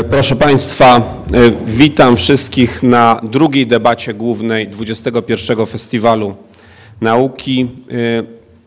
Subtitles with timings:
[0.00, 1.02] E, Proszę Państwa, e,
[1.66, 6.36] witam wszystkich na drugiej debacie głównej 21 Festiwalu
[7.00, 7.68] Nauki.
[7.90, 7.96] E,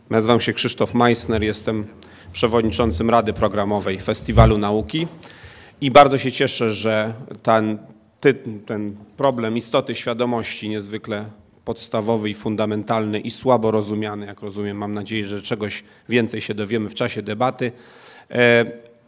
[0.10, 1.88] Nazywam się Krzysztof Meissner, jestem
[2.34, 5.08] przewodniczącym Rady Programowej Festiwalu Nauki
[5.82, 7.78] i bardzo się cieszę, że ten,
[8.66, 11.26] ten problem istoty świadomości niezwykle
[11.66, 16.90] podstawowy i fundamentalny i słabo rozumiany, jak rozumiem, mam nadzieję, że czegoś więcej się dowiemy
[16.90, 17.72] w czasie debaty.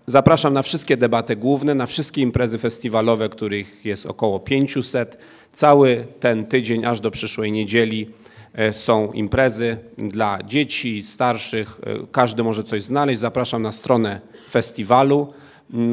[0.07, 5.17] Zapraszam na wszystkie debaty główne, na wszystkie imprezy festiwalowe, których jest około 500.
[5.53, 8.09] Cały ten tydzień aż do przyszłej niedzieli
[8.53, 11.79] e, są imprezy dla dzieci, starszych.
[11.85, 13.19] E, Każdy może coś znaleźć.
[13.19, 15.33] Zapraszam na stronę festiwalu,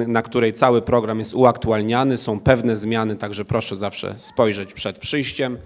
[0.06, 2.16] na której cały program jest uaktualniany.
[2.16, 5.58] Są pewne zmiany, także proszę zawsze spojrzeć przed przyjściem.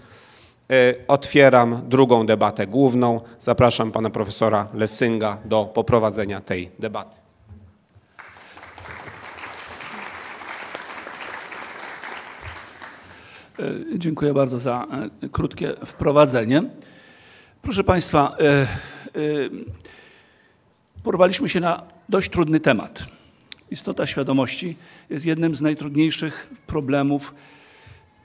[0.70, 3.20] E, Otwieram drugą debatę główną.
[3.40, 7.25] Zapraszam pana profesora Lesynga do poprowadzenia tej debaty.
[13.94, 14.86] Dziękuję bardzo za
[15.22, 16.62] e, krótkie wprowadzenie.
[17.62, 18.66] Proszę Państwa, e, e,
[21.02, 23.06] porwaliśmy się na dość trudny temat.
[23.70, 24.76] Istota świadomości
[25.10, 27.34] jest jednym z najtrudniejszych problemów,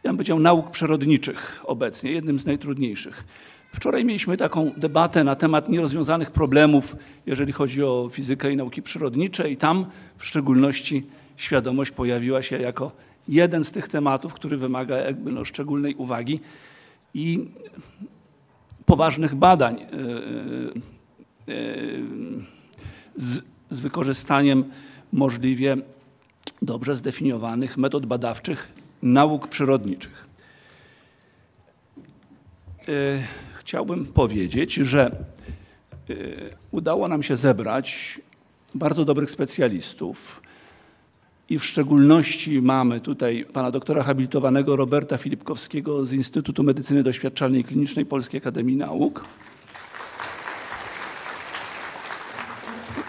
[0.03, 3.23] ja bym powiedział, nauk przyrodniczych obecnie, jednym z najtrudniejszych.
[3.75, 6.95] Wczoraj mieliśmy taką debatę na temat nierozwiązanych problemów,
[7.25, 9.85] jeżeli chodzi o fizykę i nauki przyrodnicze, i tam
[10.17, 11.05] w szczególności
[11.37, 12.91] świadomość pojawiła się jako
[13.27, 16.39] jeden z tych tematów, który wymaga jakby no szczególnej uwagi
[17.13, 17.47] i
[18.85, 19.87] poważnych badań e, e,
[23.15, 24.63] z, z wykorzystaniem
[25.11, 25.77] możliwie
[26.61, 28.67] dobrze zdefiniowanych metod badawczych
[29.01, 30.25] nauk przyrodniczych.
[32.87, 32.91] E,
[33.61, 35.15] Chciałbym powiedzieć, że
[36.71, 38.21] udało nam się zebrać
[38.75, 40.41] bardzo dobrych specjalistów
[41.51, 47.63] i w szczególności mamy tutaj pana doktora habilitowanego Roberta Filipkowskiego z Instytutu Medycyny Doświadczalnej i
[47.63, 49.25] Klinicznej Polskiej Akademii Nauk,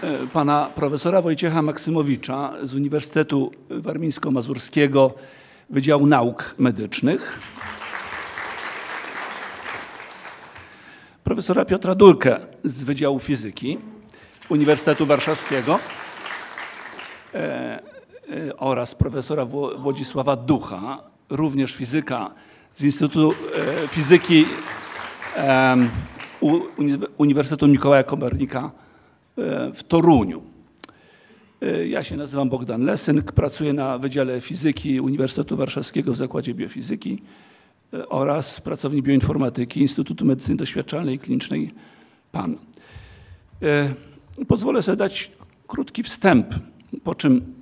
[0.03, 5.10] e, pana profesora Wojciecha Maksymowicza z Uniwersytetu Warmińsko-Mazurskiego
[5.70, 7.41] Wydziału Nauk Medycznych,
[11.24, 13.78] profesora Piotra Durkę z Wydziału Fizyki
[14.48, 15.78] Uniwersytetu Warszawskiego.
[17.34, 17.91] E,
[18.56, 22.31] oraz profesora Wło- Włodzisława Ducha, również fizyka
[22.72, 23.32] z Instytutu
[23.84, 24.44] e, Fizyki
[27.19, 28.71] Uniwersytetu Mikołaja Kopernika
[29.38, 30.42] e, w Toruniu.
[31.62, 37.22] E, Ja się nazywam Bogdan Lesynk, pracuję na Wydziale Fizyki Uniwersytetu Warszawskiego w Zakładzie Biofizyki
[37.94, 41.75] e, oraz pracowni bioinformatyki Instytutu Medycyny Doświadczalnej i Klinicznej
[42.32, 42.56] PAN.
[43.62, 43.94] E,
[44.48, 45.32] Pozwolę sobie dać
[45.66, 46.47] krótki wstęp,
[47.04, 47.61] po czym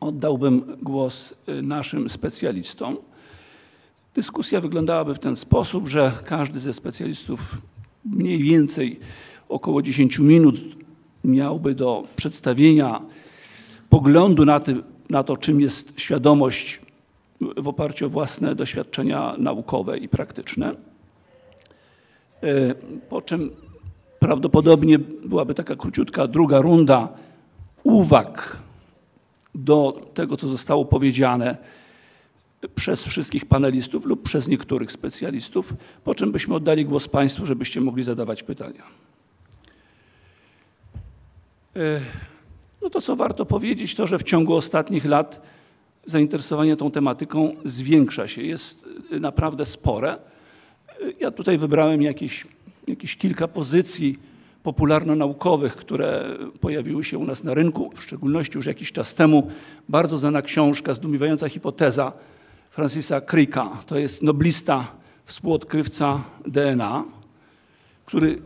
[0.00, 2.96] oddałbym głos e, naszym specjalistom.
[4.14, 7.58] Dyskusja wyglądałaby w ten sposób, że każdy ze specjalistów
[8.04, 9.00] mniej więcej
[9.48, 10.56] około 10 minut
[11.24, 13.00] miałby do przedstawienia
[13.90, 14.60] poglądu na,
[15.10, 16.80] na to, czym jest świadomość
[17.40, 20.74] w oparciu o własne doświadczenia naukowe i praktyczne.
[22.42, 22.74] E,
[23.08, 23.50] Po czym
[24.18, 27.08] prawdopodobnie byłaby taka króciutka druga runda
[27.84, 28.56] uwag
[29.56, 31.56] do tego, co zostało powiedziane
[32.74, 35.74] przez wszystkich panelistów lub przez niektórych specjalistów,
[36.04, 38.82] po czym byśmy oddali głos Państwu, żebyście mogli zadawać pytania.
[41.76, 42.00] E,
[42.82, 45.42] No to co warto powiedzieć, to że w ciągu ostatnich lat
[46.06, 50.18] zainteresowanie tą tematyką zwiększa się, jest y, naprawdę spore.
[51.02, 52.46] Y, Ja tutaj wybrałem jakieś,
[52.88, 54.18] jakieś kilka pozycji
[54.66, 59.50] popularno-naukowych, które pojawiły się u nas na rynku, w szczególności już jakiś czas temu.
[59.88, 62.12] Bardzo znana książka, zdumiewająca hipoteza
[62.70, 63.70] Francisa Cricka.
[63.86, 64.92] To jest noblista,
[65.24, 67.04] współodkrywca DNA,
[68.06, 68.42] który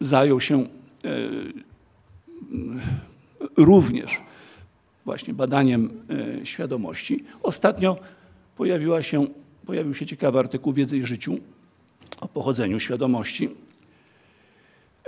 [0.00, 0.66] zajął się e,
[3.56, 4.20] również
[5.04, 5.90] właśnie badaniem
[6.40, 7.24] e, świadomości.
[7.42, 7.96] Ostatnio
[8.56, 9.26] pojawiła się,
[9.66, 11.38] pojawił się ciekawy artykuł Wiedzy i Życiu
[12.20, 13.69] o pochodzeniu świadomości.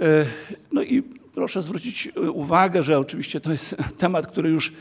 [0.03, 0.27] E,
[0.73, 1.03] No i
[1.35, 4.73] proszę zwrócić e, uwagę, że oczywiście to jest temat, który już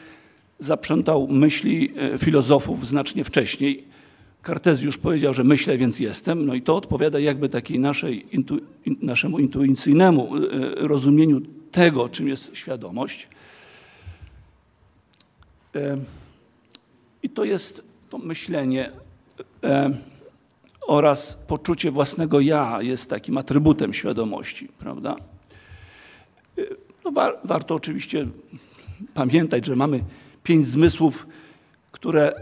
[0.60, 3.84] zaprzątał myśli e, filozofów znacznie wcześniej.
[4.42, 6.46] Kartezjusz powiedział, że myślę, więc jestem.
[6.46, 10.32] No i to odpowiada jakby takiej naszej, intu, in, naszemu intuicyjnemu
[10.76, 11.42] rozumieniu
[11.72, 13.28] tego, czym jest świadomość.
[17.24, 18.92] I to jest to myślenie
[20.92, 25.16] oraz poczucie własnego ja jest takim atrybutem świadomości, prawda?
[27.06, 28.28] No, wa- warto oczywiście
[29.14, 30.04] pamiętać, że mamy
[30.44, 31.28] pięć zmysłów,
[31.92, 32.34] które,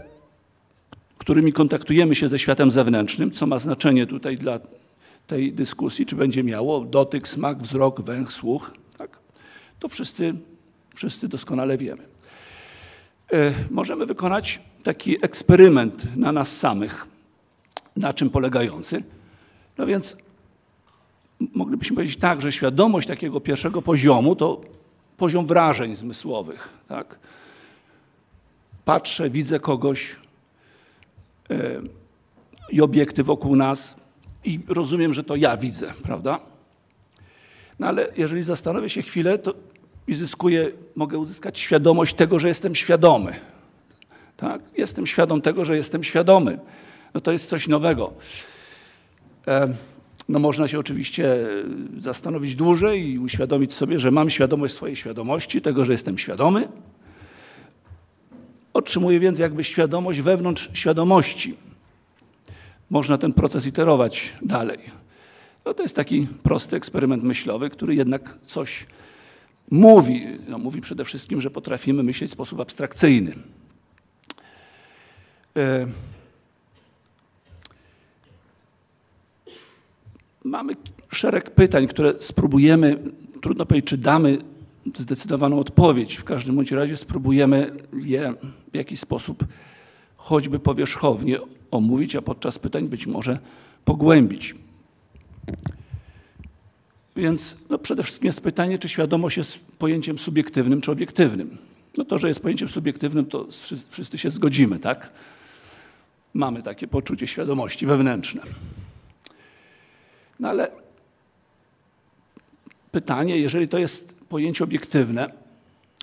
[1.18, 4.60] którymi kontaktujemy się ze światem zewnętrznym, co ma znaczenie tutaj dla
[5.26, 9.18] tej dyskusji, czy będzie miało dotyk, smak, wzrok, węch, słuch, tak?
[9.80, 10.34] to wszyscy,
[10.94, 12.02] wszyscy doskonale wiemy.
[13.32, 17.06] E, Możemy wykonać taki eksperyment na nas samych.
[18.00, 19.02] Na czym polegający?
[19.78, 20.16] No więc
[21.54, 24.60] moglibyśmy powiedzieć tak, że świadomość takiego pierwszego poziomu to
[25.16, 26.68] poziom wrażeń zmysłowych.
[26.88, 27.18] Tak?
[28.84, 30.16] Patrzę, widzę kogoś
[31.50, 31.80] e,
[32.70, 33.96] i obiekty wokół nas
[34.44, 36.40] i rozumiem, że to ja widzę, prawda?
[37.78, 39.54] No ale jeżeli zastanowię się chwilę, to
[40.08, 43.32] zyskuję, mogę uzyskać świadomość tego, że jestem świadomy.
[44.36, 44.62] Tak?
[44.76, 46.58] Jestem świadom tego, że jestem świadomy.
[47.14, 48.12] No to jest coś nowego.
[49.48, 49.74] E,
[50.28, 51.46] No można się oczywiście
[51.98, 56.68] zastanowić dłużej i uświadomić sobie, że mam świadomość swojej świadomości, tego, że jestem świadomy.
[58.74, 61.56] Otrzymuję więc jakby świadomość wewnątrz świadomości.
[62.90, 64.78] Można ten proces iterować dalej.
[65.64, 68.86] No to jest taki prosty eksperyment myślowy, który jednak coś
[69.70, 70.26] mówi.
[70.48, 73.34] No mówi przede wszystkim, że potrafimy myśleć w sposób abstrakcyjny.
[80.44, 80.76] Mamy
[81.12, 82.98] szereg pytań, które spróbujemy,
[83.40, 84.38] trudno powiedzieć, czy damy
[84.96, 86.16] zdecydowaną odpowiedź.
[86.16, 88.34] W każdym bądź razie spróbujemy je
[88.72, 89.44] w jakiś sposób
[90.16, 91.38] choćby powierzchownie
[91.70, 93.38] omówić, a podczas pytań być może
[93.84, 94.54] pogłębić.
[97.16, 101.58] Więc no przede wszystkim jest pytanie, czy świadomość jest pojęciem subiektywnym czy obiektywnym.
[101.98, 103.46] No to, że jest pojęciem subiektywnym, to
[103.90, 105.10] wszyscy- się zgodzimy, tak?
[106.34, 108.42] Mamy takie poczucie świadomości wewnętrzne.
[110.40, 110.70] No ale
[112.92, 115.32] pytanie, jeżeli to jest pojęcie obiektywne,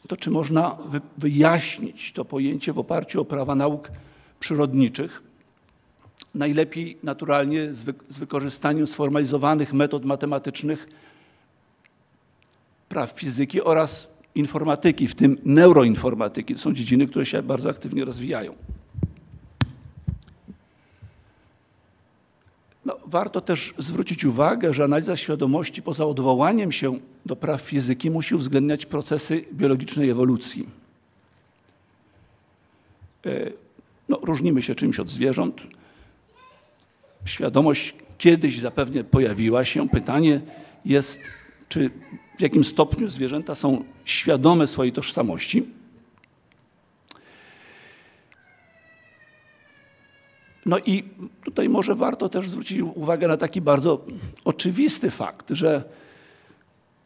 [0.08, 3.92] to czy można wy, wyjaśnić to pojęcie w oparciu o prawa nauk
[4.40, 5.24] przyrodniczych?
[6.36, 10.88] Najlepiej naturalnie z, wy, z wykorzystaniem sformalizowanych metod matematycznych
[12.90, 16.56] praw fizyki oraz informatyki, w tym neuroinformatyki.
[16.56, 18.56] To są dziedziny, które się bardzo aktywnie rozwijają.
[22.88, 28.36] No, warto też zwrócić uwagę, że analiza świadomości poza odwołaniem się do praw fizyki musi
[28.36, 30.68] uwzględniać procesy biologicznej ewolucji.
[33.26, 33.52] E,
[34.10, 35.62] No, różnimy się czymś od zwierząt.
[37.26, 39.90] Świadomość kiedyś zapewne pojawiła się.
[39.90, 40.42] Pytanie
[40.86, 41.20] jest,
[41.70, 41.90] czy
[42.38, 45.64] w jakim stopniu zwierzęta są świadome swojej tożsamości.
[50.68, 51.04] No i
[51.44, 54.06] tutaj może warto też zwrócić uwagę na taki bardzo
[54.46, 55.84] oczywisty fakt, że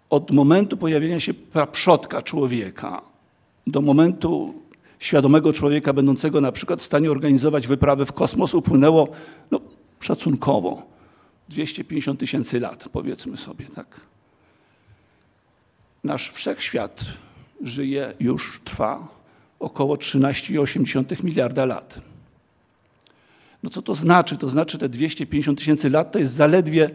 [0.09, 1.33] od momentu pojawienia się
[1.71, 3.01] przodka człowieka
[3.67, 4.53] do momentu
[4.99, 9.07] świadomego człowieka będącego na przykład w stanie organizować wyprawy w kosmos upłynęło
[9.51, 9.61] no,
[9.99, 10.83] szacunkowo
[11.49, 13.99] 250 tysięcy lat, powiedzmy sobie tak.
[16.03, 17.05] Nasz wszechświat
[17.63, 19.07] żyje, już trwa
[19.59, 22.10] około 13,8 miliarda lat.
[23.63, 24.37] No co to znaczy?
[24.37, 26.89] To znaczy te 250 tysięcy lat to jest zaledwie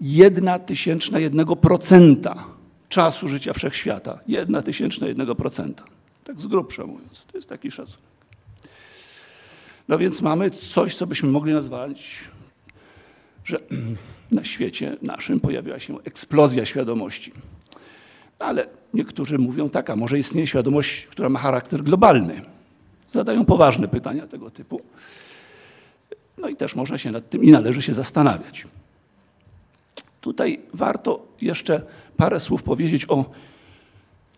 [0.00, 2.44] jedna tysięczna jednego procenta
[2.88, 4.18] czasu życia wszechświata.
[4.26, 5.84] Jedna tysięczna jednego procenta.
[6.24, 7.24] Tak z grubsza mówiąc.
[7.32, 8.00] To jest taki szacunek.
[9.88, 12.20] No więc mamy coś, co byśmy mogli nazwać,
[13.44, 13.58] że
[14.30, 17.32] na świecie naszym pojawiła się eksplozja świadomości.
[18.38, 22.42] Ale niektórzy mówią tak, a może istnieje świadomość, która ma charakter globalny.
[23.12, 24.80] Zadają poważne pytania tego typu.
[26.38, 28.66] No i też można się nad tym i należy się zastanawiać.
[30.20, 31.82] Tutaj warto jeszcze
[32.16, 33.24] parę słów powiedzieć o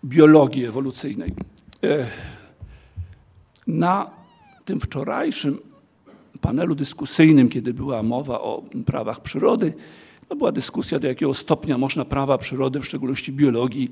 [0.05, 1.35] biologii ewolucyjnej.
[1.85, 2.11] E,
[3.67, 4.11] Na
[4.65, 5.59] tym wczorajszym
[6.41, 9.73] panelu dyskusyjnym, kiedy była mowa o prawach przyrody,
[10.31, 13.91] no była dyskusja, do jakiego stopnia można prawa przyrody, w szczególności biologii,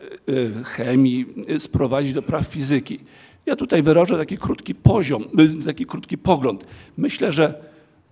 [0.00, 1.26] e, e, chemii,
[1.58, 2.98] sprowadzić do praw fizyki.
[3.46, 5.24] Ja tutaj wyrażę taki krótki poziom,
[5.62, 6.66] y, taki krótki pogląd.
[6.96, 7.54] Myślę, że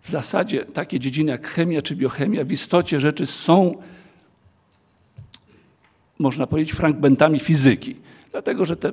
[0.03, 3.75] w zasadzie takie dziedziny jak chemia czy biochemia w istocie rzeczy są,
[6.19, 7.97] można powiedzieć, fragmentami fizyki.
[8.31, 8.93] Dlatego, że te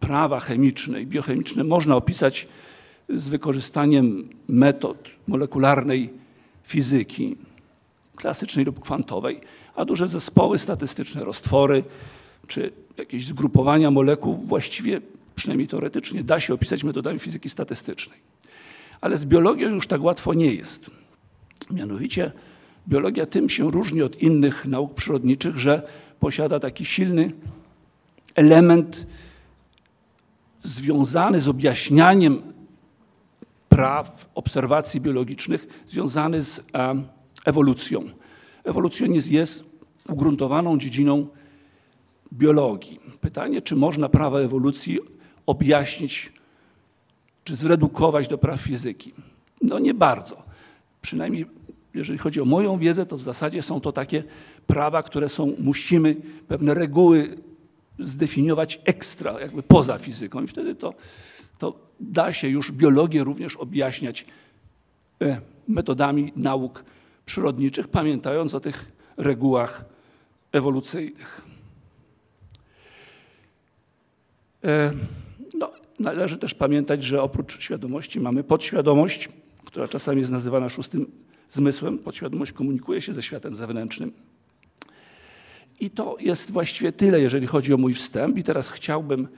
[0.00, 2.48] prawa chemiczne i biochemiczne można opisać
[3.08, 6.10] z wykorzystaniem metod molekularnej
[6.64, 7.36] fizyki,
[8.16, 9.40] klasycznej lub kwantowej,
[9.76, 11.84] a duże zespoły statystyczne, roztwory
[12.46, 15.00] czy jakieś zgrupowania molekuł właściwie,
[15.34, 18.18] przynajmniej teoretycznie, da się opisać metodami fizyki statystycznej.
[19.00, 20.90] Ale z biologią już tak łatwo nie jest.
[21.70, 22.32] Mianowicie
[22.88, 25.82] biologia tym się różni od innych nauk przyrodniczych, że
[26.20, 27.32] posiada taki silny
[28.34, 29.06] element
[30.62, 32.42] związany z objaśnianiem
[33.68, 36.62] praw obserwacji biologicznych, związany z e,
[37.44, 38.04] ewolucją.
[38.64, 39.64] Ewolucjonizm jest
[40.08, 41.26] ugruntowaną dziedziną
[42.32, 43.00] biologii.
[43.20, 44.98] Pytanie, czy można prawa ewolucji
[45.46, 46.32] objaśnić,
[47.44, 49.14] czy zredukować do praw fizyki?
[49.62, 50.42] No nie bardzo.
[51.02, 51.46] Przynajmniej
[51.94, 54.24] jeżeli chodzi o moją wiedzę, to w zasadzie są to takie
[54.66, 56.16] prawa, które są, musimy
[56.48, 57.38] pewne reguły
[57.98, 60.42] zdefiniować ekstra, jakby poza fizyką.
[60.42, 60.94] I wtedy to,
[61.58, 64.26] to da się już biologię również objaśniać
[65.22, 66.84] e, metodami nauk
[67.26, 69.84] przyrodniczych, pamiętając o tych regułach
[70.52, 71.42] ewolucyjnych.
[76.04, 79.28] Należy też pamiętać, że oprócz świadomości mamy podświadomość,
[79.64, 81.06] która czasami jest nazywana szóstym
[81.50, 81.98] zmysłem.
[81.98, 84.12] Podświadomość komunikuje się ze światem zewnętrznym.
[85.80, 88.38] I to jest właściwie tyle, jeżeli chodzi o mój wstęp.
[88.38, 89.28] I teraz chciałbym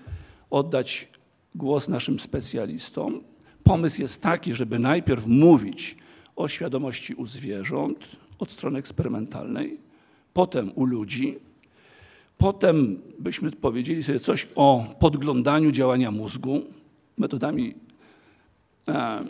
[0.51, 1.09] oddać
[1.55, 3.21] głos naszym specjalistom.
[3.65, 5.97] Pomysł jest taki, żeby najpierw mówić
[6.37, 7.99] o świadomości u zwierząt
[8.39, 9.81] od strony eksperymentalnej,
[10.33, 11.39] potem u ludzi,
[12.39, 16.63] potem byśmy powiedzieli sobie coś o podglądaniu działania mózgu
[17.19, 17.75] metodami
[18.89, 19.25] e,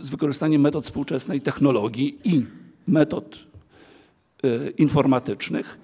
[0.00, 2.46] z wykorzystaniem metod współczesnej technologii i
[2.86, 3.38] metod
[4.44, 5.78] e, informatycznych.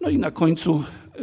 [0.00, 0.84] No i na końcu
[1.14, 1.20] e,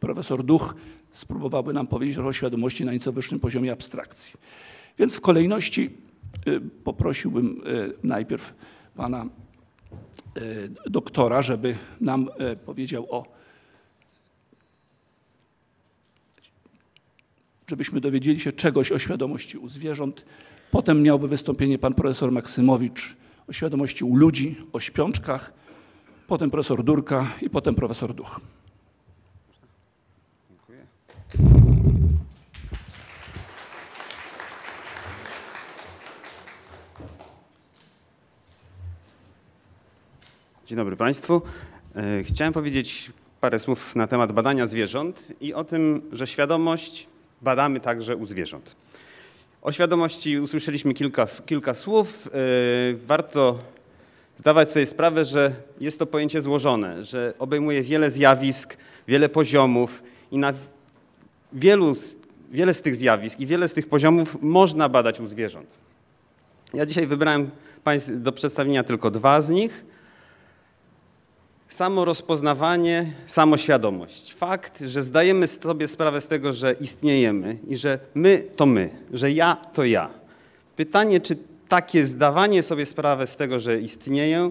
[0.00, 0.74] profesor Duch
[1.10, 4.34] spróbowałby nam powiedzieć o świadomości na nieco wyższym poziomie abstrakcji.
[4.98, 5.90] Więc w kolejności
[6.46, 7.62] e, poprosiłbym
[8.02, 8.54] najpierw
[8.96, 9.26] pana
[10.86, 12.30] doktora, żeby nam
[12.66, 13.34] powiedział o
[17.66, 20.24] żebyśmy dowiedzieli się czegoś o świadomości u zwierząt.
[20.70, 23.16] Potem miałby wystąpienie pan profesor Maksymowicz
[23.48, 25.52] o świadomości u ludzi, o śpiączkach,
[26.26, 28.40] potem profesor Durka i potem profesor Duch.
[40.66, 41.42] Dzień dobry Państwu.
[41.96, 47.06] E, Chciałem powiedzieć parę słów na temat badania zwierząt i o tym, że świadomość
[47.42, 48.76] badamy także u zwierząt.
[49.62, 52.26] O świadomości usłyszeliśmy kilka, kilka słów.
[52.26, 52.30] E,
[53.06, 53.58] Warto
[54.38, 58.76] zdawać sobie sprawę, że jest to pojęcie złożone, że obejmuje wiele zjawisk,
[59.08, 60.02] wiele poziomów
[60.32, 60.52] i na
[61.52, 61.94] wielu,
[62.50, 65.68] wiele z tych zjawisk i wiele z tych poziomów można badać u zwierząt.
[66.74, 67.50] Ja dzisiaj wybrałem
[68.08, 69.93] do przedstawienia tylko dwa z nich.
[71.74, 74.34] Samo rozpoznawanie, samoświadomość.
[74.34, 79.32] Fakt, że zdajemy sobie sprawę z tego, że istniejemy i że my to my, że
[79.32, 80.10] ja to ja.
[80.76, 81.36] Pytanie, czy
[81.68, 84.50] takie zdawanie sobie sprawy z tego, że istnieję,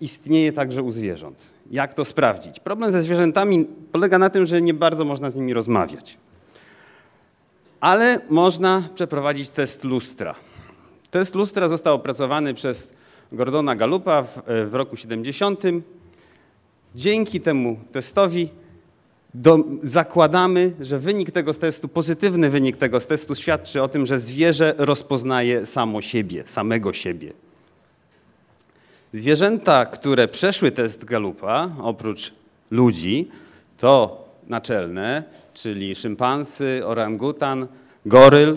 [0.00, 1.38] istnieje także u zwierząt.
[1.70, 2.60] Jak to sprawdzić?
[2.60, 6.18] Problem ze zwierzętami polega na tym, że nie bardzo można z nimi rozmawiać.
[7.80, 10.34] Ale można przeprowadzić test lustra.
[11.10, 12.92] Test lustra został opracowany przez
[13.32, 15.62] Gordona Gallupa w, w roku 70.
[16.96, 18.48] Dzięki temu testowi
[19.34, 24.74] do, zakładamy, że wynik tego testu, pozytywny wynik tego testu świadczy o tym, że zwierzę
[24.78, 27.32] rozpoznaje samo siebie, samego siebie.
[29.12, 32.32] Zwierzęta, które przeszły test Gallupa, oprócz
[32.70, 33.28] ludzi,
[33.78, 35.22] to naczelne,
[35.54, 37.66] czyli szympansy, orangutan,
[38.06, 38.56] goryl.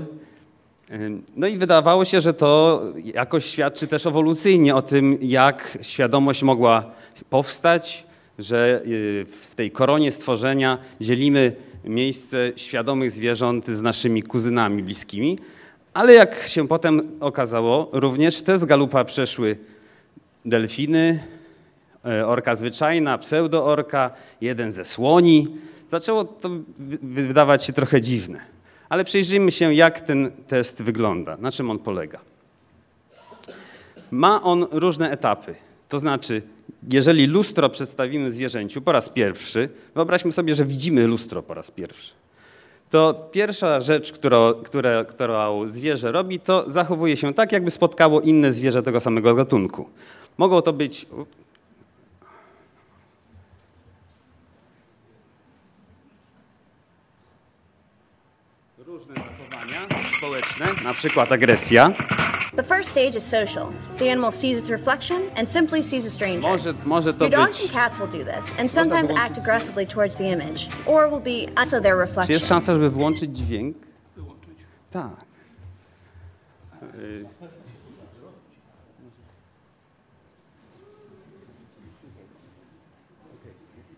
[1.36, 6.92] No i wydawało się, że to jakoś świadczy też ewolucyjnie o tym, jak świadomość mogła
[7.30, 8.09] powstać,
[8.40, 11.56] że y, w tej koronie stworzenia dzielimy
[11.86, 15.40] miejsce świadomych zwierząt z naszymi kuzynami bliskimi.
[15.94, 19.58] Ale jak się potem okazało, również test Galupa przeszły
[20.46, 21.24] delfiny,
[22.06, 25.48] e, orka zwyczajna, pseudoorka, jeden ze słoni.
[25.92, 28.40] Zaczęło to wy- wydawać się trochę dziwne.
[28.90, 32.20] Ale przyjrzyjmy się, jak ten test wygląda, na czym on polega.
[34.12, 35.56] Ma on różne etapy.
[35.90, 36.42] To znaczy,
[36.92, 42.14] jeżeli lustro przedstawimy zwierzęciu po raz pierwszy, wyobraźmy sobie, że widzimy lustro po raz pierwszy.
[42.90, 44.54] To pierwsza rzecz, którą,
[45.08, 49.90] którą zwierzę robi, to zachowuje się tak, jakby spotkało inne zwierzę tego samego gatunku.
[50.38, 51.06] Mogą to być.
[60.20, 61.92] Społeczne, na przykład agresja.
[62.56, 63.68] The first stage is social.
[64.00, 66.42] The animal sees its reflection and simply sees a stranger.
[66.52, 67.66] Może, może to Your dogs być.
[67.66, 71.48] and cats will do this, and sometimes act aggressively towards the image, or will be
[71.56, 72.40] also their Czy jest reflection.
[72.40, 73.78] szansa, żeby włączyć dźwięk?
[74.92, 75.10] Tak.
[76.96, 77.26] Y,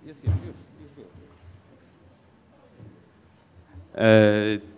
[0.06, 0.56] Jest, już, już,
[4.56, 4.71] już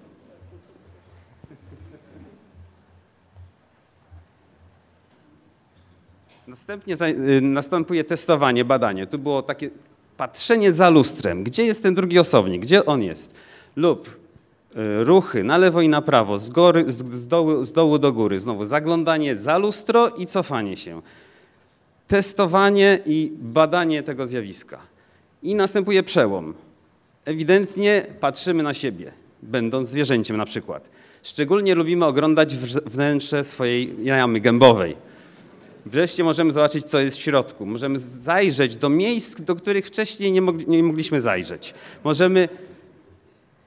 [6.53, 6.95] Następnie
[7.37, 9.07] y, następuje testowanie, badanie.
[9.07, 9.69] Tu było takie
[10.17, 11.43] patrzenie za lustrem.
[11.43, 12.61] Gdzie jest ten drugi osobnik?
[12.61, 13.31] Gdzie on jest?
[13.75, 18.13] Lub y, ruchy na lewo i na prawo, z, gory, z, dołu, z dołu do
[18.13, 18.39] góry.
[18.39, 21.01] Znowu zaglądanie za lustro i cofanie się.
[22.07, 24.79] Testowanie i badanie tego zjawiska.
[25.43, 26.53] I następuje przełom.
[27.25, 30.89] Ewidentnie patrzymy na siebie, będąc zwierzęciem na przykład.
[31.23, 32.55] Szczególnie lubimy oglądać
[32.85, 35.12] wnętrze swojej jamy gębowej.
[35.85, 37.65] Wreszcie możemy zobaczyć, co jest w środku.
[37.65, 41.73] Możemy zajrzeć do miejsc, do których wcześniej nie, mogli, nie mogliśmy zajrzeć.
[42.03, 42.49] Możemy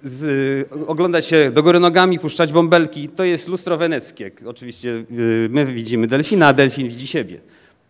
[0.03, 3.09] z, oglądać się do góry nogami, puszczać bąbelki.
[3.09, 4.31] To jest lustro weneckie.
[4.47, 7.41] Oczywiście y, my widzimy delfina, a delfin widzi siebie.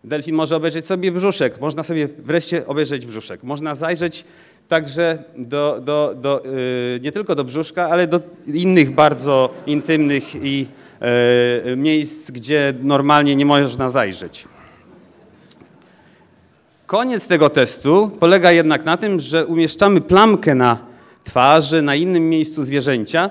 [0.03, 1.61] Delfin może obejrzeć sobie brzuszek.
[1.61, 3.43] Można sobie wreszcie obejrzeć brzuszek.
[3.43, 4.25] Można zajrzeć
[4.67, 10.67] także do, do, do, y, nie tylko do brzuszka, ale do innych bardzo intymnych i
[11.77, 14.47] miejsc, gdzie normalnie nie można zajrzeć.
[16.85, 20.79] Koniec tego testu polega jednak na tym, że umieszczamy plamkę na
[21.23, 23.29] twarzy, na innym miejscu zwierzęcia,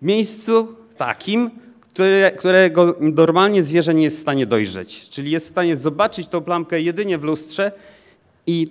[0.00, 5.08] w miejscu takim, które, którego normalnie zwierzę nie jest w stanie dojrzeć.
[5.08, 7.72] Czyli jest w stanie zobaczyć tą plamkę jedynie w lustrze
[8.46, 8.66] i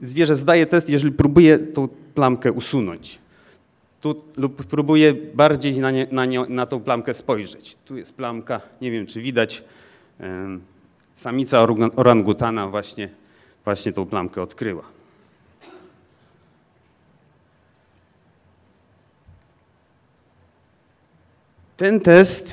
[0.00, 3.18] zwierzę zdaje test, jeżeli próbuje tą plamkę usunąć.
[4.04, 7.76] Tu, lub próbuje bardziej na, nie, na, nią, na tą plamkę spojrzeć.
[7.84, 9.64] Tu jest plamka, nie wiem czy widać.
[11.16, 13.08] Samica orangutana właśnie,
[13.64, 14.82] właśnie tą plamkę odkryła.
[21.76, 22.52] Ten test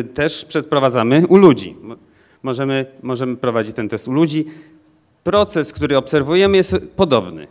[0.00, 1.76] y, też przeprowadzamy u ludzi.
[1.82, 1.96] Mo-
[2.42, 4.44] Możemy, możemy prowadzić ten test u ludzi.
[5.24, 7.46] Proces, który obserwujemy, jest podobny.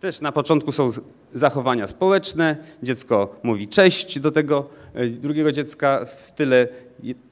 [0.00, 0.90] Też na początku są
[1.32, 2.56] zachowania społeczne.
[2.82, 6.68] Dziecko mówi cześć do tego e, drugiego dziecka w style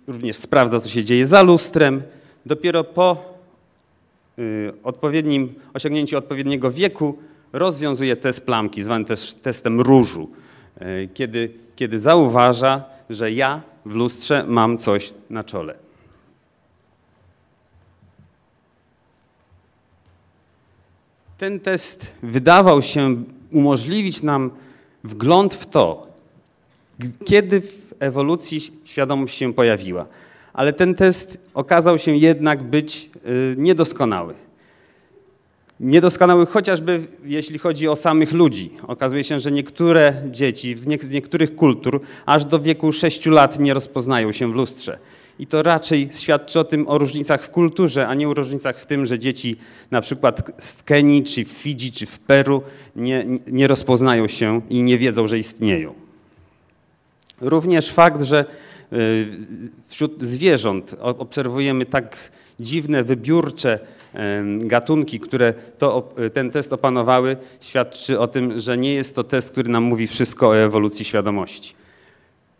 [0.06, 2.02] również sprawdza, co się dzieje za lustrem.
[2.46, 3.36] Dopiero po
[4.38, 7.18] y, odpowiednim, osiągnięciu odpowiedniego wieku
[7.52, 10.30] rozwiązuje test plamki, zwany też testem różu,
[10.78, 15.85] e, kiedy, kiedy zauważa, że ja w lustrze mam coś na czole.
[21.38, 23.22] Ten test wydawał się
[23.52, 24.50] umożliwić nam
[25.04, 26.06] wgląd w to,
[27.24, 30.06] kiedy w ewolucji świadomość się pojawiła.
[30.52, 34.34] Ale ten test okazał się jednak być y, niedoskonały.
[35.80, 38.70] Niedoskonały chociażby jeśli chodzi o samych ludzi.
[38.86, 44.32] Okazuje się, że niektóre dzieci z niektórych kultur aż do wieku 6 lat nie rozpoznają
[44.32, 44.98] się w lustrze.
[45.38, 48.86] I to raczej świadczy o tym o różnicach w kulturze, a nie o różnicach w
[48.86, 49.56] tym, że dzieci
[49.90, 52.62] na przykład w Kenii, czy w Fidżi, czy w Peru
[52.96, 55.94] nie, nie rozpoznają się i nie wiedzą, że istnieją.
[57.40, 58.44] Również fakt, że
[58.92, 59.26] y,
[59.86, 62.16] wśród zwierząt obserwujemy tak
[62.60, 63.78] dziwne, wybiórcze
[64.14, 69.24] em, gatunki, które to, op- ten test opanowały, świadczy o tym, że nie jest to
[69.24, 71.74] test, który nam mówi wszystko o ewolucji świadomości.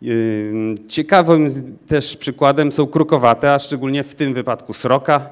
[0.03, 1.49] Ym, Ciekawym
[1.87, 5.29] też przykładem są krukowate, a szczególnie w tym wypadku sroka.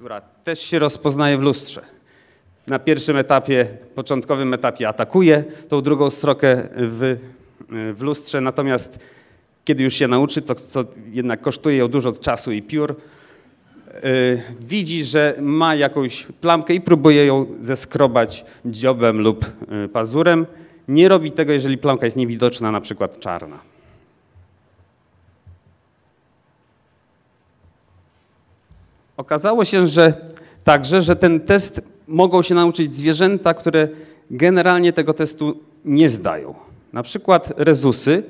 [0.00, 1.82] która też się rozpoznaje w lustrze.
[2.66, 7.16] Na pierwszym etapie, początkowym etapie atakuje tą drugą strokę w,
[7.68, 8.98] w lustrze, natomiast
[9.64, 12.94] kiedy już się nauczy, to, to jednak kosztuje ją dużo czasu i piór, y,
[14.60, 19.44] widzi, że ma jakąś plamkę i próbuje ją zeskrobać dziobem lub
[19.84, 20.46] y, pazurem.
[20.88, 23.58] Nie robi tego, jeżeli plamka jest niewidoczna, na przykład czarna.
[29.16, 30.14] Okazało się, że
[30.64, 33.88] także, że ten test mogą się nauczyć zwierzęta, które
[34.30, 36.54] generalnie tego testu nie zdają.
[36.92, 38.22] Na przykład rezusy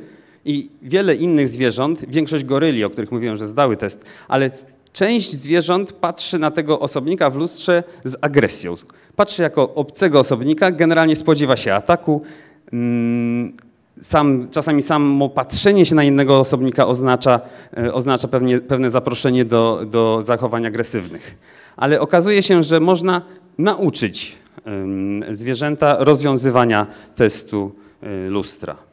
[0.45, 4.51] i wiele innych zwierząt, większość goryli, o których mówiłem, że zdały test, ale
[4.93, 8.75] część zwierząt patrzy na tego osobnika w lustrze z agresją.
[9.17, 12.23] Patrzy jako obcego osobnika, generalnie spodziewa się ataku.
[12.73, 13.57] Mm,
[14.03, 17.41] Sam, czasami samo patrzenie się na innego osobnika oznacza,
[17.77, 21.37] e, oznacza pewnie, pewne zaproszenie do, do zachowań agresywnych.
[21.77, 23.23] Ale okazuje się, że można
[23.59, 24.39] nauczyć
[25.31, 27.73] zwierzęta rozwiązywania testu
[28.03, 28.90] e, lustra.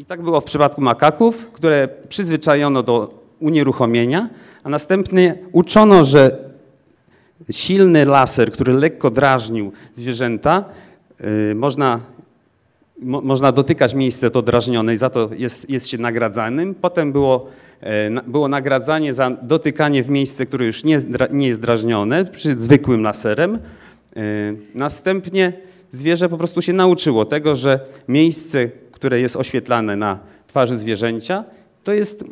[0.00, 3.08] I tak było w przypadku makaków, które przyzwyczajono do
[3.40, 4.28] unieruchomienia,
[4.64, 6.38] a następnie uczono, że
[7.50, 10.64] silny laser, który lekko drażnił zwierzęta,
[11.50, 12.00] y, można
[12.98, 16.74] mo, można dotykać miejsce to drażnione i za to jest, jest się nagradzanym.
[16.74, 17.46] Potem było,
[17.80, 21.00] e, było nagradzanie za dotykanie w miejsce, które już nie,
[21.32, 23.54] nie jest drażnione, przy zwykłym laserem.
[24.16, 24.20] E,
[24.74, 25.52] Następnie
[25.90, 31.44] zwierzę po prostu się nauczyło tego, że miejsce, które jest oświetlane na twarzy zwierzęcia,
[31.84, 32.24] to jest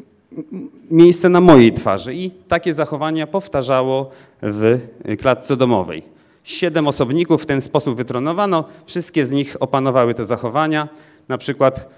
[0.90, 2.14] miejsce na mojej twarzy.
[2.14, 4.11] I takie zachowania powtarzało
[4.42, 4.81] w
[5.20, 6.02] klatce domowej.
[6.44, 8.64] Siedem osobników w ten sposób wytronowano.
[8.87, 10.88] Wszystkie z nich opanowały te zachowania.
[11.28, 11.88] Na przykład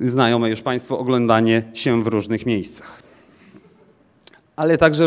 [0.00, 3.05] znajome już Państwu oglądanie się w różnych miejscach.
[4.56, 5.06] Ale także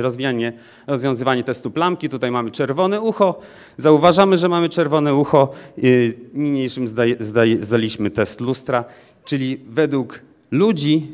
[0.00, 0.52] rozwijanie,
[0.86, 2.08] rozwiązywanie testu plamki.
[2.08, 3.40] Tutaj mamy czerwone ucho.
[3.76, 5.52] Zauważamy, że mamy czerwone ucho.
[5.76, 7.16] Yy, Niniejszym zdaje,
[7.60, 8.84] zdaliśmy test lustra,
[9.24, 11.06] czyli według ludzi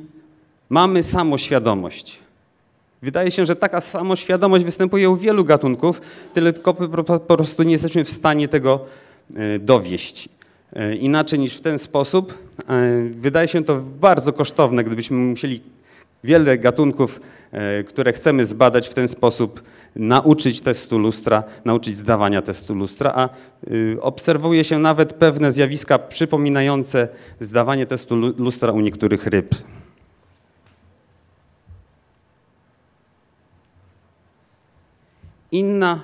[0.68, 2.18] mamy samoświadomość.
[3.02, 6.00] Wydaje się, że taka samoświadomość występuje u wielu gatunków,
[6.34, 8.80] tylko po, prostu nie jesteśmy w stanie tego
[9.34, 10.28] e, dowieść.
[10.72, 12.46] E, Inaczej niż w ten sposób.
[13.10, 15.60] Wydaje się to bardzo kosztowne, gdybyśmy musieli
[16.26, 17.20] wiele gatunków,
[17.52, 19.62] e, które chcemy zbadać w ten sposób,
[19.96, 23.28] nauczyć testu lustra, nauczyć zdawania testu lustra, a
[23.70, 27.08] y, obserwuje się nawet pewne zjawiska przypominające
[27.40, 29.54] zdawanie testu lu- lustra u niektórych ryb.
[35.52, 36.00] Inna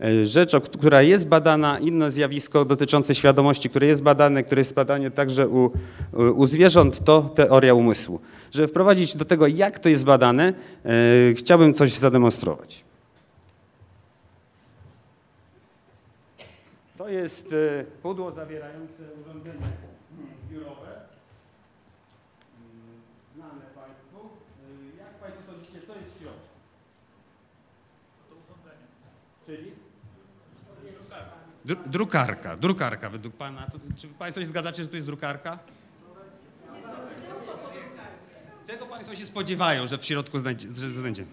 [0.00, 5.10] e, rzecz, która jest badana, inne zjawisko dotyczące świadomości, które jest badane, które jest badane
[5.10, 5.70] także u,
[6.34, 8.20] u zwierząt, to teoria umysłu.
[8.54, 10.52] Żeby wprowadzić do tego, jak to jest badane,
[10.84, 12.84] e, chciałbym coś zademonstrować.
[16.98, 19.66] To jest e, pudło zawierające urządzenie
[20.50, 20.90] biurowe.
[20.90, 21.02] Mm,
[23.36, 24.18] Znane Państwu.
[24.96, 26.40] E, Jak Państwo sądzicie, co jest w środku?
[29.46, 29.72] Czyli?
[31.66, 33.66] Dru- drukarka, drukarka według pana.
[33.72, 35.58] To, czy państwo się zgadzacie, że to jest drukarka?
[38.66, 41.24] Czego państwo się spodziewają, że w środku znajdzie, że?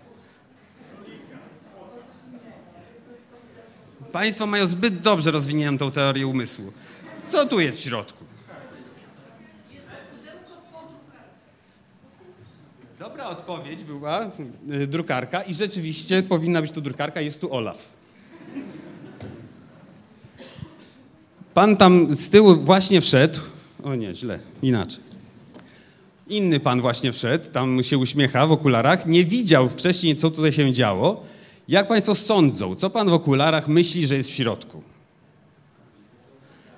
[4.11, 6.71] Państwo mają zbyt dobrze rozwiniętą teorię umysłu.
[7.29, 8.25] Co tu jest w środku?
[12.99, 14.31] Dobra odpowiedź była
[14.71, 17.77] y, drukarka i rzeczywiście powinna być tu drukarka, jest tu Olaf.
[21.53, 23.39] Pan tam z tyłu właśnie wszedł.
[23.83, 25.10] O nie, źle, inaczej.
[26.31, 29.05] Inny pan właśnie wszedł, tam się uśmiecha w okularach.
[29.05, 31.23] Nie widział wcześniej, co tutaj się działo.
[31.67, 34.83] Jak państwo sądzą, co pan w okularach myśli, że jest w środku?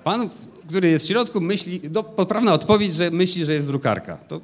[0.04, 0.30] Pan,
[0.68, 4.16] który jest w środku, myśli, do, poprawna odpowiedź, że myśli, że jest drukarka.
[4.16, 4.40] To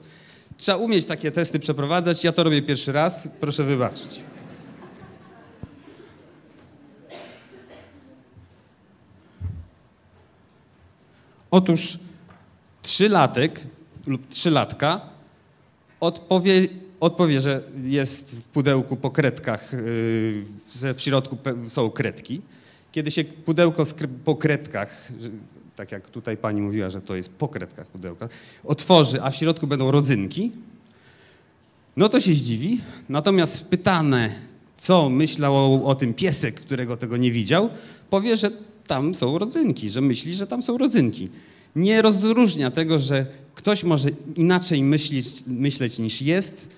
[0.57, 2.25] trzeba umieć takie testy przeprowadzać.
[2.25, 4.21] Ja to robię pierwszy raz, proszę wybaczyć.
[11.51, 11.99] Otóż
[12.83, 13.61] trzylatek
[14.11, 15.01] lub trzylatka
[16.01, 16.69] odpowie,
[17.01, 20.45] odpowie, że jest w pudełku po kredkach, yy,
[20.81, 22.41] że w środku są kredki.
[22.93, 23.87] Kiedy się pudełko
[24.25, 25.09] po kredkach,
[25.77, 28.29] tak jak tutaj pani mówiła, że to jest po kredkach pudełka,
[28.65, 30.53] otworzy, a w środku będą rodzynki,
[31.97, 32.81] no to się zdziwi.
[33.09, 34.31] Natomiast pytane,
[34.79, 37.71] co myślał o, o tym piesek, którego tego nie widział,
[38.11, 38.51] powie, że
[38.87, 41.29] tam są rodzynki, że myśli, że tam są rodzynki.
[41.77, 43.27] Nie rozróżnia tego, że
[43.61, 46.69] ktoś może inaczej myśleć, myśleć niż jest,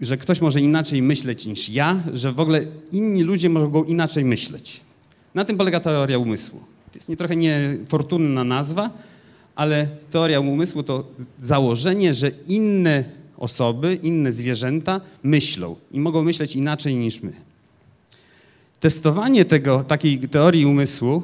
[0.00, 4.80] że ktoś może inaczej myśleć niż ja, że w ogóle inni ludzie mogą inaczej myśleć.
[5.34, 6.58] Na tym polega teoria umysłu.
[6.92, 8.90] To jest nie trochę niefortunna nazwa,
[9.54, 11.04] ale teoria umysłu to
[11.40, 13.04] założenie, że inne
[13.36, 17.32] osoby, inne zwierzęta myślą i mogą myśleć inaczej niż my.
[18.80, 21.22] Testowanie tego, takiej teorii umysłu,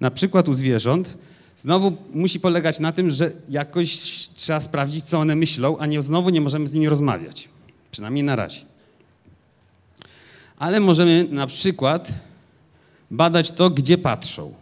[0.00, 1.16] na przykład u zwierząt,
[1.56, 3.98] znowu musi polegać na tym, że jakoś
[4.34, 7.48] trzeba sprawdzić, co one myślą, a nie znowu nie możemy z nimi rozmawiać.
[7.90, 8.64] Przynajmniej na razie.
[10.58, 12.12] Ale możemy na przykład
[13.10, 14.54] badać to, gdzie patrzą.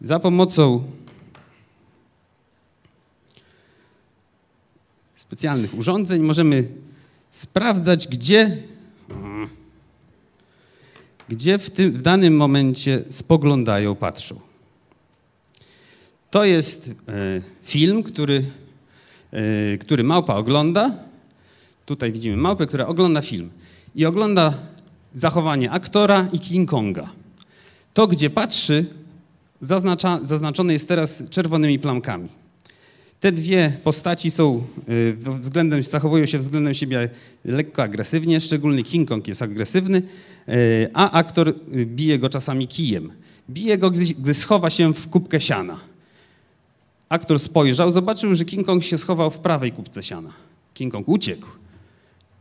[0.00, 0.84] Za pomocą
[5.16, 6.68] specjalnych urządzeń możemy
[7.30, 8.56] sprawdzać, gdzie,
[11.32, 14.40] gdzie w, tym, w danym momencie spoglądają, patrzą.
[16.30, 18.44] To jest e, film, który,
[19.32, 20.94] e, który małpa ogląda.
[21.86, 23.50] Tutaj widzimy małpę, która ogląda film
[23.94, 24.54] i ogląda
[25.12, 27.10] zachowanie aktora i King Konga.
[27.94, 28.86] To, gdzie patrzy,
[29.60, 32.28] zaznacza, zaznaczone jest teraz czerwonymi plamkami.
[33.20, 37.10] Te dwie postaci są y, względem, zachowują się względem siebie
[37.44, 40.02] lekko agresywnie, szczególnie King Kong jest agresywny,
[40.94, 43.12] a aktor y, bije go czasami kijem.
[43.50, 45.80] Bije go, gdy, gdy schowa się w kubkę siana.
[47.08, 50.32] Aktor spojrzał, zobaczył, że King Kong się schował w prawej kubce siana.
[50.74, 51.46] King Kong uciekł.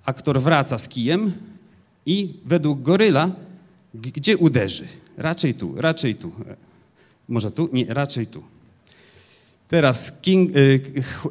[0.05, 1.31] Aktor wraca z kijem
[2.05, 3.31] i według goryla,
[3.93, 4.87] gdzie uderzy?
[5.17, 6.31] Raczej tu, raczej tu.
[6.47, 6.55] E,
[7.27, 7.69] Może tu?
[7.73, 8.43] Nie, raczej tu.
[9.67, 10.81] Teraz King, y,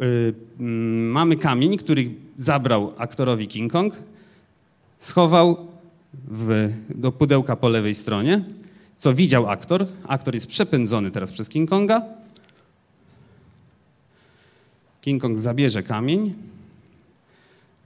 [0.03, 3.95] y, mm, mamy kamień, który zabrał aktorowi King Kong,
[4.99, 5.70] schował
[6.15, 8.45] w, do pudełka po lewej stronie,
[8.99, 9.87] co widział aktor.
[10.07, 12.03] Aktor jest przepędzony teraz przez King Konga.
[15.01, 16.35] King Kong zabierze kamień,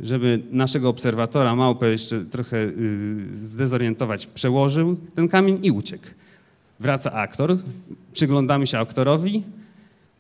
[0.01, 2.71] żeby naszego obserwatora małpę jeszcze trochę y,
[3.47, 6.07] zdezorientować, przełożył ten kamień i uciekł.
[6.81, 7.59] Wraca aktor,
[8.13, 9.43] przyglądamy się aktorowi,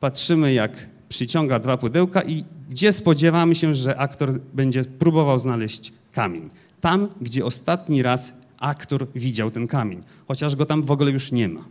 [0.00, 6.50] patrzymy jak przyciąga dwa pudełka i gdzie spodziewamy się, że aktor będzie próbował znaleźć kamień.
[6.84, 11.48] Tam, gdzie ostatni raz aktor widział ten kamień, chociaż go tam w ogóle już nie
[11.48, 11.64] ma.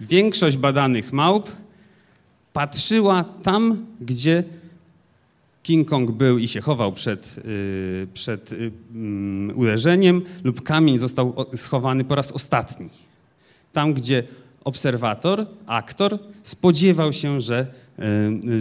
[0.00, 1.50] Większość badanych małp
[2.52, 4.44] patrzyła tam, gdzie
[5.62, 11.34] King Kong był i się chował przed, y, przed y, mm, uderzeniem, lub kamień został
[11.56, 12.88] schowany po raz ostatni.
[13.72, 14.22] Tam, gdzie
[14.64, 17.66] obserwator, aktor spodziewał się, że,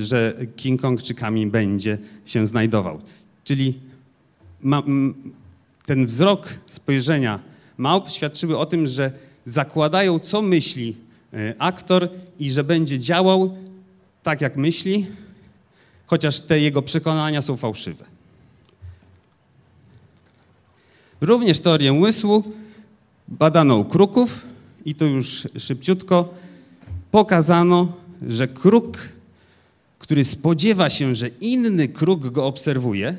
[0.04, 3.02] że King Kong czy kamień będzie się znajdował.
[3.44, 3.80] Czyli
[4.62, 4.84] ma,
[5.86, 7.40] ten wzrok spojrzenia
[7.78, 9.12] małp świadczyły o tym, że
[9.46, 10.96] zakładają, co myśli
[11.34, 13.58] y, aktor i że będzie działał
[14.24, 15.06] tak, jak myśli,
[16.06, 18.06] chociaż te jego przekonania są fałszywe.
[21.22, 22.44] Również teorię umysłu
[23.28, 24.46] badano u kruków
[24.86, 26.34] i to już szybciutko
[27.12, 27.94] pokazano,
[28.30, 29.10] że kruk,
[30.00, 33.18] który spodziewa się, że inny kruk go obserwuje,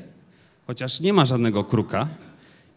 [0.67, 2.07] chociaż nie ma żadnego kruka,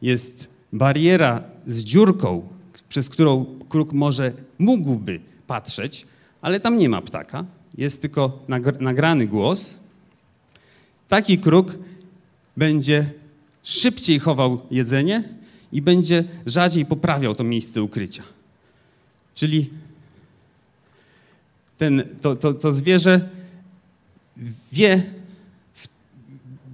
[0.02, 2.48] jest bariera z dziurką,
[2.88, 6.06] przez którą kruk może mógłby patrzeć,
[6.40, 7.44] ale tam nie ma ptaka,
[7.78, 9.76] jest tylko nagr- nagrany głos.
[11.08, 11.78] Taki kruk
[12.56, 13.10] będzie
[13.62, 15.24] szybciej chował jedzenie
[15.72, 18.22] i będzie rzadziej poprawiał to miejsce ukrycia.
[19.34, 19.70] Czyli
[21.78, 23.28] ten, to, to, to zwierzę
[24.72, 25.02] wie,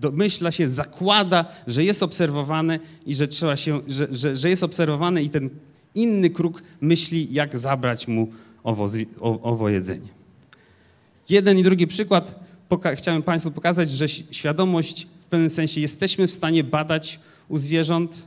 [0.01, 5.23] domyśla się, zakłada, że jest obserwowane i że trzeba się, że, że, że jest obserwowane
[5.23, 5.51] i ten
[5.95, 8.29] inny kruk myśli, jak zabrać mu
[8.65, 8.89] owo,
[9.21, 10.09] owo jedzenie.
[11.29, 16.31] Jeden i drugi przykład poka- chciałem Państwu pokazać, że świadomość w pewnym sensie jesteśmy w
[16.31, 18.27] stanie badać u zwierząt,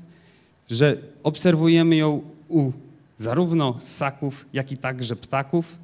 [0.69, 2.71] że obserwujemy ją u
[3.17, 5.77] zarówno ssaków, jak i także ptaków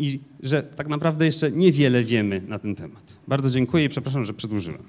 [0.00, 3.02] i że tak naprawdę jeszcze niewiele wiemy na ten temat.
[3.28, 4.82] Bardzo dziękuję i przepraszam, że przedłużyłem.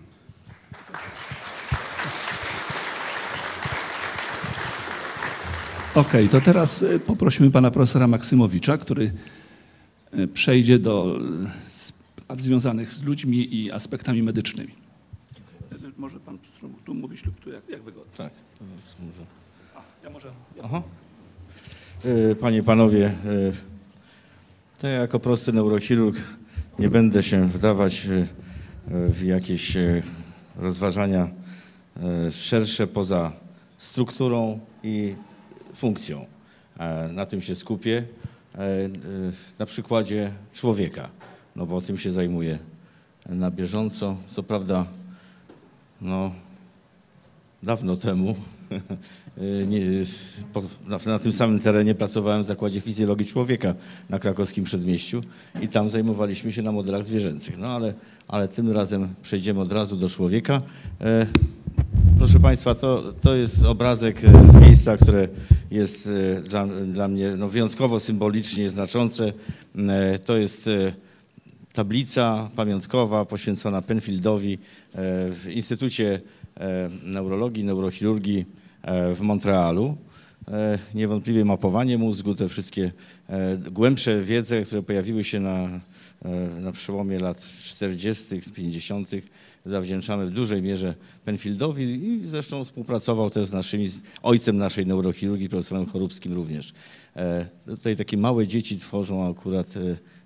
[5.96, 9.12] Okej, to teraz y, poprosimy pana profesora Maksymowicza, który
[10.20, 11.20] y, przejdzie do
[11.68, 14.74] y, spraw związanych z ludźmi i aspektami medycznymi.
[15.98, 16.38] Może pan
[16.86, 18.12] tu mówić lub tu, jak, jak wygodnie.
[18.18, 18.34] Tak.
[19.00, 19.22] Może.
[19.76, 20.32] A, ja może...
[20.64, 20.82] Aha.
[22.06, 23.16] Y, Panie i panowie,
[24.82, 26.18] to ja jako prosty neurochirurg
[26.80, 28.08] nie będę się wdawać
[28.88, 30.04] w jakieś y,
[30.58, 31.30] rozważania
[32.28, 33.32] y, szersze poza
[33.78, 35.16] strukturą i
[35.74, 36.26] funkcją.
[36.80, 38.04] E, Na tym się skupię,
[38.56, 38.90] e,
[39.60, 41.10] na przykładzie człowieka,
[41.56, 42.60] no bo tym się zajmuję
[43.30, 44.18] na bieżąco.
[44.28, 44.86] Co prawda,
[46.02, 46.32] no,
[47.64, 48.36] dawno temu
[50.88, 53.74] na, na tym samym terenie pracowałem w Zakładzie Fizjologii Człowieka
[54.10, 55.22] na krakowskim przedmieściu
[55.62, 57.58] i tam zajmowaliśmy się na modelach zwierzęcych.
[57.58, 57.94] No ale,
[58.28, 60.62] ale tym razem przejdziemy od razu do człowieka.
[61.02, 61.28] E,
[62.18, 65.28] Proszę Państwa, to, to jest obrazek z miejsca, które
[65.72, 69.34] jest e, dla, dla mnie no, wyjątkowo symbolicznie znaczące.
[69.78, 70.70] E, To jest
[71.74, 74.58] tablica pamiątkowa poświęcona Penfieldowi
[74.96, 76.22] w Instytucie
[77.04, 78.46] Neurologii, Neurochirurgii
[79.16, 79.98] w Montrealu.
[80.48, 82.92] E, Niewątpliwie mapowanie mózgu, te wszystkie
[83.30, 85.80] e, głębsze wiedze, które pojawiły się na,
[86.26, 89.10] e, na przełomie lat 40., 50.,
[89.66, 95.50] zawdzięczamy w dużej mierze Penfieldowi i zresztą współpracował też z naszymi, z ojcem naszej neurochirurgii,
[95.50, 96.74] profesorem Chorubskim również.
[97.16, 99.68] E, Tutaj takie małe dzieci tworzą akurat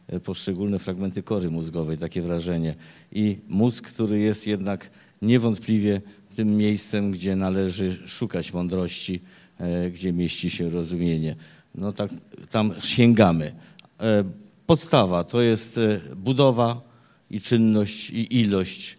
[0.07, 2.75] e, poszczególne fragmenty kory mózgowej, takie wrażenie.
[3.11, 4.89] I mózg, który jest jednak
[5.21, 6.01] niewątpliwie
[6.35, 9.21] tym miejscem, gdzie należy szukać mądrości,
[9.59, 11.35] e, gdzie mieści się rozumienie.
[11.75, 12.11] No tak,
[12.49, 13.55] tam sięgamy.
[13.99, 14.23] E,
[14.65, 16.81] Podstawa to jest e, budowa
[17.29, 18.97] i czynność i ilość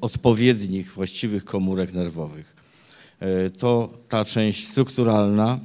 [0.00, 2.56] odpowiednich, właściwych komórek nerwowych.
[3.58, 5.60] to ta część strukturalna,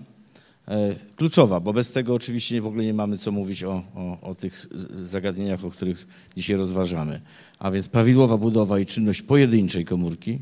[1.16, 4.68] kluczowa, bo bez tego oczywiście w ogóle nie mamy co mówić o, o, o tych
[4.96, 7.22] zagadnieniach, o których dzisiaj rozważamy.
[7.60, 10.40] A więc prawidłowa budowa i czynność pojedynczej komórki,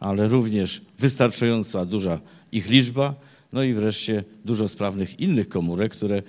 [0.00, 2.20] ale również wystarczająca duża
[2.52, 3.14] ich liczba,
[3.52, 6.22] no i wreszcie dużo sprawnych innych komórek, które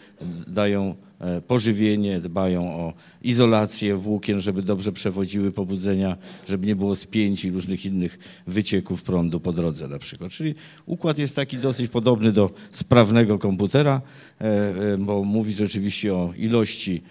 [0.48, 7.46] dają e, pożywienie, dbają o izolację włókien, żeby dobrze przewodziły pobudzenia, żeby nie było spięć
[7.46, 10.32] i różnych innych wycieków prądu po drodze na przykład.
[10.32, 10.56] Czyli
[10.86, 14.02] układ jest taki dosyć podobny do sprawnego komputera,
[14.42, 17.02] e, e, bo mówi rzeczywiście o ilości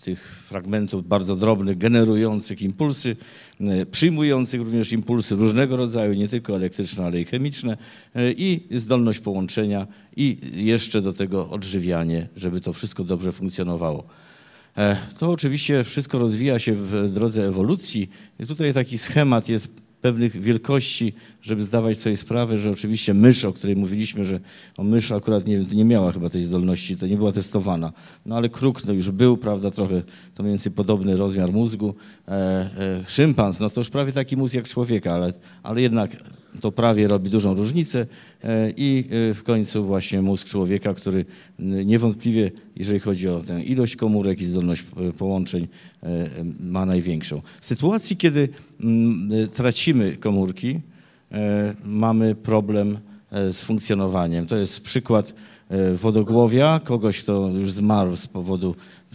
[0.00, 3.16] tych fragmentów bardzo drobnych, generujących impulsy,
[3.60, 7.76] e, przyjmujących również impulsy różnego rodzaju, nie tylko elektryczne, ale i chemiczne
[8.14, 9.86] e, i zdolność połączenia
[10.16, 14.04] i jeszcze do tego odżywianie, żeby to wszystko dobrze funkcjonowało.
[14.76, 18.10] E, To oczywiście wszystko rozwija się w drodze ewolucji
[18.40, 23.52] i tutaj taki schemat jest pewnych wielkości, żeby zdawać sobie sprawę, że oczywiście mysz, o
[23.52, 24.40] której mówiliśmy, że
[24.76, 27.92] o mysz akurat nie, nie miała chyba tej zdolności, to nie była testowana,
[28.26, 30.02] no ale kruk no już był, prawda, trochę
[30.34, 31.94] to mniej więcej podobny rozmiar mózgu.
[32.28, 35.32] E, e, szympans, no to już prawie taki mózg jak człowieka, ale,
[35.62, 36.16] ale jednak
[36.60, 38.06] to prawie robi dużą różnicę
[38.44, 41.24] e, i e, w końcu właśnie mózg człowieka, który
[41.58, 45.68] niewątpliwie, jeżeli chodzi o tę ilość komórek i zdolność e, połączeń,
[46.60, 47.42] ma największą.
[47.60, 48.48] W sytuacji, kiedy
[49.52, 50.80] tracimy komórki,
[51.84, 52.98] mamy problem
[53.30, 54.46] z funkcjonowaniem.
[54.46, 55.34] To jest przykład
[55.94, 58.74] wodogłowia, kogoś, kto już zmarł z powodu,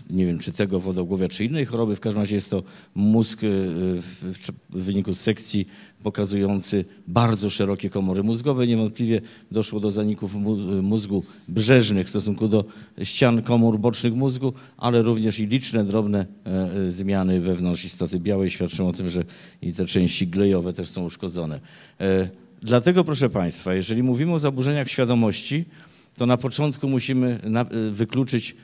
[0.09, 1.95] nie wiem, czy tego wodogłowia, czy innej choroby.
[1.95, 2.63] W każdym razie jest to
[2.95, 5.67] mózg w wyniku sekcji
[6.05, 8.67] pokazujący bardzo szerokie komory mózgowe.
[8.67, 10.35] Niewątpliwie doszło do zaników
[10.81, 12.65] mózgu brzeżnych w stosunku do
[13.03, 18.87] ścian komór bocznych mózgu, ale również i liczne, drobne e, zmiany wewnątrz istoty białej świadczą
[18.87, 19.23] o tym, że
[19.61, 21.59] i te części glejowe też są uszkodzone.
[21.99, 22.29] E,
[22.61, 25.65] Dlatego, proszę Państwa, jeżeli mówimy o zaburzeniach świadomości,
[26.17, 28.55] to na początku musimy e, wykluczyć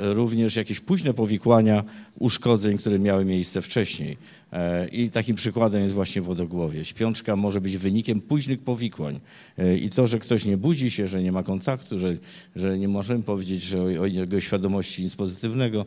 [0.00, 1.84] również jakieś późne powikłania
[2.18, 4.16] uszkodzeń, które miały miejsce wcześniej.
[4.52, 6.84] E, I takim przykładem jest właśnie wodogłowie.
[6.84, 9.20] Śpiączka może być wynikiem późnych powikłań.
[9.58, 12.14] E, I to, że ktoś nie budzi się, że nie ma kontaktu, że,
[12.56, 15.84] że nie możemy powiedzieć, że o, jego świadomości nic pozytywnego, e,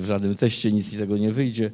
[0.00, 1.70] w żadnym teście nic z tego nie wyjdzie,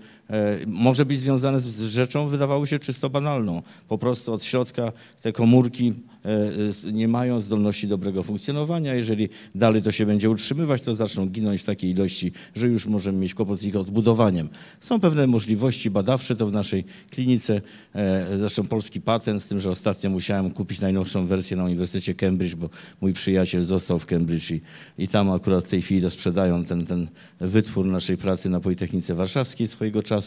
[0.67, 3.63] może być związane z, rzeczą, wydawało się czysto banalną.
[3.89, 5.93] Po prostu od środka te komórki
[6.25, 8.95] e, s- nie mają zdolności dobrego funkcjonowania.
[8.95, 13.19] Jeżeli dalej to się będzie utrzymywać, to zaczną ginąć w takiej ilości, że już możemy
[13.19, 14.49] mieć kłopot z ich odbudowaniem.
[14.81, 17.61] Są pewne możliwości badawcze, to w naszej klinice,
[17.95, 22.55] e, zresztą polski patent, z tym, że ostatnio musiałem kupić najnowszą wersję na Uniwersytecie Cambridge,
[22.55, 22.69] bo
[23.01, 24.61] mój przyjaciel został w Cambridge i,
[24.99, 27.09] i tam akurat w tej chwili to sprzedają ten, ten
[27.41, 30.20] wytwór naszej pracy na Politechnice Warszawskiej swojego czasu,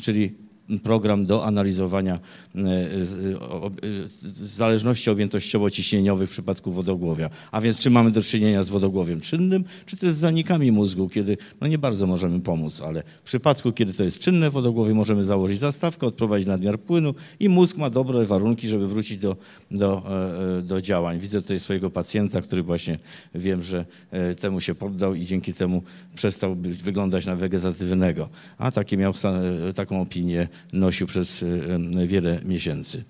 [0.00, 0.34] czyli
[0.82, 2.18] program do analizowania
[2.54, 2.64] e, e,
[4.32, 7.30] zależności objętościowo-ciśnieniowych w przypadku wodogłowia.
[7.52, 11.36] A więc czy mamy do czynienia z wodogłowiem czynnym, czy też z zanikami mózgu, kiedy
[11.60, 15.58] no nie bardzo możemy pomóc, ale w przypadku, kiedy to jest czynne wodogłowie, możemy założyć
[15.58, 19.36] zastawkę, odprowadzić nadmiar płynu i mózg ma dobre warunki, żeby wrócić do,
[19.70, 20.02] do,
[20.58, 21.18] e, do działań.
[21.18, 22.98] Widzę tutaj swojego pacjenta, który właśnie
[23.34, 23.84] wiem, że
[24.40, 25.82] temu się poddał i dzięki temu
[26.14, 28.28] przestał być, wyglądać na wegetatywnego.
[28.58, 29.12] A takie miał,
[29.74, 31.46] taką opinię nosił przez e,
[32.02, 33.04] e, wiele miesięcy.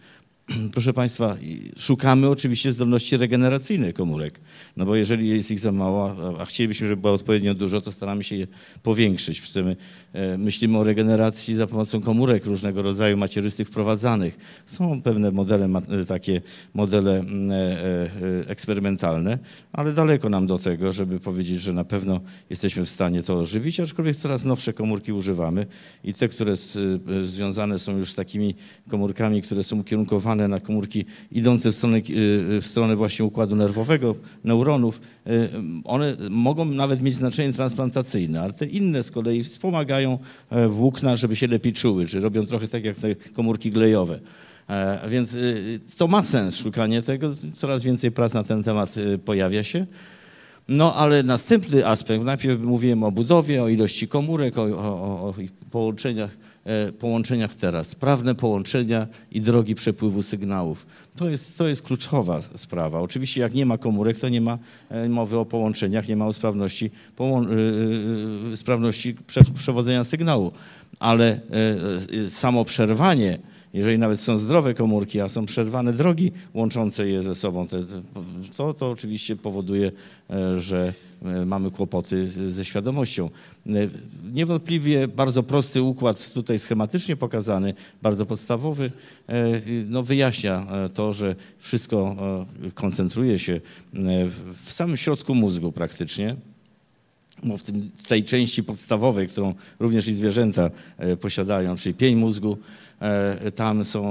[0.74, 1.36] Proszę Państwa,
[1.76, 4.40] szukamy oczywiście zdolności regeneracyjnej komórek,
[4.76, 8.24] no bo jeżeli jest ich za mało, a- chcielibyśmy, żeby było odpowiednio dużo, to staramy
[8.24, 8.46] się je
[8.82, 9.40] powiększyć.
[9.40, 9.76] Chcemy,
[10.12, 14.62] e, myślimy o regeneracji za pomocą komórek różnego rodzaju macierzystych wprowadzanych.
[14.66, 15.68] Są pewne modele,
[16.00, 16.40] e, takie
[16.74, 19.38] modele mm, e, eksperymentalne,
[19.72, 23.80] ale daleko nam do tego, żeby powiedzieć, że na pewno jesteśmy w stanie to ożywić,
[23.80, 25.66] aczkolwiek coraz nowsze komórki używamy
[26.04, 26.54] i te, które
[27.24, 28.54] związane są już z takimi
[28.88, 32.00] komórkami, które są ukierunkowane na komórki idące w stronę, e,
[32.60, 34.14] w stronę właśnie układu nerwowego,
[34.44, 35.30] neuronów, e,
[35.84, 40.18] one mogą nawet mieć znaczenie transplantacyjne, ale te inne z kolei wspomagają
[40.50, 44.20] e, włókna, żeby się lepiej czuły, czy robią trochę tak jak te komórki glejowe.
[44.68, 47.30] E, Więc y, to ma sens szukanie tego.
[47.54, 49.86] Coraz więcej prac na ten temat y, pojawia się.
[50.68, 55.52] No ale następny aspekt, najpierw mówiłem o budowie, o ilości komórek, o, o, o- ich
[55.52, 56.36] połączeniach,
[56.98, 57.88] połączeniach teraz.
[57.88, 60.86] Sprawne połączenia i drogi przepływu sygnałów.
[61.16, 63.00] To jest, to jest kluczowa sprawa.
[63.00, 64.58] Oczywiście jak nie ma komórek, to nie ma
[64.88, 66.90] e, mowy o połączeniach, nie ma o sprawności,
[68.52, 70.52] y, sprawności prze, przewodzenia sygnału.
[71.00, 71.40] Ale e,
[72.24, 73.38] e, samo przerwanie
[73.74, 77.66] jeżeli nawet są zdrowe komórki, a są przerwane drogi łączące je ze sobą,
[78.56, 79.92] to, to oczywiście powoduje,
[80.30, 83.30] e, że e, mamy kłopoty ze świadomością.
[83.66, 83.70] E,
[84.34, 88.90] Niewątpliwie bardzo prosty układ tutaj schematycznie pokazany, bardzo podstawowy,
[89.88, 92.16] no wyjaśnia to, że wszystko
[92.74, 93.60] koncentruje się
[94.64, 96.36] w- samym środku mózgu praktycznie
[97.96, 100.70] w tej części podstawowej, którą również i zwierzęta
[101.20, 102.58] posiadają, czyli pień mózgu,
[103.54, 104.04] tam są,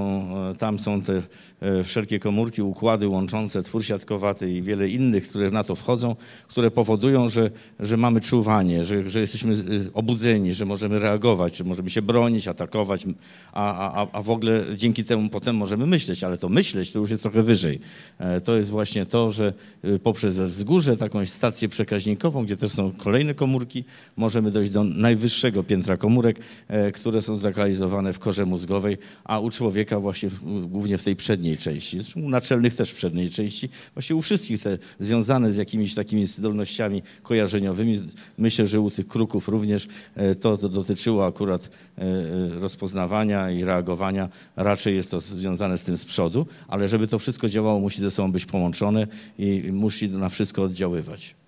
[0.52, 1.22] e, tam są te
[1.62, 6.16] e, wszelkie komórki, układy łączące, twór siatkowaty i wiele innych, które na to wchodzą,
[6.48, 9.58] które powodują, że, że mamy czuwanie, że, że jesteśmy e,
[9.94, 13.06] obudzeni, że możemy reagować, że możemy się bronić, atakować,
[13.54, 17.10] a, a, a w ogóle dzięki temu potem możemy myśleć, ale to myśleć to już
[17.10, 17.80] jest trochę wyżej.
[18.20, 19.54] E, To jest właśnie to, że
[19.84, 23.84] e, poprzez wzgórze, taką stację przekaźnikową, gdzie też są kolejne komórki,
[24.18, 29.50] możemy dojść do najwyższego piętra komórek, e, które są zlokalizowane w korze mózgowej, a u
[29.50, 30.30] człowieka właśnie
[30.66, 34.62] głównie w tej przedniej części, zresztą u naczelnych też w przedniej części, właśnie u wszystkich
[34.62, 38.02] te związane z jakimiś takimi zdolnościami kojarzeniowymi.
[38.38, 43.64] Myślę, że u tych kruków również e, to, to dotyczyło akurat e, e, rozpoznawania i
[43.64, 44.30] reagowania.
[44.56, 48.12] Raczej jest to związane z tym z przodu, ale żeby to wszystko działało, musi ze
[48.12, 49.08] sobą być połączone
[49.38, 51.43] i musi na wszystko oddziaływać.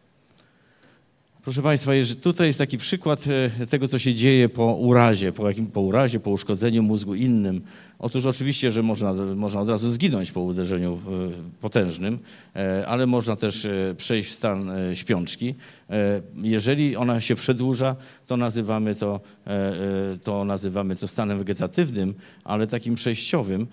[1.46, 1.92] Proszę Państwa,
[2.22, 3.26] tutaj jest taki przykład
[3.62, 7.62] e, tego, co się dzieje po urazie, po, jakim, po urazie, po uszkodzeniu mózgu innym.
[8.00, 11.00] Otóż oczywiście, że można, można od razu zginąć po uderzeniu e,
[11.62, 12.20] potężnym,
[12.56, 13.68] e, ale można też
[13.98, 15.56] przejść w stan śpiączki.
[16.36, 17.96] Jeżeli ona się przedłuża,
[18.28, 19.20] to nazywamy to,
[20.24, 23.68] to nazywamy to stanem wegetatywnym, ale takim przejściowym,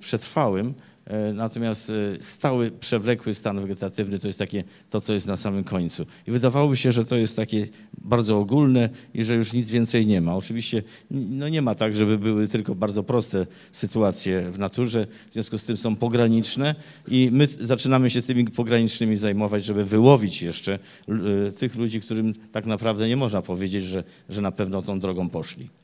[0.00, 0.74] przetrwałym.
[1.08, 5.64] E, Natomiast e, stały, przewlekły stan wegetatywny to jest takie to, co jest na samym
[5.64, 6.06] końcu.
[6.26, 7.66] I wydawałoby się, że to jest takie
[7.98, 10.36] bardzo ogólne i że już nic więcej nie ma.
[10.36, 15.58] Oczywiście no nie ma tak, żeby były tylko bardzo proste sytuacje w naturze, w związku
[15.58, 16.74] z tym są pograniczne
[17.08, 20.78] i my zaczynamy się tymi pogranicznymi zajmować, żeby wyłowić jeszcze
[21.08, 25.28] e, tych ludzi, którym tak naprawdę nie można powiedzieć, że, że na pewno tą drogą
[25.28, 25.77] poszli.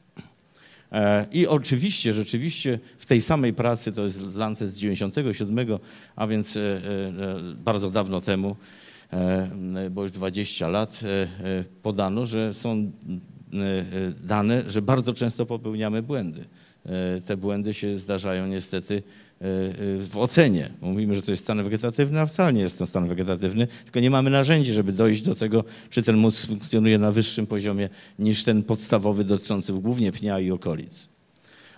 [0.95, 5.79] E, I oczywiście, rzeczywiście w tej samej pracy, to jest Lancet z 97,
[6.17, 6.81] a więc e, e,
[7.65, 8.57] bardzo dawno temu,
[9.91, 11.01] bo już 20 lat,
[11.83, 12.93] podano, że są
[14.25, 16.45] dane, że bardzo często popełniamy błędy.
[17.27, 19.03] Te błędy się zdarzają niestety
[19.99, 20.71] w ocenie.
[20.81, 24.11] Mówimy, że to jest stan wegetatywny, a wcale nie jest to stan wegetatywny, tylko nie
[24.11, 27.89] mamy narzędzi, żeby dojść do tego, czy ten mózg funkcjonuje na wyższym poziomie
[28.19, 31.14] niż ten podstawowy dotyczący głównie pnia i okolic.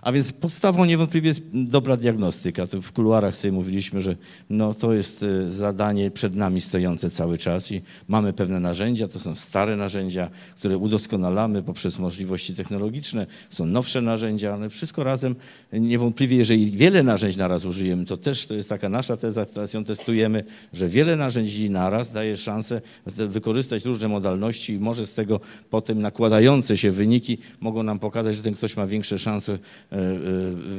[0.07, 2.66] A więc podstawą niewątpliwie jest dobra diagnostyka.
[2.82, 4.16] W kuluarach sobie mówiliśmy, że
[4.50, 9.20] no, to jest e, zadanie przed nami stojące cały czas i mamy pewne narzędzia, to
[9.20, 15.34] są stare narzędzia, które udoskonalamy poprzez możliwości technologiczne, są nowsze narzędzia, ale wszystko razem.
[15.72, 19.84] Niewątpliwie, jeżeli wiele narzędzi naraz użyjemy, to też to jest taka nasza teza, teraz ją
[19.84, 25.40] testujemy, że wiele narzędzi naraz daje szansę wykorzystać różne modalności i może z tego
[25.70, 29.59] potem nakładające się wyniki mogą nam pokazać, że ten ktoś ma większe szanse
[29.90, 29.95] e,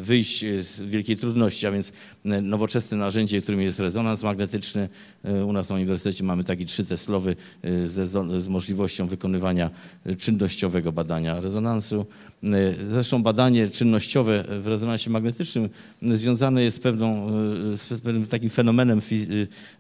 [0.01, 1.93] wyjść z wielkiej trudności, a więc
[2.26, 4.89] e, nowoczesne narzędzie, którym jest rezonans magnetyczny.
[5.24, 9.70] E, U nas na uniwersytecie mamy taki trzyteslowy e, zdo- z możliwością wykonywania
[10.05, 12.05] e, czynnościowego badania rezonansu.
[12.43, 15.69] E, Zresztą badanie czynnościowe w rezonansie magnetycznym
[16.01, 17.29] związane jest z, pewną,
[17.73, 19.01] e, z pewnym takim fenomenem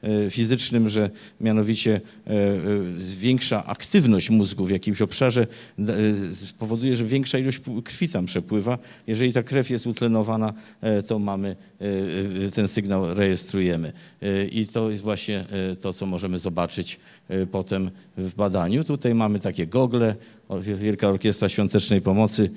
[0.03, 1.09] e, fizycznym, że
[1.41, 2.01] mianowicie
[3.19, 5.47] większa aktywność mózgu w jakimś obszarze
[6.33, 8.77] spowoduje, że większa ilość krwi tam przepływa.
[9.07, 10.53] Jeżeli ta krew jest utlenowana,
[11.07, 11.55] to mamy
[12.53, 13.93] ten sygnał rejestrujemy.
[14.51, 15.45] I to jest właśnie
[15.81, 16.99] to, co możemy zobaczyć
[17.51, 18.83] potem w badaniu.
[18.83, 20.15] Tutaj mamy takie gogle,
[20.59, 22.49] Wielka Orkiestra Świątecznej Pomocy.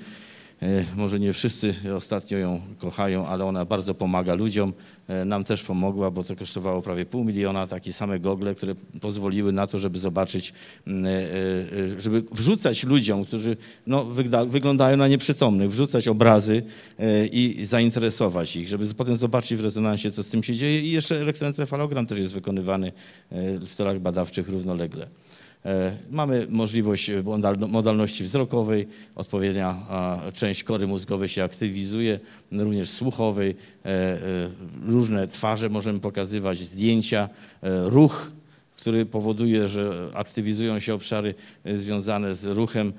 [0.61, 4.73] E, Może nie wszyscy ostatnio ją kochają, ale ona bardzo pomaga ludziom.
[5.07, 9.51] E, Nam też pomogła, bo to kosztowało prawie pół miliona, takie same gogle, które pozwoliły
[9.51, 10.53] na to, żeby zobaczyć,
[10.87, 13.57] e, żeby wrzucać ludziom, którzy
[13.87, 14.05] no,
[14.47, 16.63] wyglądają na nieprzytomnych, wrzucać obrazy
[17.31, 20.81] i zainteresować ich, żeby potem zobaczyć w rezonansie, co z tym się dzieje.
[20.81, 22.91] I jeszcze elektroencefalogram też jest wykonywany
[23.67, 25.07] w celach badawczych równolegle.
[25.65, 29.75] E, Mamy możliwość e, modal- modalności wzrokowej, odpowiednia
[30.33, 32.19] część kory mózgowej się aktywizuje,
[32.51, 33.55] również słuchowej,
[33.85, 34.17] e,
[34.85, 37.29] różne twarze możemy pokazywać, zdjęcia,
[37.83, 38.31] ruch,
[38.77, 41.35] który powoduje, że aktywizują się obszary
[41.73, 42.93] związane z ruchem,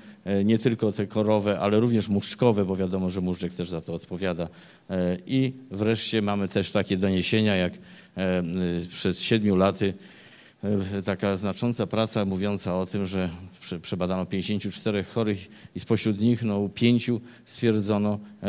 [0.45, 4.47] nie tylko te korowe, ale również muszczkowe, bo wiadomo, że muszczek też za to odpowiada.
[5.27, 7.73] I wreszcie mamy też takie doniesienia, jak
[8.89, 9.93] przed siedmiu laty
[11.05, 13.29] taka znacząca praca mówiąca o tym, że
[13.61, 18.47] prze- przebadano 54 chorych i spośród nich no, u pięciu stwierdzono, e,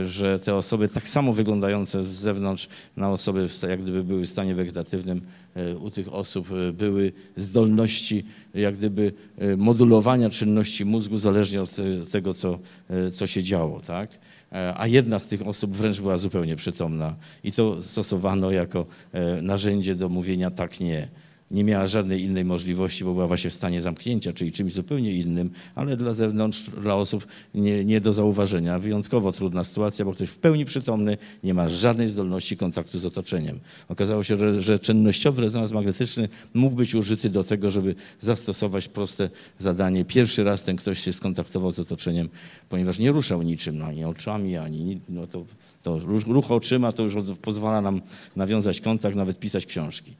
[0.00, 4.28] e, że te osoby tak samo wyglądające z zewnątrz na osoby jak gdyby były w
[4.28, 5.20] stanie wegetatywnym,
[5.54, 11.76] e, u tych osób e, były zdolności jak gdyby e, modulowania czynności mózgu zależnie od
[11.78, 12.58] e, tego, co,
[12.90, 13.80] e, co się działo.
[13.80, 14.10] Tak?
[14.52, 19.42] E, a jedna z tych osób wręcz była zupełnie przytomna i to stosowano jako e,
[19.42, 21.08] narzędzie do mówienia tak, nie.
[21.50, 25.50] Nie miała żadnej innej możliwości, bo była właśnie w stanie zamknięcia, czyli czymś zupełnie innym,
[25.74, 28.78] ale dla zewnątrz, dla osób nie, nie do zauważenia.
[28.78, 33.60] Wyjątkowo trudna sytuacja, bo ktoś w pełni przytomny nie ma żadnej zdolności kontaktu z otoczeniem.
[33.88, 39.30] Okazało się, że, że czynnościowy rezonans magnetyczny mógł być użyty do tego, żeby zastosować proste
[39.58, 40.04] zadanie.
[40.04, 42.28] Pierwszy raz ten ktoś się skontaktował z otoczeniem,
[42.68, 45.44] ponieważ nie ruszał niczym, no, ani oczami, ani ni- no to,
[45.82, 48.00] to ruch, oczyma to już pozwala nam
[48.36, 50.12] nawiązać kontakt, nawet pisać książki.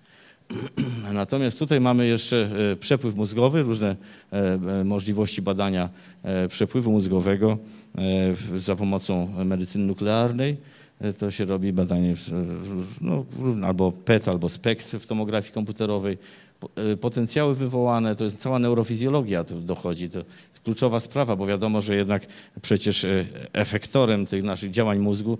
[1.13, 3.97] Natomiast tutaj mamy jeszcze e, przepływ mózgowy, różne
[4.33, 4.37] e,
[4.81, 5.89] e, możliwości badania
[6.49, 7.59] przepływu mózgowego
[8.57, 10.57] za pomocą medycyny nuklearnej.
[11.19, 12.15] To się robi badanie
[13.01, 13.25] no,
[13.65, 16.19] albo PET, albo SPECT w tomografii komputerowej.
[16.61, 16.71] Po-
[17.01, 20.09] Potencjały wywołane, to jest cała neurofizjologia tu dochodzi.
[20.09, 20.21] To
[20.65, 22.27] kluczowa sprawa, bo wiadomo, że jednak
[22.63, 23.07] przecież
[23.53, 25.39] efektorem tych naszych działań mózgu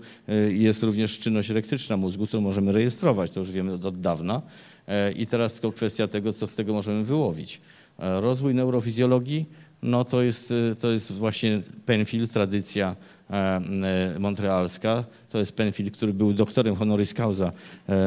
[0.49, 4.41] jest również czynność elektryczna mózgu, którą możemy rejestrować, to już wiemy od dawna.
[4.87, 7.61] E, I teraz tylko kwestia tego, co z tego możemy wyłowić.
[7.99, 9.45] E, Rozwój neurofizjologii,
[9.83, 12.95] no to jest, e, to jest właśnie Penfield, tradycja
[14.19, 15.03] montrealska.
[15.29, 17.51] To jest Penfield, który był doktorem honoris causa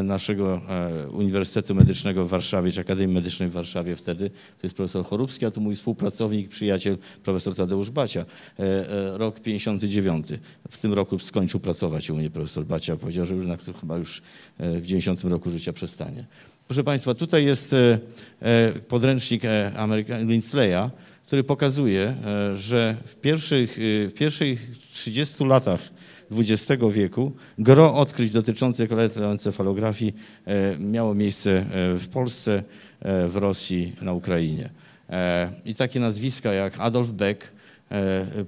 [0.03, 0.61] naszego
[1.13, 4.31] Uniwersytetu Medycznego w Warszawie, czy Akademii Medycznej w Warszawie wtedy.
[4.31, 8.25] To jest profesor Chorubski, a tu mój współpracownik, przyjaciel, profesor Tadeusz Bacia.
[9.13, 10.27] Rok 59.
[10.71, 12.97] W tym roku skończył pracować u mnie profesor Bacia.
[12.97, 14.23] Powiedział, że już na, chyba już
[14.59, 16.25] w 90 roku życia przestanie.
[16.69, 17.99] Proszę Państwa, tutaj jest e,
[18.41, 19.73] e, podręcznik e,
[20.21, 20.91] Lindsleya,
[21.27, 22.17] który pokazuje,
[22.55, 25.81] że w pierwszych, w pierwszych 30 latach
[26.33, 30.15] XX wieku gro odkryć dotyczących elektroencefalografii
[30.79, 31.65] miało miejsce
[31.99, 32.63] w Polsce,
[33.03, 34.71] w Rosji, na Ukrainie.
[35.65, 37.53] I takie nazwiska jak Adolf Beck,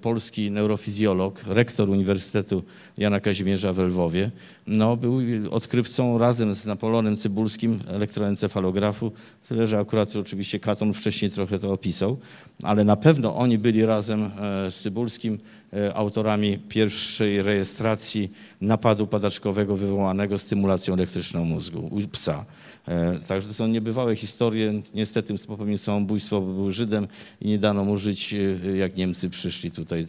[0.00, 2.62] polski neurofizjolog, rektor Uniwersytetu
[2.98, 4.30] Jana Kazimierza w Lwowie,
[4.66, 5.20] no, był
[5.50, 9.12] odkrywcą razem z Napoleonem Cybulskim elektroencefalografu,
[9.48, 12.16] tyle że akurat oczywiście Katon wcześniej trochę to opisał,
[12.62, 15.38] ale na pewno oni byli razem e, z Cybulskim
[15.72, 22.44] e, autorami pierwszej rejestracji napadu padaczkowego wywołanego stymulacją elektryczną mózgu u psa.
[22.88, 24.82] E, Także to są niebywałe historie.
[24.94, 27.08] Niestety popełnił samobójstwo, bo był Żydem
[27.40, 30.06] i nie dano mu żyć, e, jak Niemcy przyszli tutaj.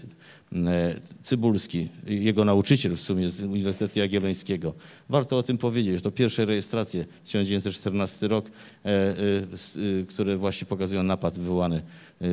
[0.56, 4.74] E, Cybulski, jego nauczyciel w sumie z Uniwersytetu Jagiellońskiego.
[5.10, 6.04] Warto o tym powiedzieć.
[6.04, 8.52] To pierwsze rejestracje, 1914 rok,
[10.10, 11.82] które właśnie pokazują napad wywołany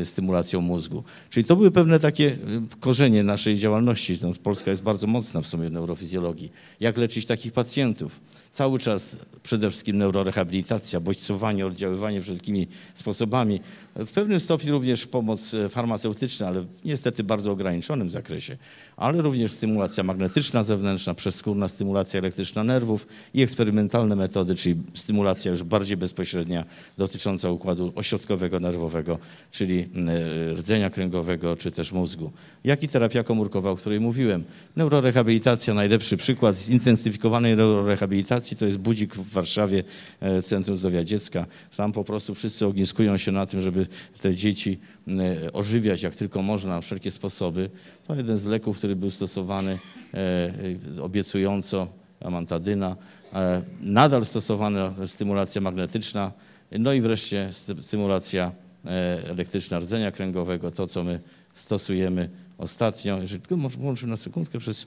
[0.05, 1.05] stymulacją mózgu.
[1.30, 2.38] Czyli to były pewne takie
[2.80, 4.18] korzenie naszej działalności.
[4.22, 6.53] No, Polska jest bardzo mocna w sumie w neurofizjologii.
[6.80, 8.20] Jak leczyć takich pacjentów?
[8.55, 13.61] Cały czas przede wszystkim neurorehabilitacja, bodźcowanie, oddziaływanie wszelkimi sposobami.
[13.97, 18.57] W pewnym stopniu również pomoc e, farmaceutyczna, ale niestety bardzo ograniczonym zakresie,
[18.97, 25.63] ale również stymulacja magnetyczna zewnętrzna, przeskórna stymulacja elektryczna nerwów i eksperymentalne metody, czyli stymulacja już
[25.63, 26.65] bardziej bezpośrednia
[26.99, 29.19] dotycząca układu ośrodkowego nerwowego,
[29.51, 32.33] czyli e, rdzenia kręgowego czy też mózgu.
[32.65, 34.45] Jak i terapia komórkowa, o której mówiłem.
[34.77, 39.84] Neurorehabilitacja, najlepszy przykład zintensyfikowanej neurorehabilitacji to jest budzik w Warszawie,
[40.20, 41.47] e, Centrum Zdrowia Dziecka.
[41.76, 43.86] Tam po prostu wszyscy ogniskują się na tym, żeby
[44.20, 44.78] te dzieci
[45.09, 47.70] e, ożywiać jak tylko można, na wszelkie sposoby.
[48.07, 49.78] To jeden z leków, który był stosowany
[50.14, 51.88] e, obiecująco,
[52.20, 52.97] amantadyna.
[53.80, 56.32] Nadal stosowana stymulacja magnetyczna,
[56.72, 58.53] no i wreszcie sty- stymulacja
[59.24, 61.20] elektryczna rdzenia kręgowego, to co my
[61.53, 63.20] stosujemy ostatnio.
[63.20, 64.86] Jeżeli tylko włączymy na sekundkę przez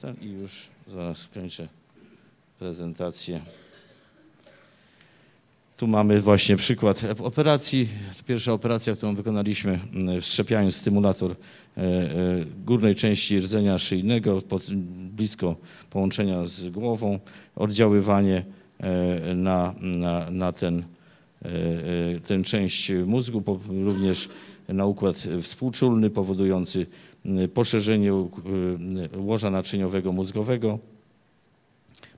[0.00, 0.52] ten i już
[0.88, 1.68] zaraz kończę
[2.58, 3.40] prezentację.
[5.76, 7.88] Tu mamy właśnie przykład operacji.
[8.26, 12.14] Pierwsza operacja, którą wykonaliśmy, mm, wszczepiając stymulator e, e,
[12.64, 14.38] górnej części rdzenia szyjnego,
[15.16, 15.56] blisko
[15.90, 17.18] połączenia z głową,
[17.56, 18.44] oddziaływanie
[18.80, 20.82] e, na, na, na ten,
[22.26, 23.42] tę część mózgu,
[23.84, 24.28] również
[24.68, 26.86] na układ współczulny powodujący
[27.26, 28.12] m, poszerzenie
[29.16, 30.78] łoża naczyniowego mózgowego.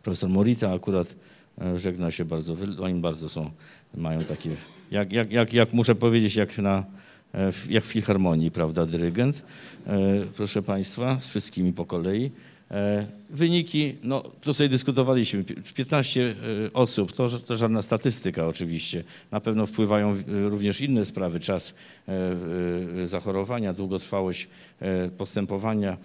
[0.09, 1.15] Profesor Morita akurat
[1.61, 3.51] e, żegna się bardzo, oni bardzo są,
[3.95, 4.51] mają takie,
[4.91, 6.85] jak, jak, jak, jak muszę powiedzieć, jak, na,
[7.35, 9.43] e, jak w filharmonii, prawda, dyrygent,
[9.87, 9.99] e,
[10.37, 12.31] proszę Państwa, z wszystkimi po kolei.
[13.31, 16.35] Wyniki, no sobie dyskutowaliśmy, Pi- 15
[16.67, 19.05] e, osób, to, to żadna statystyka oczywiście.
[19.31, 21.75] Na pewno wpływają również inne sprawy, czas
[23.05, 24.49] zachorowania, długotrwałość
[25.19, 25.97] postępowania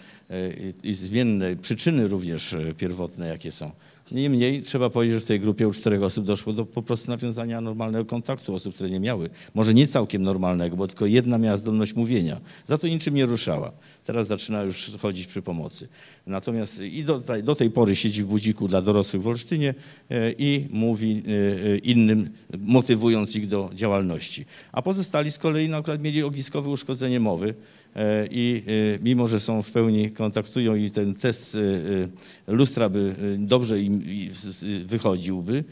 [0.83, 3.71] i zmienne przyczyny również pierwotne, jakie są.
[4.11, 7.61] Niemniej trzeba powiedzieć, że w tej grupie u czterech osób doszło do po prostu nawiązania
[7.61, 9.29] normalnego kontaktu osób, które nie miały.
[9.53, 12.41] Może nie całkiem normalnego, bo tylko jedna miała zdolność mówienia.
[12.65, 13.71] Za to niczym nie ruszała.
[14.03, 15.87] Teraz zaczyna już chodzić przy pomocy.
[16.27, 19.73] Natomiast i do, do tej pory siedzi w budziku dla dorosłych w Olsztynie
[20.09, 22.29] e, i mówi e, e, innym,
[22.59, 24.45] motywując ich do działalności.
[24.71, 27.53] A pozostali z kolei na przykład mieli ogniskowe uszkodzenie mowy
[28.31, 31.59] i e, mimo, że są w pełni kontaktują i ten test e,
[32.49, 34.03] e, lustra by e, dobrze im
[34.85, 35.63] wychodziłby,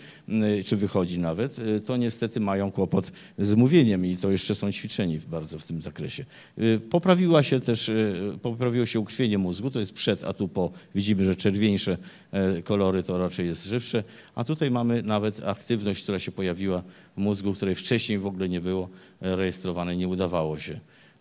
[0.65, 5.19] czy wychodzi nawet, e, to niestety mają kłopot z mówieniem i to jeszcze są ćwiczeni
[5.19, 6.25] bardzo w tym zakresie.
[6.57, 7.93] E, Poprawiła się też, e,
[8.41, 10.71] poprawiło się ukrwienie mózgu, to jest przed, a tu po.
[10.95, 11.97] Widzimy, że czerwieńsze
[12.31, 14.03] e, kolory to raczej jest żywsze,
[14.35, 16.83] a tutaj mamy nawet aktywność, która się pojawiła
[17.17, 18.89] w mózgu, której wcześniej w ogóle nie było
[19.21, 20.79] e, rejestrowane, nie udawało się.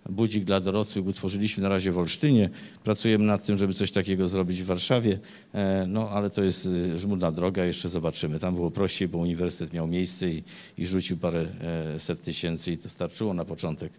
[0.08, 2.50] Budzik dla dorosłych utworzyliśmy na razie w Olsztynie.
[2.84, 5.18] Pracujemy nad tym, żeby coś takiego zrobić w Warszawie,
[5.54, 8.38] e, no ale to jest e, żmudna droga, jeszcze zobaczymy.
[8.38, 10.42] Tam było prościej, bo uniwersytet miał miejsce i,
[10.78, 11.46] i rzucił parę
[11.94, 13.92] e, set tysięcy i to starczyło na początek.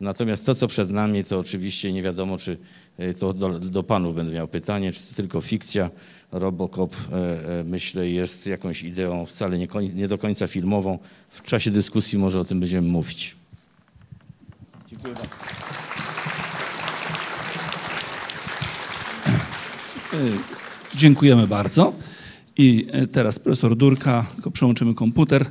[0.00, 2.58] Natomiast to, co przed nami, to oczywiście nie wiadomo, czy
[3.18, 5.90] to do, do panów będę miał pytanie, czy to tylko fikcja.
[6.32, 6.96] Robocop,
[7.64, 10.98] myślę, jest jakąś ideą wcale nie, nie do końca filmową.
[11.28, 13.36] W czasie dyskusji może o tym będziemy mówić.
[15.04, 15.44] Dziękuję bardzo.
[20.94, 21.92] Dziękujemy bardzo.
[22.56, 25.46] I e, teraz profesor Durka, tylko przełączymy komputer,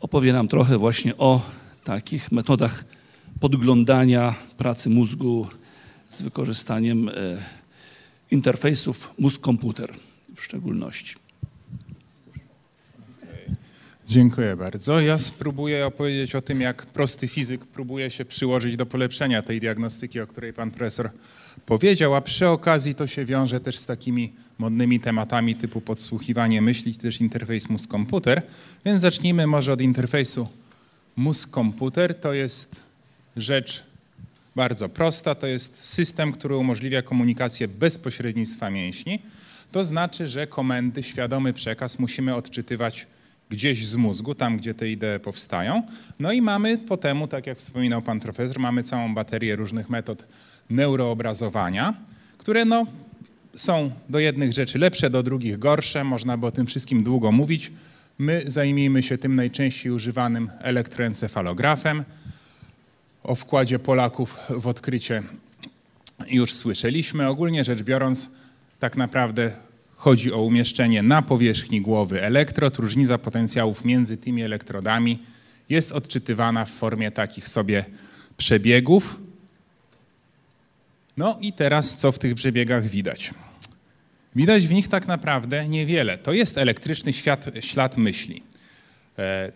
[0.00, 1.40] opowie nam trochę właśnie o
[1.84, 2.84] takich metodach
[3.40, 5.46] podglądania pracy mózgu
[6.08, 7.12] z wykorzystaniem e,
[8.30, 9.92] interfejsów mózg-komputer
[10.36, 11.25] w szczególności.
[14.08, 15.00] Dziękuję bardzo.
[15.00, 20.20] Ja spróbuję opowiedzieć o tym, jak prosty fizyk próbuje się przyłożyć do polepszenia tej diagnostyki,
[20.20, 21.10] o której pan profesor
[21.66, 26.92] powiedział, a przy okazji to się wiąże też z takimi modnymi tematami typu podsłuchiwanie myśli,
[26.92, 28.42] czy też interfejs mózg-komputer.
[28.84, 30.48] Więc zacznijmy może od interfejsu
[31.16, 32.14] mózg-komputer.
[32.14, 32.76] To jest
[33.36, 33.84] rzecz
[34.56, 35.34] bardzo prosta.
[35.34, 39.22] To jest system, który umożliwia komunikację bez pośrednictwa mięśni.
[39.72, 43.06] To znaczy, że komendy, świadomy przekaz musimy odczytywać
[43.50, 45.82] gdzieś z mózgu, tam gdzie te idee powstają.
[46.20, 50.26] No i mamy po temu, tak jak wspominał pan profesor, mamy całą baterię różnych metod
[50.70, 51.94] neuroobrazowania,
[52.38, 52.86] które no,
[53.54, 56.04] są do jednych rzeczy lepsze, do drugich gorsze.
[56.04, 57.72] Można by o tym wszystkim długo mówić.
[58.18, 62.04] My zajmijmy się tym najczęściej używanym elektroencefalografem.
[63.22, 65.22] O wkładzie Polaków w odkrycie
[66.28, 67.28] już słyszeliśmy.
[67.28, 68.30] Ogólnie rzecz biorąc,
[68.78, 69.52] tak naprawdę
[69.96, 72.76] chodzi o umieszczenie na powierzchni głowy elektrod.
[72.76, 75.18] Różnica potencjałów między tymi elektrodami
[75.68, 77.84] jest odczytywana w formie takich sobie
[78.36, 79.20] przebiegów.
[81.16, 83.30] No i teraz co w tych przebiegach widać?
[84.36, 86.18] Widać w nich tak naprawdę niewiele.
[86.18, 88.42] To jest elektryczny świat, ślad myśli.
[89.18, 89.52] E,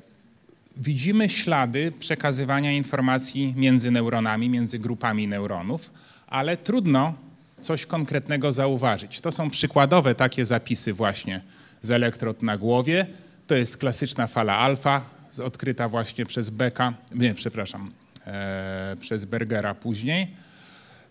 [0.76, 5.90] widzimy ślady przekazywania informacji między neuronami, między grupami neuronów,
[6.26, 7.14] ale trudno
[7.60, 9.20] coś konkretnego zauważyć.
[9.20, 11.40] To są przykładowe takie zapisy właśnie
[11.82, 13.06] z elektrod na głowie.
[13.46, 15.04] To jest klasyczna fala alfa,
[15.44, 17.92] odkryta właśnie przez Becka, nie, przepraszam,
[18.26, 20.28] e, przez Bergera później.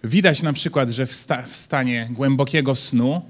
[0.03, 3.21] Widać na przykład, że w, sta, w stanie głębokiego snu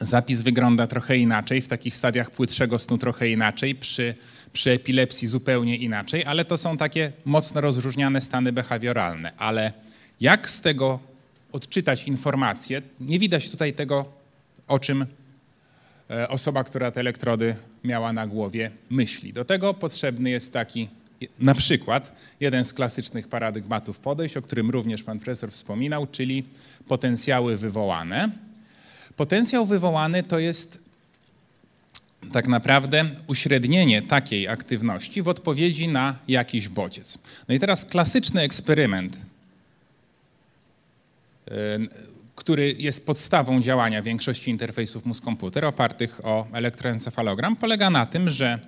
[0.00, 4.14] zapis wygląda trochę inaczej, w takich stadiach płytszego snu trochę inaczej, przy,
[4.52, 9.32] przy epilepsji zupełnie inaczej, ale to są takie mocno rozróżniane stany behawioralne.
[9.38, 9.72] Ale
[10.20, 11.00] jak z tego
[11.56, 12.82] odczytać informacje?
[13.00, 14.04] Nie widać tutaj tego,
[14.68, 15.06] o czym
[16.10, 19.32] e, osoba, która te elektrody miała na głowie, myśli.
[19.32, 20.88] Do tego potrzebny jest taki,
[21.38, 26.44] na przykład, jeden z klasycznych paradygmatów podejść, o którym również pan profesor wspominał, czyli
[26.88, 28.30] potencjały wywołane.
[29.16, 30.86] Potencjał wywołany to jest
[32.32, 37.18] tak naprawdę uśrednienie takiej aktywności w odpowiedzi na jakiś bodziec.
[37.48, 39.16] No i teraz klasyczny eksperyment,
[42.34, 48.58] który jest podstawą działania większości interfejsów mózg-komputer opartych o elektroencefalogram, polega na tym, że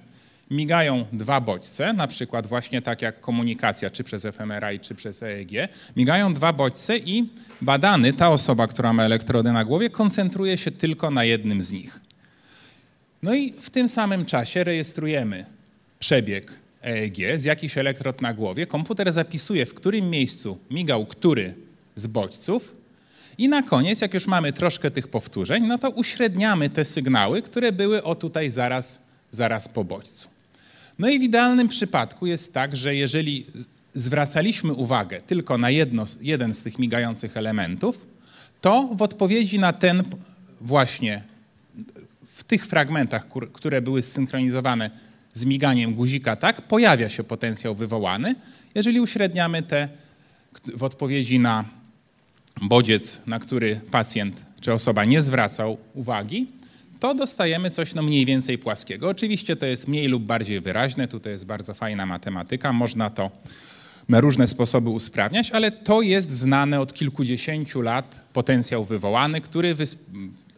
[0.50, 5.50] migają dwa bodźce, na przykład właśnie tak jak komunikacja, czy przez fMRI, czy przez EEG,
[5.96, 11.10] migają dwa bodźce i badany, ta osoba, która ma elektrody na głowie, koncentruje się tylko
[11.10, 12.00] na jednym z nich.
[13.22, 15.44] No i w tym samym czasie rejestrujemy
[15.98, 16.52] przebieg
[16.82, 18.66] EEG z jakichś elektrod na głowie.
[18.66, 21.54] Komputer zapisuje, w którym miejscu migał który
[21.98, 22.74] z bodźców
[23.38, 27.72] I na koniec, jak już mamy troszkę tych powtórzeń, no to uśredniamy te sygnały, które
[27.72, 30.28] były o tutaj zaraz, zaraz po bodźcu.
[30.98, 33.46] No i w idealnym przypadku jest tak, że jeżeli
[33.92, 38.06] zwracaliśmy uwagę tylko na jedno, jeden z tych migających elementów,
[38.60, 40.02] to w odpowiedzi na ten
[40.60, 41.22] właśnie
[42.26, 44.90] w tych fragmentach, które były zsynchronizowane
[45.34, 48.34] z miganiem guzika, tak, pojawia się potencjał wywołany.
[48.74, 49.88] Jeżeli uśredniamy te
[50.74, 51.64] w odpowiedzi na
[52.62, 56.46] bodziec, na który pacjent czy osoba nie zwracał uwagi,
[57.00, 59.08] to dostajemy coś no mniej więcej płaskiego.
[59.08, 63.30] Oczywiście to jest mniej lub bardziej wyraźne, tutaj jest bardzo fajna matematyka, można to
[64.08, 69.76] na różne sposoby usprawniać, ale to jest znane od kilkudziesięciu lat potencjał wywołany, który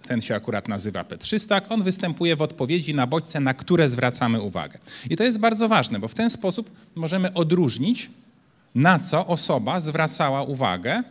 [0.08, 4.78] ten się akurat nazywa P300, on występuje w odpowiedzi na bodźce, na które zwracamy uwagę.
[5.10, 8.10] I to jest bardzo ważne, bo w ten sposób możemy odróżnić,
[8.74, 11.02] na co osoba zwracała uwagę,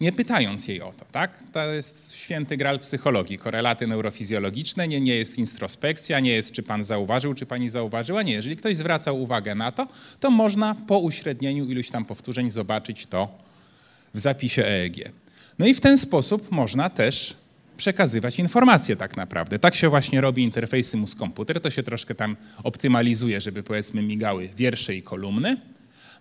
[0.00, 1.42] nie pytając jej o to, tak?
[1.52, 6.84] To jest święty gral psychologii, korelaty neurofizjologiczne, nie, nie jest introspekcja, nie jest czy pan
[6.84, 8.32] zauważył, czy pani zauważyła, nie.
[8.32, 9.88] Jeżeli ktoś zwracał uwagę na to,
[10.20, 13.28] to można po uśrednieniu iluś tam powtórzeń zobaczyć to
[14.14, 15.12] w zapisie EEG.
[15.58, 17.36] No i w ten sposób można też
[17.76, 19.58] przekazywać informacje tak naprawdę.
[19.58, 24.94] Tak się właśnie robi interfejsy mózg-komputer, to się troszkę tam optymalizuje, żeby powiedzmy migały wiersze
[24.94, 25.56] i kolumny.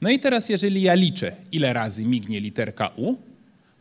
[0.01, 3.15] No i teraz jeżeli ja liczę, ile razy mignie literka U,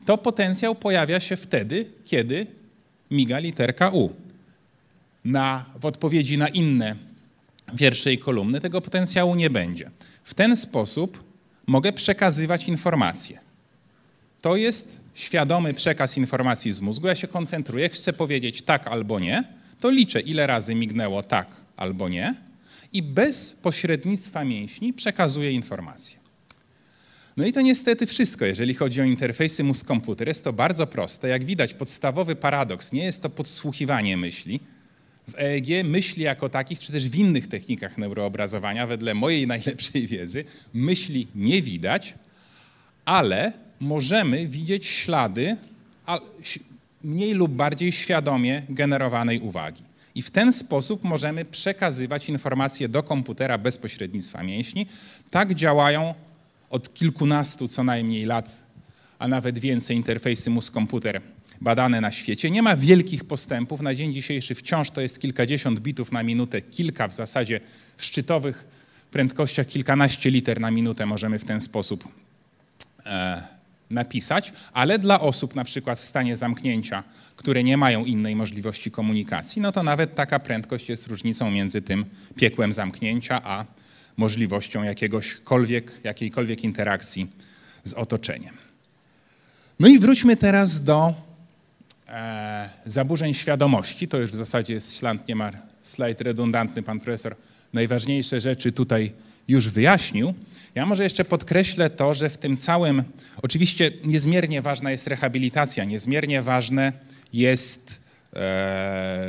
[0.05, 2.47] to potencjał pojawia się wtedy, kiedy
[3.11, 4.11] miga literka U.
[5.25, 6.97] Na, w odpowiedzi na inne
[7.75, 9.91] wiersze i kolumny tego potencjału nie będzie.
[10.25, 11.25] W ten sposób
[11.67, 13.41] mogę przekazywać informacje.
[14.41, 17.07] To jest świadomy przekaz informacji z mózgu.
[17.07, 19.45] Ja się koncentruję, chcę powiedzieć tak albo nie,
[19.81, 22.35] to liczę, ile razy mignęło tak albo nie
[22.93, 26.24] i bez pośrednictwa mięśni przekazuję informację.
[27.37, 30.29] No i to niestety wszystko, jeżeli chodzi o interfejsy mózg-komputer.
[30.29, 31.29] Jest to bardzo proste.
[31.29, 34.61] Jak widać, podstawowy paradoks nie jest to podsłuchiwanie myśli.
[35.29, 40.45] W EEG myśli jako takich, czy też w innych technikach neuroobrazowania, wedle mojej najlepszej wiedzy,
[40.75, 42.15] myśli nie widać,
[43.05, 45.57] ale możemy widzieć ślady
[47.05, 49.83] mniej lub bardziej świadomie generowanej uwagi.
[50.15, 54.87] I w ten sposób możemy przekazywać informacje do komputera bez pośrednictwa mięśni.
[55.31, 56.15] Tak działają
[56.75, 58.51] od kilkunastu co najmniej lat,
[59.19, 61.21] a nawet więcej interfejsy mózg-komputer
[61.61, 62.51] badane na świecie.
[62.51, 63.81] Nie ma wielkich postępów.
[63.81, 67.61] Na dzień dzisiejszy wciąż to jest kilkadziesiąt bitów na minutę, kilka w zasadzie
[67.97, 68.67] w szczytowych
[69.11, 72.09] prędkościach kilkanaście liter na minutę możemy w ten sposób
[73.07, 73.43] e,
[73.91, 77.05] napisać, ale dla osób na przykład w stanie zamknięcia,
[77.37, 82.05] które nie mają innej możliwości komunikacji, no to nawet taka prędkość jest różnicą między tym
[82.37, 83.65] piekłem zamknięcia, a
[84.17, 84.83] możliwością
[86.05, 87.27] jakiejkolwiek interakcji
[87.85, 88.55] z otoczeniem.
[89.81, 91.15] No i wróćmy teraz do
[92.09, 94.09] e, zaburzeń świadomości.
[94.09, 95.53] To już w zasadzie jest ślad, nie ma
[95.83, 96.83] slajd redundantny.
[96.83, 97.37] Pan profesor
[97.73, 99.13] najważniejsze rzeczy tutaj
[99.49, 100.35] już wyjaśnił.
[100.75, 103.03] Ja może jeszcze podkreślę to, że w tym całym,
[103.43, 106.93] oczywiście niezmiernie ważna jest rehabilitacja, niezmiernie ważne
[107.33, 108.01] jest
[108.37, 109.29] e,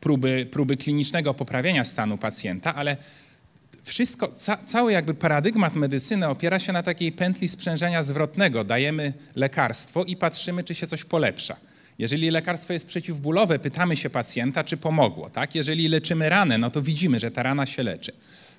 [0.00, 2.96] próby, próby klinicznego poprawienia stanu pacjenta, ale
[3.86, 8.64] wszystko, ca, cały jakby paradygmat medycyny opiera się na takiej pętli sprzężenia zwrotnego.
[8.64, 11.56] Dajemy lekarstwo i patrzymy, czy się coś polepsza.
[11.98, 15.30] Jeżeli lekarstwo jest przeciwbólowe, pytamy się pacjenta, czy pomogło.
[15.30, 15.54] Tak?
[15.54, 18.12] Jeżeli leczymy ranę, no to widzimy, że ta rana się leczy.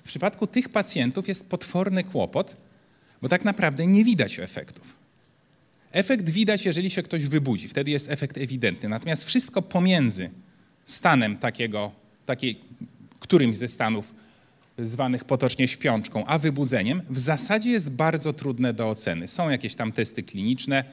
[0.04, 2.56] W przypadku tych pacjentów jest potworny kłopot,
[3.22, 4.94] bo tak naprawdę nie widać efektów.
[5.92, 8.88] Efekt widać, jeżeli się ktoś wybudzi, wtedy jest efekt ewidentny.
[8.88, 10.30] Natomiast wszystko pomiędzy
[10.84, 11.92] stanem takiego,
[12.26, 12.60] takiej,
[13.20, 14.17] którymś ze stanów
[14.78, 19.28] zwanych potocznie śpiączką, a wybudzeniem, w zasadzie jest bardzo trudne do oceny.
[19.28, 20.84] Są jakieś tam testy kliniczne,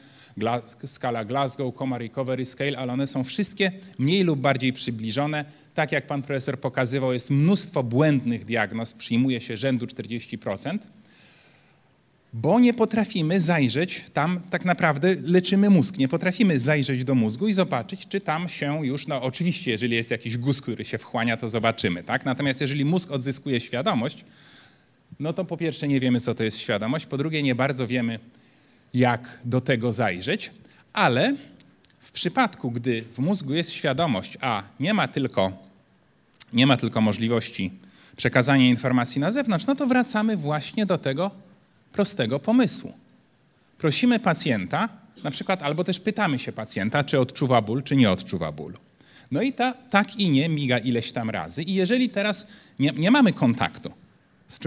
[0.85, 5.45] skala Glasgow, Coma Recovery Scale, ale one są wszystkie mniej lub bardziej przybliżone.
[5.73, 10.77] Tak jak pan profesor pokazywał, jest mnóstwo błędnych diagnoz, przyjmuje się rzędu 40%,
[12.37, 17.53] bo nie potrafimy zajrzeć tam, tak naprawdę leczymy mózg, nie potrafimy zajrzeć do mózgu i
[17.53, 21.49] zobaczyć, czy tam się już, no oczywiście, jeżeli jest jakiś guz, który się wchłania, to
[21.49, 22.25] zobaczymy, tak?
[22.25, 24.25] Natomiast jeżeli mózg odzyskuje świadomość,
[25.19, 28.19] no to po pierwsze nie wiemy, co to jest świadomość, po drugie nie bardzo wiemy,
[28.93, 30.51] jak do tego zajrzeć,
[30.93, 31.35] ale
[31.99, 35.51] w przypadku, gdy w mózgu jest świadomość, a nie ma tylko,
[36.53, 37.71] nie ma tylko możliwości
[38.17, 41.44] przekazania informacji na zewnątrz, no to wracamy właśnie do tego
[41.95, 42.93] prostego pomysłu.
[43.77, 44.89] Prosimy pacjenta,
[45.23, 48.77] na przykład, albo też pytamy się pacjenta, czy odczuwa ból, czy nie odczuwa bólu.
[49.31, 51.63] No i ta tak i nie miga ileś tam razy.
[51.63, 52.47] I jeżeli teraz
[52.79, 53.91] nie, nie mamy kontaktu,
[54.47, 54.59] z,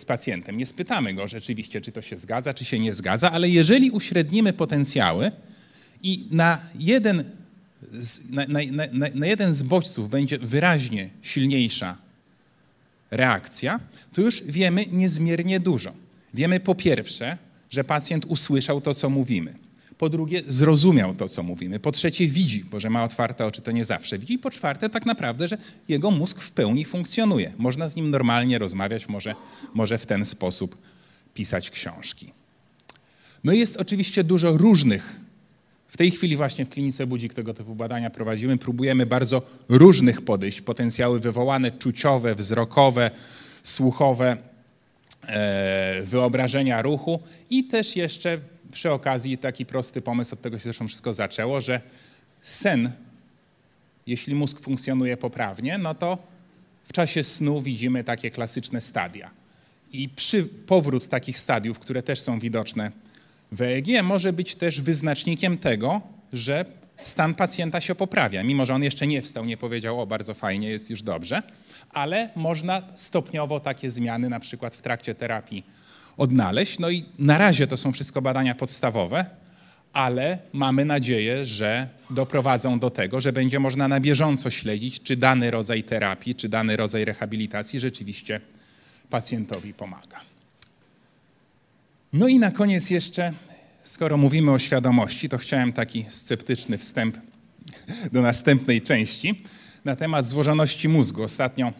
[0.00, 0.56] z, pacjentem.
[0.56, 4.52] Nie spytamy go rzeczywiście, czy to się zgadza, czy się nie zgadza, ale jeżeli uśrednimy
[4.52, 5.32] potencjały
[6.02, 7.30] i na jeden
[7.90, 8.60] z, na, na,
[8.92, 11.96] na, na jeden z bodźców będzie wyraźnie silniejsza
[13.10, 13.80] reakcja,
[14.12, 16.05] to już wiemy niezmiernie dużo.
[16.34, 17.38] Wiemy po pierwsze,
[17.70, 19.54] że pacjent usłyszał to, co mówimy.
[19.98, 21.80] Po drugie, zrozumiał to, co mówimy.
[21.80, 24.38] Po trzecie, widzi, bo że ma otwarte oczy, to nie zawsze widzi.
[24.38, 25.58] Po czwarte, tak naprawdę, że
[25.88, 27.52] jego mózg w pełni funkcjonuje.
[27.58, 29.34] Można z nim normalnie rozmawiać, może,
[29.74, 30.76] może w ten sposób
[31.34, 32.32] pisać książki.
[33.44, 35.20] No jest oczywiście dużo różnych.
[35.88, 38.58] W tej chwili właśnie w klinice Budzik tego typu badania prowadzimy.
[38.58, 40.60] Próbujemy bardzo różnych podejść.
[40.60, 43.10] Potencjały wywołane, czuciowe, wzrokowe,
[43.62, 44.36] słuchowe,
[46.02, 48.38] wyobrażenia ruchu i też jeszcze
[48.72, 51.80] przy okazji taki prosty pomysł, od tego się zresztą wszystko zaczęło, że
[52.40, 52.90] sen,
[54.06, 56.18] jeśli mózg funkcjonuje poprawnie, no to
[56.84, 59.30] w czasie snu widzimy takie klasyczne stadia.
[59.92, 62.92] I przy powrót takich stadiów, które też są widoczne
[63.52, 66.00] w EEG, może być też wyznacznikiem tego,
[66.32, 66.64] że
[67.00, 68.44] stan pacjenta się poprawia.
[68.44, 71.42] Mimo, że on jeszcze nie wstał, nie powiedział, o bardzo fajnie, jest już dobrze,
[71.96, 75.64] ale można stopniowo takie zmiany, na przykład w trakcie terapii,
[76.16, 76.78] odnaleźć.
[76.78, 79.24] No i na razie to są wszystko badania podstawowe,
[79.92, 85.50] ale mamy nadzieję, że doprowadzą do tego, że będzie można na bieżąco śledzić, czy dany
[85.50, 88.40] rodzaj terapii, czy dany rodzaj rehabilitacji rzeczywiście
[89.10, 90.20] pacjentowi pomaga.
[92.12, 93.32] No i na koniec jeszcze,
[93.82, 97.16] skoro mówimy o świadomości, to chciałem taki sceptyczny wstęp
[98.12, 99.42] do następnej części
[99.84, 101.22] na temat złożoności mózgu.
[101.22, 101.72] Ostatnio,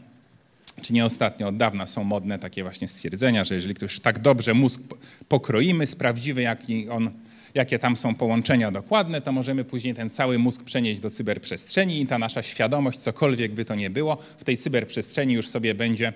[0.83, 4.55] czy nie ostatnio, od dawna są modne takie właśnie stwierdzenia, że jeżeli ktoś tak dobrze
[4.55, 4.81] mózg
[5.29, 7.11] pokroimy, sprawdzimy jaki on,
[7.55, 12.07] jakie tam są połączenia dokładne, to możemy później ten cały mózg przenieść do cyberprzestrzeni i
[12.07, 16.13] ta nasza świadomość, cokolwiek by to nie było, w tej cyberprzestrzeni już sobie będzie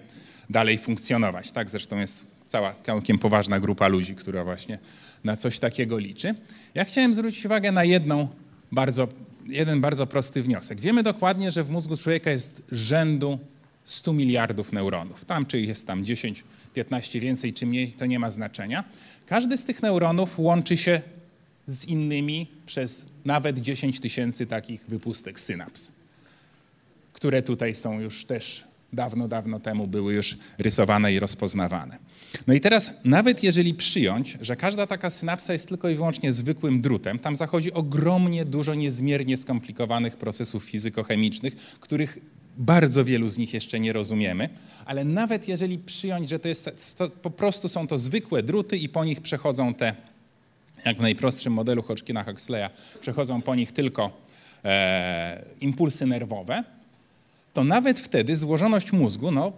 [0.50, 1.52] dalej funkcjonować.
[1.52, 4.78] Tak zresztą jest cała całkiem poważna grupa ludzi, która właśnie
[5.24, 6.34] na coś takiego liczy.
[6.74, 8.28] Ja chciałem zwrócić uwagę na jedną
[8.72, 9.08] bardzo,
[9.46, 10.80] jeden bardzo prosty wniosek.
[10.80, 13.38] Wiemy dokładnie, że w mózgu człowieka jest rzędu
[13.84, 15.24] 100 miliardów neuronów.
[15.24, 18.84] Tam, czy jest tam 10, 15 więcej, czy mniej, to nie ma znaczenia.
[19.26, 21.02] Każdy z tych neuronów łączy się
[21.66, 25.92] z innymi przez nawet 10 tysięcy takich wypustek synaps,
[27.12, 31.98] które tutaj są już też dawno, dawno temu były już rysowane i rozpoznawane.
[32.46, 36.80] No i teraz, nawet jeżeli przyjąć, że każda taka synapsa jest tylko i wyłącznie zwykłym
[36.80, 42.18] drutem, tam zachodzi ogromnie dużo niezmiernie skomplikowanych procesów fizykochemicznych, których
[42.56, 44.48] bardzo wielu z nich jeszcze nie rozumiemy,
[44.84, 48.88] ale nawet jeżeli przyjąć, że to, jest, to po prostu są to zwykłe druty i
[48.88, 49.94] po nich przechodzą te,
[50.84, 52.70] jak w najprostszym modelu Hodgkina-Huxleya,
[53.00, 54.10] przechodzą po nich tylko
[54.64, 56.64] e, impulsy nerwowe,
[57.54, 59.52] to nawet wtedy złożoność mózgu no,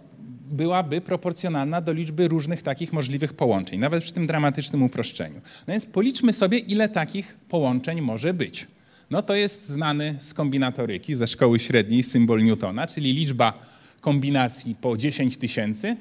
[0.51, 5.41] byłaby proporcjonalna do liczby różnych takich możliwych połączeń, nawet przy tym dramatycznym uproszczeniu.
[5.67, 8.67] No więc policzmy sobie, ile takich połączeń może być.
[9.13, 13.65] No to jest znany z kombinatoryki, ze szkoły średniej symbol Newtona, czyli liczba
[14.01, 15.97] kombinacji po 10 tysięcy,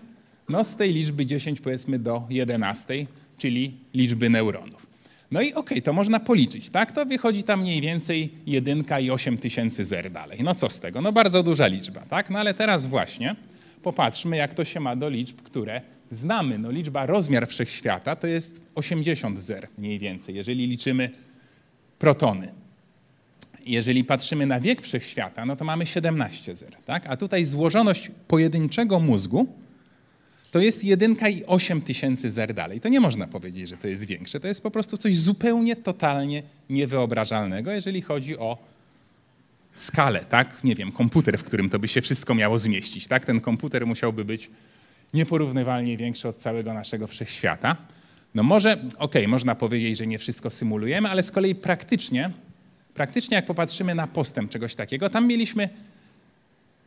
[0.49, 3.07] no z tej liczby 10 powiedzmy do 11,
[3.39, 4.87] czyli liczby neuronów.
[5.31, 6.93] No i okej, okay, to można policzyć, tak?
[6.93, 10.39] To wychodzi tam mniej więcej jedynka i 8 tysięcy zer dalej.
[10.45, 11.01] No co z tego?
[11.01, 12.31] No bardzo duża liczba, tak?
[12.31, 13.37] No ale teraz właśnie
[13.83, 16.59] popatrzmy, jak to się ma do liczb, które znamy.
[16.59, 21.11] No liczba rozmiar wszechświata to jest 80 zer mniej więcej, jeżeli liczymy
[21.99, 22.62] protony.
[23.67, 27.07] Jeżeli patrzymy na wiek wszechświata, no to mamy 17 zer, tak?
[27.07, 29.47] A tutaj złożoność pojedynczego mózgu
[30.51, 32.81] to jest jedynka i 8 tysięcy zer dalej.
[32.81, 34.41] To nie można powiedzieć, że to jest większe.
[34.41, 38.59] To jest po prostu coś zupełnie, totalnie niewyobrażalnego, jeżeli chodzi o
[39.75, 40.65] skalę, tak?
[40.65, 43.27] Nie wiem, komputer, w którym to by się wszystko miało zmieścić, tak?
[43.27, 44.51] Ten komputer musiałby być
[45.15, 47.77] nieporównywalnie większy od całego naszego wszechświata.
[48.35, 52.31] No może, okej, okay, można powiedzieć, że nie wszystko symulujemy, ale z kolei praktycznie,
[52.95, 55.69] praktycznie jak popatrzymy na postęp czegoś takiego, tam mieliśmy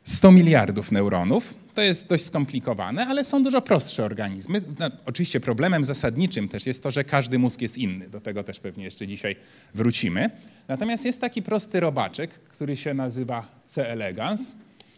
[0.03, 1.53] 100 miliardów neuronów.
[1.74, 4.62] To jest dość skomplikowane, ale są dużo prostsze organizmy.
[4.80, 8.10] No, oczywiście problemem zasadniczym też jest to, że każdy mózg jest inny.
[8.10, 9.36] Do tego też pewnie jeszcze dzisiaj
[9.74, 10.30] wrócimy.
[10.68, 13.89] Natomiast jest taki prosty robaczek, który się nazywa C.
[13.89, 14.51] elegans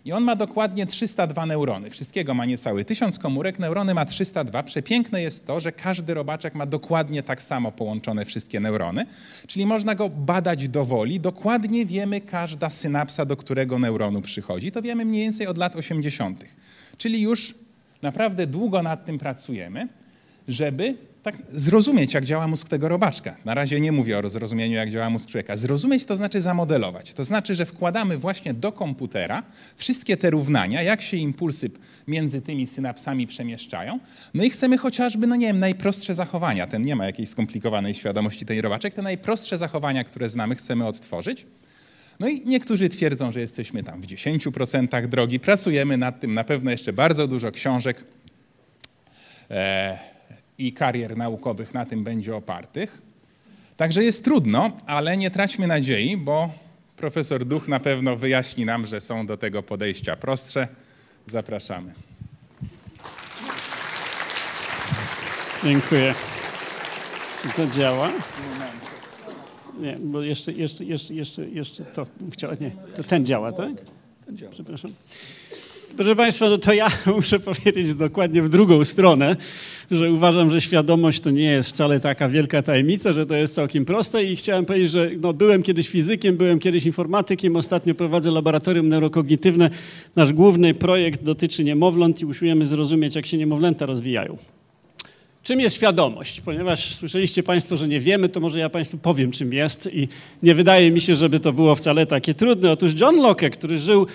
[0.08, 1.90] i on ma dokładnie 302 neurony.
[1.90, 4.64] Wszystkiego ma niecały 1000 komórek, neurony ma 302.
[4.64, 9.06] Przepiękne jest to, że każdy robaczek ma dokładnie tak samo połączone wszystkie neurony,
[9.48, 11.20] czyli można go badać do woli.
[11.20, 14.72] Dokładnie wiemy każda synapsa, do którego neuronu przychodzi.
[14.72, 16.44] To wiemy mniej więcej od lat 80.
[16.98, 17.56] Czyli już
[18.02, 19.88] naprawdę długo nad tym pracujemy,
[20.48, 20.96] żeby
[21.32, 23.36] tak zrozumieć, jak działa mózg tego robaczka.
[23.46, 25.58] Na razie nie mówię o zrozumieniu, jak działa mózg człowieka.
[25.58, 27.14] Zrozumieć to znaczy zamodelować.
[27.14, 29.44] To znaczy, że wkładamy właśnie do komputera
[29.76, 31.72] wszystkie te równania, jak się impulsy
[32.08, 34.00] między tymi synapsami przemieszczają.
[34.34, 36.68] No i chcemy chociażby, no nie wiem, najprostsze zachowania.
[36.68, 38.94] Ten nie ma jakiejś skomplikowanej świadomości tej robaczek.
[38.94, 41.46] Te najprostsze zachowania, które znamy, chcemy odtworzyć.
[42.20, 45.40] No i niektórzy twierdzą, że jesteśmy tam w 10% drogi.
[45.40, 48.04] Pracujemy nad tym, na pewno jeszcze bardzo dużo książek
[49.52, 50.17] e,
[50.58, 53.02] i karier naukowych na tym będzie opartych.
[53.78, 56.50] Także jest trudno, ale nie traćmy nadziei, bo
[56.98, 60.68] profesor Duch na pewno wyjaśni nam, że są do tego podejścia prostsze.
[61.28, 61.94] Zapraszamy.
[65.64, 66.14] Dziękuję.
[67.42, 68.12] Czy to działa?
[69.80, 72.54] Nie, bo jeszcze, jeszcze, jeszcze, jeszcze, jeszcze to chciała.
[72.62, 73.74] Nie, to ten działa, tak?
[74.26, 74.52] Ten działa.
[74.52, 74.92] Przepraszam.
[75.96, 79.36] Proszę Państwa, no to ja muszę powiedzieć dokładnie w drugą stronę,
[79.92, 83.86] że uważam, że świadomość to nie jest wcale taka wielka tajemnica, że to jest całkiem
[83.86, 88.90] proste i chciałem powiedzieć, że no, byłem kiedyś fizykiem, byłem kiedyś informatykiem, ostatnio prowadzę laboratorium
[88.90, 89.70] neurokognitywne.
[90.16, 94.38] Nasz główny projekt dotyczy niemowląt i usiłujemy zrozumieć, jak się niemowlęta rozwijają.
[95.44, 96.42] Czym jest świadomość?
[96.42, 100.08] Ponieważ słyszeliście Państwo, że nie wiemy, to może ja Państwu powiem, czym jest i
[100.44, 102.72] nie wydaje mi się, żeby to było wcale takie trudne.
[102.72, 104.08] Otóż John Locke, który żył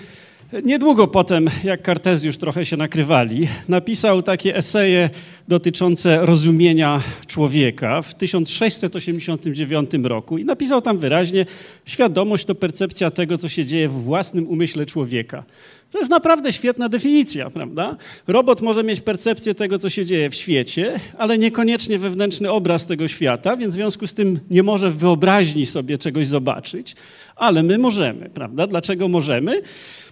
[0.63, 5.09] niedługo potem, jak Kartezjusz trochę się nakrywali, napisał takie eseje
[5.47, 11.45] dotyczące rozumienia człowieka w 1689 roku i napisał tam wyraźnie,
[11.85, 15.43] świadomość to percepcja tego, co się dzieje w własnym umyśle człowieka.
[15.91, 17.97] To jest naprawdę świetna definicja, prawda?
[18.27, 23.07] Robot może mieć percepcję tego, co się dzieje w świecie, ale niekoniecznie wewnętrzny obraz tego
[23.07, 26.95] świata, więc w związku z tym nie może w wyobraźni sobie czegoś zobaczyć,
[27.35, 28.67] ale my możemy, prawda?
[28.67, 29.61] Dlaczego możemy?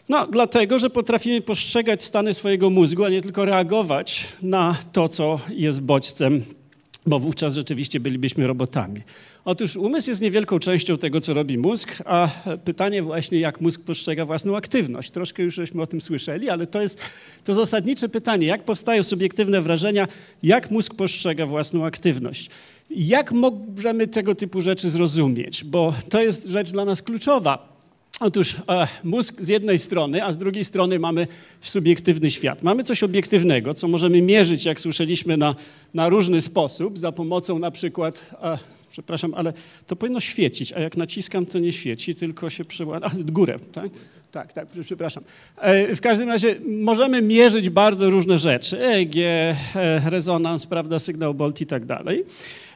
[0.10, 5.40] No, dlatego, że potrafimy postrzegać stany swojego mózgu, a nie tylko reagować na to, co
[5.50, 6.44] jest bodźcem,
[7.06, 9.02] bo wówczas rzeczywiście bylibyśmy robotami.
[9.46, 12.30] Otóż umysł jest niewielką częścią tego, co robi mózg, a
[12.66, 15.12] pytanie właśnie, jak mózg postrzega własną aktywność.
[15.12, 17.00] Troszkę już żeśmy o tym słyszeli, ale to jest
[17.44, 20.08] to zasadnicze pytanie, jak powstają subiektywne wrażenia,
[20.44, 22.50] jak mózg postrzega własną aktywność.
[22.90, 25.64] Jak możemy tego typu rzeczy zrozumieć?
[25.64, 27.71] Bo to jest rzecz dla nas kluczowa.
[28.20, 31.28] Otóż e, mózg z jednej strony, a z drugiej strony mamy
[31.62, 32.64] subiektywny świat.
[32.64, 35.56] Mamy coś obiektywnego, co możemy mierzyć, jak słyszeliśmy, na,
[35.94, 38.58] na różny sposób, za pomocą na przykład, e,
[38.92, 39.54] przepraszam, ale
[39.88, 43.92] to powinno świecić, a jak naciskam, to nie świeci, tylko się przełada, górę, tak?
[44.32, 45.24] Tak, tak, przepraszam.
[45.58, 49.56] E, w każdym razie możemy mierzyć bardzo różne rzeczy, EEG, e,
[50.10, 52.26] rezonans, prawda, sygnał Bolt i tak dalej.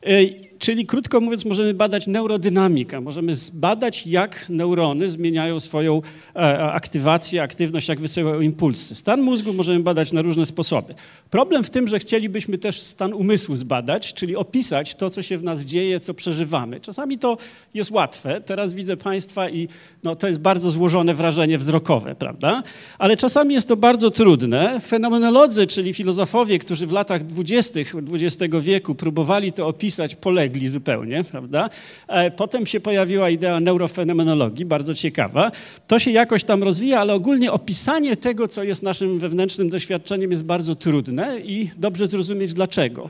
[0.05, 6.01] E, Czyli krótko mówiąc, możemy badać neurodynamikę, możemy zbadać, jak neurony zmieniają swoją
[6.35, 8.95] e, aktywację, aktywność, jak wysyłają impulsy.
[8.95, 10.93] Stan mózgu możemy badać na różne sposoby.
[11.29, 15.43] Problem w tym, że chcielibyśmy też stan umysłu zbadać, czyli opisać to, co się w
[15.43, 16.79] nas dzieje, co przeżywamy.
[16.79, 17.37] Czasami to
[17.73, 18.41] jest łatwe.
[18.41, 19.67] Teraz widzę Państwa i
[20.03, 22.63] no, to jest bardzo złożone wrażenie wzrokowe, prawda?
[22.97, 24.79] Ale czasami jest to bardzo trudne.
[24.79, 31.69] Fenomenolodzy, czyli filozofowie, którzy w latach dwudziestych XX wieku próbowali to opisać, polegli zupełnie, prawda?
[32.07, 35.51] E, Potem się pojawiła idea neurofenomenologii, bardzo ciekawa.
[35.87, 40.43] To się jakoś tam rozwija, ale ogólnie opisanie tego, co jest naszym wewnętrznym doświadczeniem, jest
[40.45, 43.09] bardzo trudne i dobrze zrozumieć dlaczego.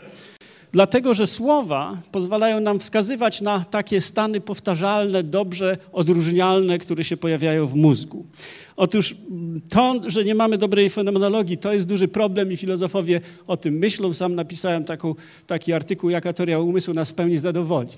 [0.76, 7.68] Dlatego, że słowa pozwalają nam wskazywać na takie stany powtarzalne, dobrze odróżnialne, które się pojawiają
[7.68, 8.26] w mózgu.
[8.76, 9.16] Otóż
[9.70, 14.14] to, że nie mamy dobrej fenomenologii, to jest duży problem i filozofowie o tym myślą.
[14.14, 15.16] Sam napisałem taką,
[15.48, 17.90] taki artykuł, jaka teoria umysłu nas w pełni zadowoli.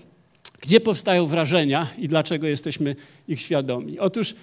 [0.61, 2.95] Gdzie powstają wrażenia i dlaczego jesteśmy
[3.27, 3.99] ich świadomi?
[3.99, 4.35] Otóż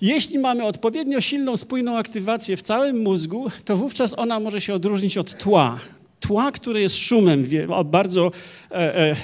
[0.00, 5.18] jeśli mamy odpowiednio silną, spójną aktywację w całym mózgu, to wówczas ona może się odróżnić
[5.18, 5.80] od tła
[6.26, 7.46] tła, które jest szumem
[7.84, 8.30] bardzo
[8.70, 9.16] e, e,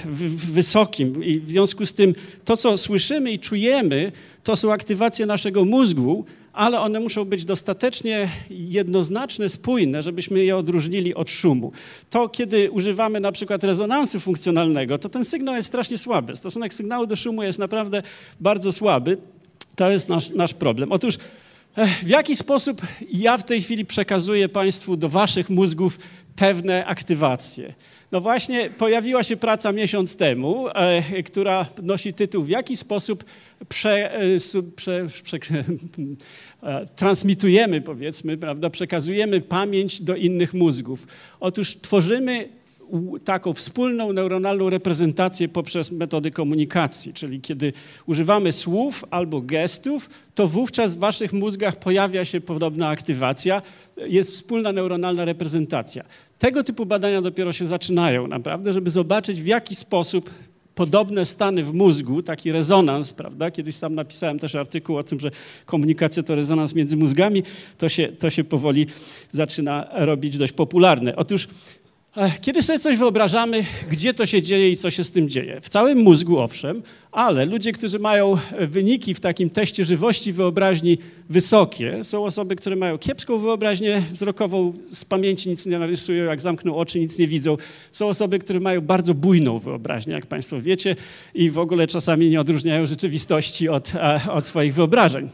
[0.53, 2.13] wysokim i w związku z tym
[2.45, 4.11] to, co słyszymy i czujemy,
[4.43, 11.15] to są aktywacje naszego mózgu, ale one muszą być dostatecznie jednoznaczne, spójne, żebyśmy je odróżnili
[11.15, 11.71] od szumu.
[12.09, 16.35] To, kiedy używamy na przykład rezonansu funkcjonalnego, to ten sygnał jest strasznie słaby.
[16.35, 18.03] Stosunek sygnału do szumu jest naprawdę
[18.39, 19.17] bardzo słaby.
[19.75, 20.91] To jest nasz, nasz problem.
[20.91, 21.17] Otóż
[22.03, 25.99] w jaki sposób ja w tej chwili przekazuję Państwu do Waszych mózgów
[26.35, 27.73] pewne aktywacje?
[28.11, 33.23] No właśnie pojawiła się praca miesiąc temu, e, która nosi tytuł W jaki sposób
[33.69, 34.37] prze, e,
[34.75, 35.37] prze, prze,
[36.63, 41.07] e, transmitujemy, powiedzmy, prawda, przekazujemy pamięć do innych mózgów.
[41.39, 42.49] Otóż tworzymy
[43.23, 47.73] taką wspólną neuronalną reprezentację poprzez metody komunikacji, czyli kiedy
[48.05, 53.61] używamy słów albo gestów, to wówczas w waszych mózgach pojawia się podobna aktywacja,
[53.97, 56.03] jest wspólna neuronalna reprezentacja.
[56.39, 60.29] Tego typu badania dopiero się zaczynają naprawdę, żeby zobaczyć w jaki sposób
[60.75, 63.51] podobne stany w mózgu, taki rezonans, prawda?
[63.51, 65.31] Kiedyś sam napisałem też artykuł o tym, że
[65.65, 67.43] komunikacja to rezonans między mózgami,
[67.77, 68.87] to się, to się powoli
[69.31, 71.15] zaczyna robić dość popularne.
[71.15, 71.47] Otóż
[72.41, 75.61] kiedy sobie coś wyobrażamy, gdzie to się dzieje i co się z tym dzieje?
[75.61, 80.97] W całym mózgu, owszem, ale ludzie, którzy mają e, wyniki w takim teście żywości wyobraźni
[81.29, 86.75] wysokie, są osoby, które mają kiepską wyobraźnię wzrokową, z pamięci nic nie narysują, jak zamkną
[86.75, 87.57] oczy, nic nie widzą.
[87.91, 90.95] Są osoby, które mają bardzo bujną wyobraźnię, jak Państwo wiecie,
[91.33, 95.29] i w ogóle czasami nie odróżniają rzeczywistości od, e, od swoich wyobrażeń.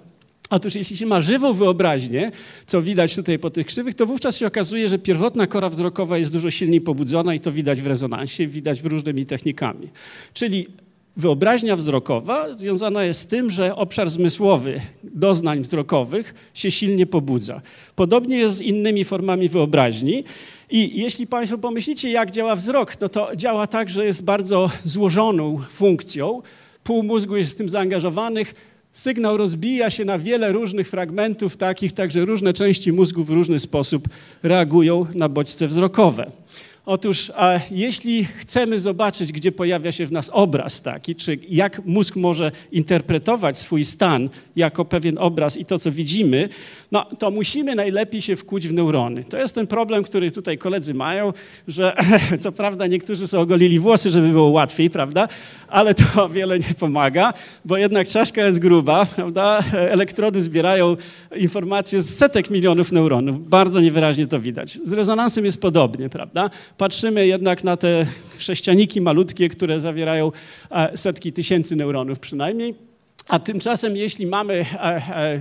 [0.50, 2.32] Otóż jeśli się ma żywą wyobraźnię,
[2.66, 6.32] co widać tutaj po tych krzywych, to wówczas się okazuje, że pierwotna kora wzrokowa jest
[6.32, 9.89] dużo silniej pobudzona i to widać w rezonansie, widać w różnymi technikami.
[10.34, 10.68] Czyli
[11.18, 17.62] wyobraźnia wzrokowa związana jest z tym, że obszar zmysłowy doznań wzrokowych się silnie pobudza.
[17.95, 20.24] Podobnie jest z innymi formami wyobraźni.
[20.70, 25.58] I jeśli Państwo pomyślicie, jak działa wzrok, no to działa tak, że jest bardzo złożoną
[25.70, 26.41] funkcją.
[26.84, 28.54] Pół mózgu jest w tym zaangażowanych,
[28.98, 34.08] Sygnał rozbija się na wiele różnych fragmentów takich, także różne części mózgu w różny sposób
[34.43, 36.32] reagują na bodźce wzrokowe.
[36.88, 42.16] Otóż, a jeśli chcemy zobaczyć, gdzie pojawia się w nas obraz taki, czy jak mózg
[42.16, 46.50] może interpretować swój stan jako pewien obraz i to, co widzimy,
[46.92, 49.24] no to musimy najlepiej się wkuć w neurony.
[49.24, 51.34] To jest ten problem, który tutaj koledzy mają,
[51.68, 51.96] że
[52.40, 55.28] co prawda niektórzy sobie ogolili włosy, żeby było łatwiej, prawda?
[55.68, 57.34] Ale to wiele nie pomaga,
[57.66, 59.64] bo jednak czaszka jest gruba, prawda?
[59.74, 60.96] Elektrody zbierają
[61.36, 63.50] informacje z setek milionów neuronów.
[63.50, 64.80] Bardzo niewyraźnie to widać.
[64.84, 66.50] Z rezonansem jest podobnie, prawda?
[66.78, 68.06] Patrzymy jednak na te
[68.38, 70.32] sześcianiki malutkie, które zawierają
[70.72, 72.87] e, setki tysięcy neuronów przynajmniej.
[73.28, 75.40] A tymczasem, jeśli mamy e, e,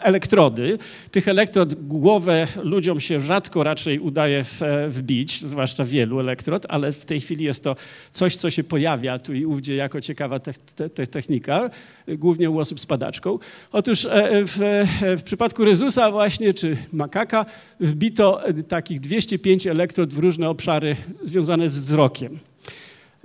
[0.00, 0.78] elektrody,
[1.10, 7.04] tych elektrod głowę ludziom się rzadko raczej udaje w, wbić, zwłaszcza wielu elektrod, ale w
[7.04, 7.76] tej chwili jest to
[8.12, 11.70] coś, co się pojawia tu i ówdzie jako ciekawa te, te, te technika,
[12.08, 13.38] głównie u osób z padaczką.
[13.72, 14.08] Otóż e,
[14.44, 14.84] w,
[15.18, 17.46] w przypadku Rezusa właśnie, czy makaka,
[17.80, 22.38] wbito takich 205 elektrod w różne obszary związane z wzrokiem.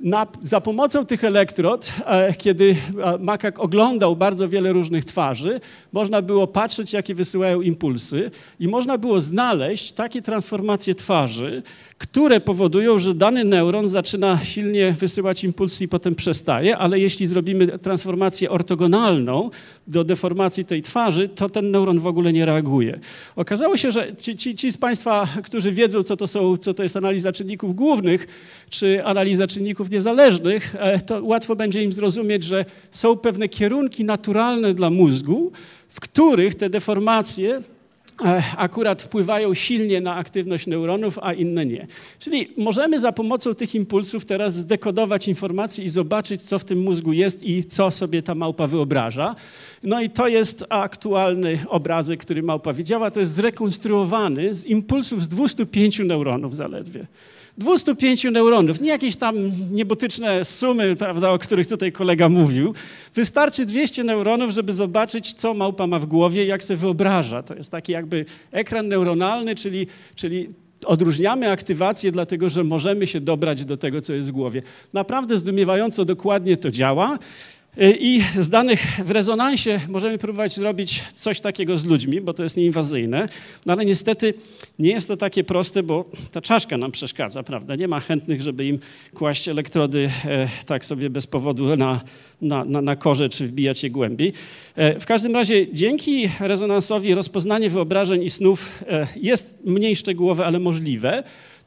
[0.04, 5.60] Na, za pomocą tych elektrod, e, kiedy e, makak oglądał bardzo wiele różnych twarzy,
[5.92, 11.64] można było patrzeć, jakie wysyłają impulsy i można było znaleźć takie transformacje twarzy,
[11.98, 17.80] które powodują, że dany neuron zaczyna silnie wysyłać impulsy i potem przestaje, ale jeśli zrobimy
[17.80, 19.50] transformację ortogonalną
[19.88, 23.00] do deformacji tej twarzy, to ten neuron w ogóle nie reaguje.
[23.36, 26.84] Okazało się, że ci, ci, ci z Państwa, którzy wiedzą, co to, są, co to
[26.84, 28.28] jest analiza czynników głównych,
[28.70, 34.74] czy analiza czynników niezależnych, e, to łatwo będzie im zrozumieć, że są pewne kierunki naturalne
[34.74, 35.52] dla mózgu,
[35.90, 37.62] w których te deformacje
[38.26, 41.88] e, akurat wpływają silnie na aktywność neuronów, a inne nie.
[42.20, 47.14] Czyli możemy za pomocą tych impulsów teraz zdekodować informacje i zobaczyć, co w tym mózgu
[47.14, 49.36] jest i co sobie ta małpa wyobraża.
[49.84, 53.12] No i to jest aktualny obrazek, który małpa widziała.
[53.12, 57.06] To jest zrekonstruowany z impulsów z 205 neuronów zaledwie.
[57.58, 59.36] 205 neuronów, nie jakieś tam
[59.72, 62.74] niebotyczne sumy, prawda, o których tutaj kolega mówił.
[63.14, 67.44] Wystarczy 200 neuronów, żeby zobaczyć, co małpa ma w głowie i jak sobie wyobraża.
[67.44, 70.50] To jest taki jakby ekran neuronalny, czyli, czyli
[70.86, 74.62] odróżniamy aktywację, dlatego że możemy się dobrać do tego, co jest w głowie.
[74.94, 77.20] Naprawdę zdumiewająco dokładnie to działa.
[77.78, 82.58] I z danych w rezonansie możemy próbować zrobić coś takiego z ludźmi, bo to jest
[82.58, 83.30] nieinwazyjne,
[83.66, 84.34] no ale niestety
[84.80, 87.76] nie jest to takie proste, bo ta czaszka nam przeszkadza, prawda?
[87.76, 88.80] Nie ma chętnych, żeby im
[89.14, 92.02] kłaść elektrody e, tak sobie bez powodu na,
[92.42, 94.34] na, na, na korze czy wbijać je głębiej.
[94.76, 100.60] E, w każdym razie dzięki rezonansowi rozpoznanie wyobrażeń i snów e, jest mniej szczegółowe, ale
[100.60, 101.24] możliwe.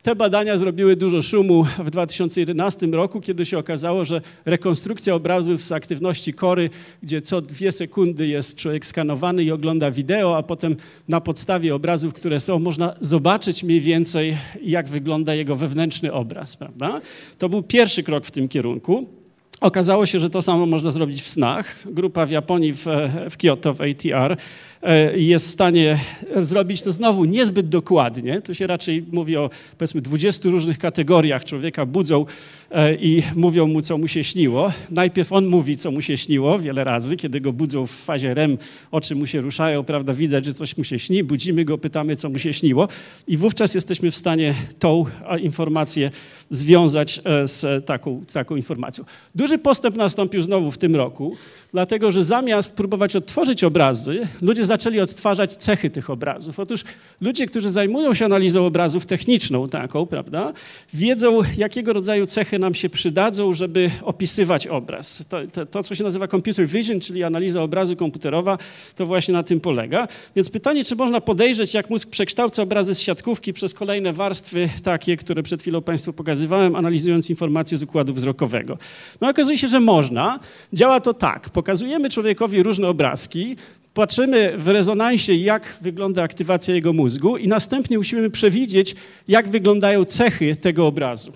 [0.06, 5.72] Te badania zrobiły dużo szumu w 2011 roku, kiedy się okazało, że rekonstrukcja obrazów z
[5.72, 6.70] aktywności kory,
[7.02, 10.76] gdzie co dwie sekundy jest człowiek skanowany i ogląda wideo, a potem
[11.08, 16.56] na podstawie obrazów, które są, można zobaczyć mniej więcej, jak wygląda jego wewnętrzny obraz.
[16.56, 17.00] Prawda?
[17.38, 19.06] To był pierwszy krok w tym kierunku.
[19.60, 21.76] Okazało się, że to samo można zrobić w snach.
[21.86, 22.86] Grupa w Japonii, w,
[23.30, 24.36] w Kyoto, w ATR,
[24.82, 25.98] e, jest w stanie
[26.36, 28.42] zrobić to znowu niezbyt dokładnie.
[28.42, 31.44] Tu się raczej mówi o powiedzmy 20 różnych kategoriach.
[31.44, 32.26] Człowieka budzą
[33.00, 34.72] i mówią mu, co mu się śniło.
[34.90, 37.16] Najpierw on mówi, co mu się śniło wiele razy.
[37.16, 38.58] Kiedy go budzą w fazie REM,
[38.90, 41.24] oczy mu się ruszają, prawda, widać, że coś mu się śni.
[41.24, 42.88] Budzimy go, pytamy, co mu się śniło.
[43.26, 46.10] I wówczas jesteśmy w stanie tą e, informację
[46.50, 49.04] związać e, z taką, taką informacją.
[49.34, 51.36] Duży postęp nastąpił znowu w tym roku,
[51.72, 56.60] dlatego że zamiast próbować odtworzyć obrazy, ludzie zaczęli odtwarzać cechy tych obrazów.
[56.60, 56.84] Otóż
[57.20, 60.52] ludzie, którzy zajmują się analizą obrazów techniczną taką, prawda,
[60.94, 65.26] wiedzą, jakiego rodzaju cechy nam się przydadzą, żeby opisywać obraz.
[65.28, 68.58] To, to, to co się nazywa computer vision, czyli analiza obrazu komputerowa,
[68.96, 70.08] to właśnie na tym polega.
[70.36, 75.16] Więc pytanie, czy można podejrzeć, jak mózg przekształca obrazy z siatkówki przez kolejne warstwy, takie,
[75.16, 78.78] które przed chwilą Państwu pokazywałem, analizując informacje z układu wzrokowego.
[79.20, 80.38] No okazuje się, że można.
[80.72, 81.50] Działa to tak.
[81.56, 83.56] Pokazujemy człowiekowi różne obrazki,
[83.94, 88.96] patrzymy w rezonansie, jak wygląda aktywacja jego mózgu i następnie musimy przewidzieć,
[89.28, 91.32] jak wyglądają cechy tego obrazu.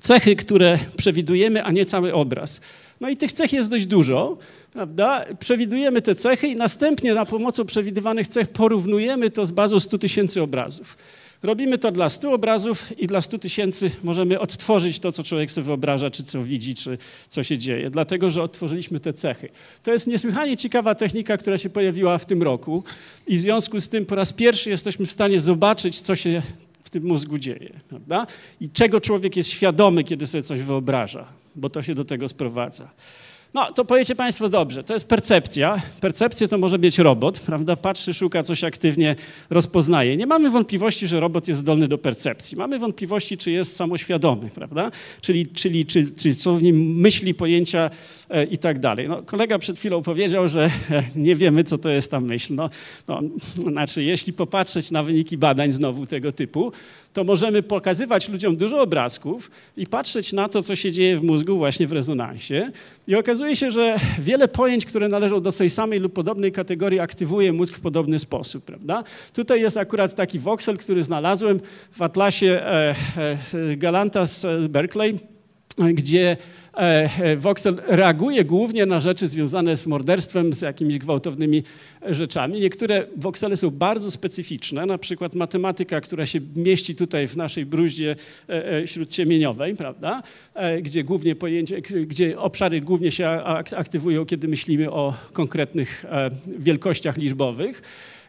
[0.00, 2.60] Cechy, które przewidujemy, a nie cały obraz.
[3.00, 4.38] No i tych cech jest dość dużo,
[4.72, 5.24] prawda?
[5.38, 10.42] Przewidujemy te cechy i następnie na pomocą przewidywanych cech porównujemy to z bazą 100 tysięcy
[10.42, 10.96] obrazów.
[11.42, 15.64] Robimy to dla 100 obrazów i dla 100 tysięcy możemy odtworzyć to, co człowiek sobie
[15.64, 16.98] wyobraża, czy co widzi, czy
[17.28, 19.48] co się dzieje, dlatego że odtworzyliśmy te cechy.
[19.82, 22.84] To jest niesłychanie ciekawa technika, która się pojawiła w tym roku
[23.26, 26.42] i w związku z tym po raz pierwszy jesteśmy w stanie zobaczyć, co się
[26.84, 28.26] w tym mózgu dzieje, prawda?
[28.60, 31.26] I czego człowiek jest świadomy, kiedy sobie coś wyobraża,
[31.56, 32.90] bo to się do tego sprowadza.
[33.54, 35.82] No, to powiecie Państwo dobrze, to jest percepcja.
[36.00, 37.76] Percepcja to może być robot, prawda?
[37.76, 39.16] Patrzy, szuka, coś aktywnie
[39.50, 40.16] rozpoznaje.
[40.16, 42.56] Nie mamy wątpliwości, że robot jest zdolny do percepcji.
[42.56, 44.90] Mamy wątpliwości, czy jest samoświadomy, prawda?
[45.20, 47.90] Czyli, czyli czy, czy są w nim myśli, pojęcia
[48.28, 49.08] e, i tak dalej.
[49.08, 52.54] No, kolega przed chwilą powiedział, że e, nie wiemy, co to jest ta myśl.
[52.54, 52.68] No,
[53.08, 53.20] no,
[53.56, 56.72] znaczy, jeśli popatrzeć na wyniki badań znowu tego typu,
[57.12, 61.58] to możemy pokazywać ludziom dużo obrazków i patrzeć na to, co się dzieje w mózgu
[61.58, 62.70] właśnie w rezonansie.
[63.08, 67.52] I okazuje się, że wiele pojęć, które należą do tej samej lub podobnej kategorii, aktywuje
[67.52, 68.64] mózg w podobny sposób.
[68.64, 69.04] Prawda?
[69.32, 71.60] Tutaj jest akurat taki voxel, który znalazłem
[71.92, 72.94] w atlasie e,
[73.54, 75.18] e, Galanta z Berkeley,
[75.78, 76.36] gdzie
[76.74, 81.62] E, Voxel reaguje głównie na rzeczy związane z morderstwem, z jakimiś gwałtownymi
[82.06, 82.60] rzeczami.
[82.60, 88.16] Niektóre voxele są bardzo specyficzne, na przykład matematyka, która się mieści tutaj w naszej bruździe
[88.48, 90.22] e, e, śródciemieniowej, prawda?
[90.82, 93.28] gdzie głównie pojęcie, gdzie obszary głównie się
[93.76, 96.04] aktywują, kiedy myślimy o konkretnych
[96.58, 97.82] wielkościach liczbowych.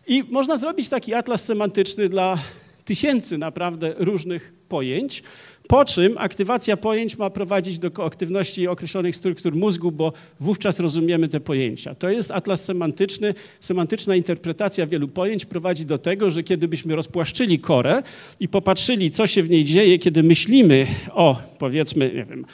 [0.07, 2.37] I można zrobić taki atlas semantyczny dla
[2.85, 5.23] tysięcy naprawdę różnych pojęć.
[5.67, 11.39] Po czym aktywacja pojęć ma prowadzić do aktywności określonych struktur mózgu, bo wówczas rozumiemy te
[11.39, 11.95] pojęcia.
[11.95, 13.33] To jest atlas semantyczny.
[13.59, 18.03] Semantyczna interpretacja wielu pojęć prowadzi do tego, że kiedy byśmy rozpłaszczyli korę
[18.39, 22.45] i popatrzyli, co się w niej dzieje, kiedy myślimy o, powiedzmy, nie wiem,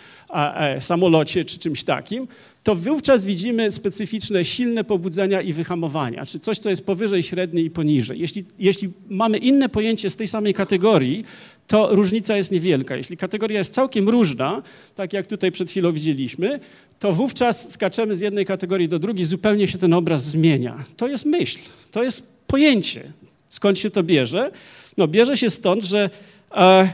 [0.79, 2.27] samolocie czy czymś takim,
[2.67, 7.71] to wówczas widzimy specyficzne, silne pobudzenia i wyhamowania, czy coś, co jest powyżej średniej i
[7.71, 8.19] poniżej.
[8.19, 11.25] Jeśli, jeśli mamy inne pojęcie z tej samej kategorii,
[11.67, 12.95] to różnica jest niewielka.
[12.95, 14.61] Jeśli kategoria jest całkiem różna,
[14.95, 16.59] tak jak tutaj przed chwilą widzieliśmy,
[16.99, 20.83] to wówczas skaczemy z jednej kategorii do drugiej, zupełnie się ten obraz zmienia.
[20.97, 21.59] To jest myśl,
[21.91, 23.11] to jest pojęcie.
[23.49, 24.51] Skąd się to bierze?
[24.97, 26.09] No bierze się stąd, że
[26.55, 26.89] e,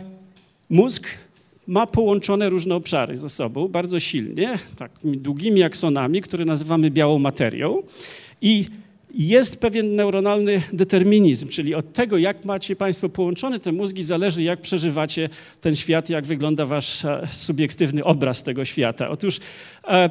[0.69, 1.07] mózg
[1.67, 7.83] ma połączone różne obszary ze sobą bardzo silnie, takimi długimi aksonami, które nazywamy białą materią.
[8.41, 8.65] I
[9.13, 14.61] jest pewien neuronalny determinizm, czyli od tego, jak macie Państwo połączone te mózgi, zależy, jak
[14.61, 15.29] przeżywacie
[15.61, 19.09] ten świat, jak wygląda Wasz e, subiektywny obraz tego świata.
[19.09, 19.39] Otóż
[19.87, 20.09] e,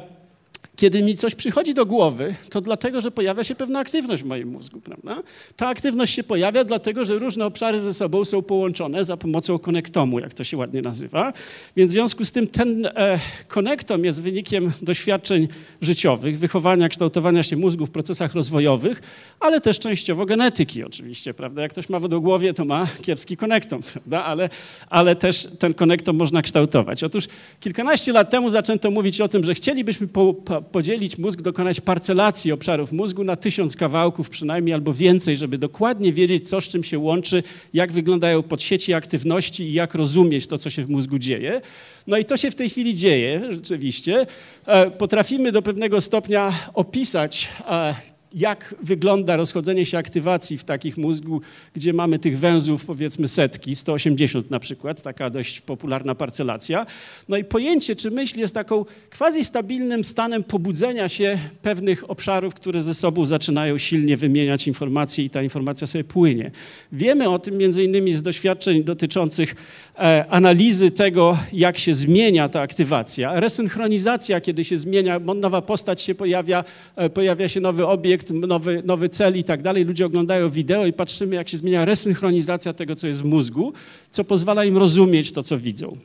[0.75, 4.47] kiedy mi coś przychodzi do głowy, to dlatego, że pojawia się pewna aktywność w moim
[4.47, 5.23] mózgu, prawda?
[5.55, 10.19] Ta aktywność się pojawia dlatego, że różne obszary ze sobą są połączone za pomocą konektomu,
[10.19, 11.33] jak to się ładnie nazywa.
[11.75, 15.47] Więc w związku z tym ten e, konektom jest wynikiem doświadczeń
[15.81, 19.01] życiowych, wychowania, kształtowania się mózgu w procesach rozwojowych,
[19.39, 21.61] ale też częściowo genetyki oczywiście, prawda?
[21.61, 24.23] Jak ktoś ma wodogłowie, to ma kiepski konektom, prawda?
[24.23, 24.49] Ale,
[24.89, 27.03] ale też ten konektom można kształtować.
[27.03, 27.27] Otóż
[27.59, 32.51] kilkanaście lat temu zaczęto mówić o tym, że chcielibyśmy po, po podzielić mózg, dokonać parcelacji
[32.51, 36.99] obszarów mózgu na tysiąc kawałków przynajmniej albo więcej, żeby dokładnie wiedzieć, co z czym się
[36.99, 41.61] łączy, jak wyglądają podsieci aktywności i jak rozumieć to, co się w mózgu dzieje.
[42.07, 44.25] No i to się w tej chwili dzieje rzeczywiście.
[44.65, 47.95] E, potrafimy do pewnego stopnia opisać e,
[48.33, 51.41] jak wygląda rozchodzenie się aktywacji w takich mózgu,
[51.75, 56.85] gdzie mamy tych węzłów powiedzmy setki, 180 na przykład, taka dość popularna parcelacja.
[57.29, 58.85] No i pojęcie, czy myśl jest taką
[59.17, 65.29] quasi stabilnym stanem pobudzenia się pewnych obszarów, które ze sobą zaczynają silnie wymieniać informacje i
[65.29, 66.51] ta informacja sobie płynie.
[66.91, 69.55] Wiemy o tym między innymi z doświadczeń dotyczących
[69.95, 73.39] e, analizy tego, jak się zmienia ta aktywacja.
[73.39, 76.63] Resynchronizacja, kiedy się zmienia, nowa postać się pojawia,
[76.95, 79.85] e, pojawia się nowy obiekt, nowy, nowy cel i tak dalej.
[79.85, 83.73] Ludzie oglądają wideo i patrzymy, jak się zmienia resynchronizacja tego, co jest w mózgu,
[84.11, 85.97] co pozwala im rozumieć to, co widzą.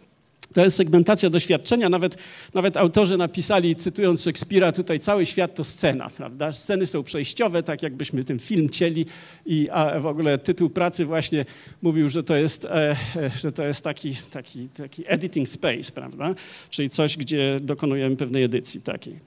[0.55, 1.89] To jest segmentacja doświadczenia.
[1.89, 2.17] Nawet,
[2.55, 6.53] nawet autorzy napisali, cytując Szekspira, tutaj cały świat to scena, prawda?
[6.53, 9.07] Sceny są przejściowe, tak jakbyśmy ten film cieli
[9.47, 11.45] i a w ogóle tytuł pracy właśnie
[11.83, 16.35] mówił, że to jest, e, e, że to jest taki, taki, taki editing space, prawda?
[16.71, 19.19] Czyli coś, gdzie dokonujemy pewnej edycji takiej.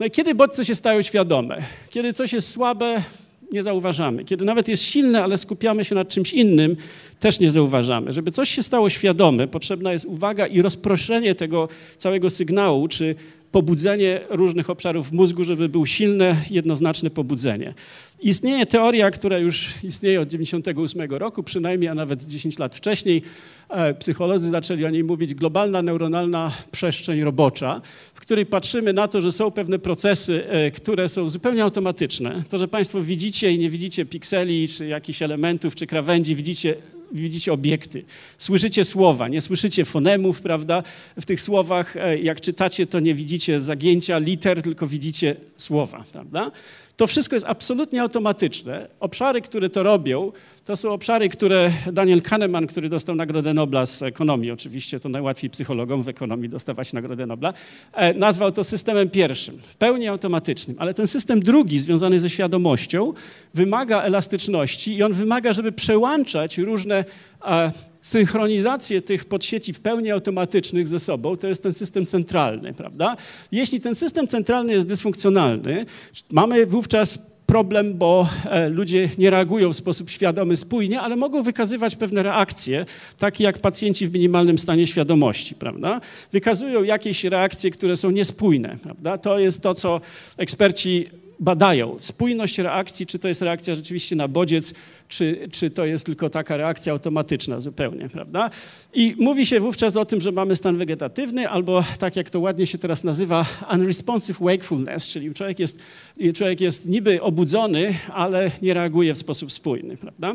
[0.00, 1.58] No i kiedy bodźce się stają świadome?
[1.90, 3.02] Kiedy coś jest słabe,
[3.52, 4.24] nie zauważamy.
[4.24, 6.76] Kiedy nawet jest silne, ale skupiamy się nad czymś innym,
[7.20, 8.12] też nie zauważamy.
[8.12, 13.14] Żeby coś się stało świadome, potrzebna jest uwaga i rozproszenie tego całego sygnału, czy
[13.54, 17.74] pobudzenie różnych obszarów mózgu, żeby był silne, jednoznaczne pobudzenie.
[18.20, 23.22] Istnieje teoria, która już istnieje od 1998 roku, przynajmniej, a nawet 10 lat wcześniej.
[23.68, 27.80] E, psycholodzy zaczęli o niej mówić globalna neuronalna przestrzeń robocza,
[28.14, 32.42] w której patrzymy na to, że są pewne procesy, e, które są zupełnie automatyczne.
[32.50, 36.74] To, że Państwo widzicie i nie widzicie pikseli, czy jakichś elementów, czy krawędzi, widzicie
[37.12, 38.04] widzicie obiekty.
[38.38, 40.82] Słyszycie słowa, nie słyszycie fonemów, prawda?
[41.20, 46.50] W tych słowach, e, jak czytacie, to nie widzicie zagięcia liter, tylko widzicie słowa, prawda?
[46.96, 48.88] To wszystko jest absolutnie automatyczne.
[49.00, 50.32] Obszary, które to robią,
[50.64, 55.50] to są obszary, które Daniel Kahneman, który dostał Nagrodę Nobla z ekonomii, oczywiście to najłatwiej
[55.50, 57.52] psychologom w ekonomii dostawać Nagrodę Nobla,
[57.92, 60.76] e, nazwał to systemem pierwszym, w pełni automatycznym.
[60.80, 63.12] Ale ten system drugi, związany ze świadomością,
[63.54, 67.04] wymaga elastyczności i on wymaga, żeby przełączać różne
[67.44, 67.72] e,
[68.04, 73.16] synchronizację tych podsieci w pełni automatycznych ze sobą, to jest ten system centralny, prawda?
[73.52, 75.86] Jeśli ten system centralny jest dysfunkcjonalny,
[76.30, 81.96] mamy wówczas problem, bo e, ludzie nie reagują w sposób świadomy, spójnie, ale mogą wykazywać
[81.96, 82.86] pewne reakcje,
[83.18, 86.00] takie jak pacjenci w minimalnym stanie świadomości, prawda?
[86.32, 89.18] Wykazują jakieś reakcje, które są niespójne, prawda?
[89.18, 90.00] To jest to, co
[90.36, 91.08] eksperci
[91.40, 94.74] badają spójność reakcji, czy to jest reakcja rzeczywiście na bodziec,
[95.08, 98.50] czy, czy to jest tylko taka reakcja automatyczna zupełnie, prawda?
[98.94, 102.66] I mówi się wówczas o tym, że mamy stan wegetatywny, albo tak jak to ładnie
[102.66, 105.78] się teraz nazywa, unresponsive wakefulness, czyli człowiek jest,
[106.34, 110.34] człowiek jest niby obudzony, ale nie reaguje w sposób spójny, prawda?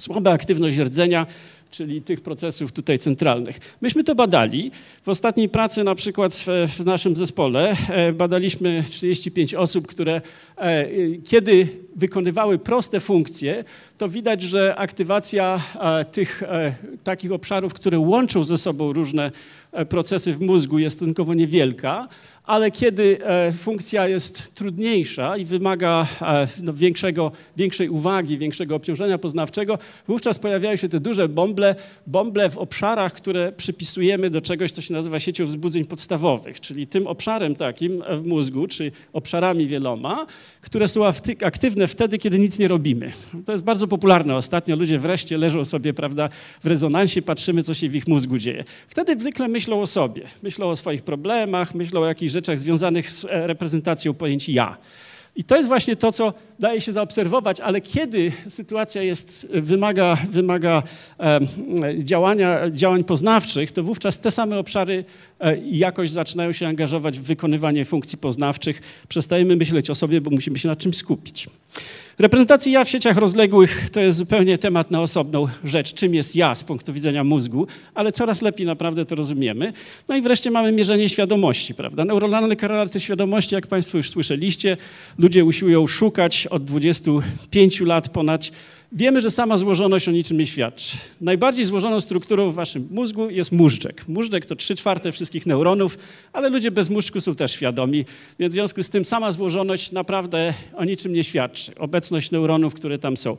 [0.00, 1.26] Słaba aktywność rdzenia,
[1.70, 3.76] czyli tych procesów tutaj centralnych.
[3.80, 4.70] Myśmy to badali.
[5.02, 10.20] W ostatniej pracy na przykład w, w naszym zespole e, badaliśmy 35 osób, które
[10.56, 10.86] e,
[11.24, 13.64] kiedy wykonywały proste funkcje,
[13.98, 16.42] to widać, że aktywacja e, tych
[17.04, 19.30] takich obszarów, które łączą ze sobą różne
[19.88, 22.08] procesy w mózgu jest stosunkowo niewielka,
[22.50, 29.18] ale kiedy e, funkcja jest trudniejsza i wymaga e, no, większego, większej uwagi, większego obciążenia
[29.18, 29.78] poznawczego,
[30.08, 31.74] wówczas pojawiają się te duże bąble,
[32.06, 37.06] bąble w obszarach, które przypisujemy do czegoś, co się nazywa siecią wzbudzeń podstawowych, czyli tym
[37.06, 40.26] obszarem takim w mózgu, czy obszarami wieloma,
[40.60, 41.02] które są
[41.42, 43.12] aktywne wtedy, kiedy nic nie robimy.
[43.46, 44.76] To jest bardzo popularne ostatnio.
[44.76, 46.28] Ludzie wreszcie leżą sobie prawda,
[46.64, 48.64] w rezonansie, patrzymy, co się w ich mózgu dzieje.
[48.88, 53.24] Wtedy zwykle myślą o sobie, myślą o swoich problemach, myślą o jakichś rzeczach związanych z
[53.24, 54.76] e, reprezentacją pojęć ja.
[55.36, 60.82] I to jest właśnie to, co daje się zaobserwować, ale kiedy sytuacja jest, wymaga, wymaga
[61.98, 65.04] działania, działań poznawczych, to wówczas te same obszary
[65.40, 68.80] e, jakoś zaczynają się angażować w wykonywanie funkcji poznawczych.
[69.08, 71.46] Przestajemy myśleć o sobie, bo musimy się na czymś skupić.
[72.20, 76.54] Reprezentacja ja w sieciach rozległych to jest zupełnie temat na osobną rzecz, czym jest ja
[76.54, 79.72] z punktu widzenia mózgu, ale coraz lepiej naprawdę to rozumiemy.
[80.08, 82.04] No i wreszcie mamy mierzenie świadomości, prawda?
[82.04, 84.76] Neuronalne korelaty świadomości, jak Państwo już słyszeliście,
[85.18, 88.50] ludzie usiłują szukać od 25 lat ponad
[88.92, 90.96] Wiemy, że sama złożoność o niczym nie świadczy.
[91.20, 94.08] Najbardziej złożoną strukturą w waszym mózgu jest móżdżek.
[94.08, 95.98] Móżdżek to 3 czwarte wszystkich neuronów,
[96.32, 98.04] ale ludzie bez móżdżku są też świadomi,
[98.38, 101.74] więc w związku z tym sama złożoność naprawdę o niczym nie świadczy.
[101.78, 103.36] Obecność neuronów, które tam są.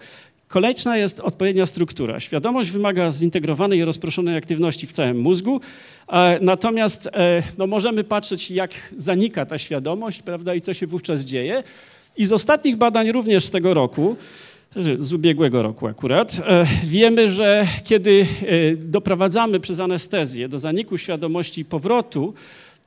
[0.47, 2.19] Kolejna jest odpowiednia struktura.
[2.19, 5.61] Świadomość wymaga zintegrowanej i rozproszonej aktywności w całym mózgu,
[6.41, 11.63] natomiast e, no, możemy patrzeć, jak zanika ta świadomość prawda, i co się wówczas dzieje.
[12.17, 14.15] I z ostatnich badań również z tego roku,
[14.99, 21.61] z ubiegłego roku akurat, e, wiemy, że kiedy e, doprowadzamy przez anestezję do zaniku świadomości
[21.61, 22.33] i powrotu,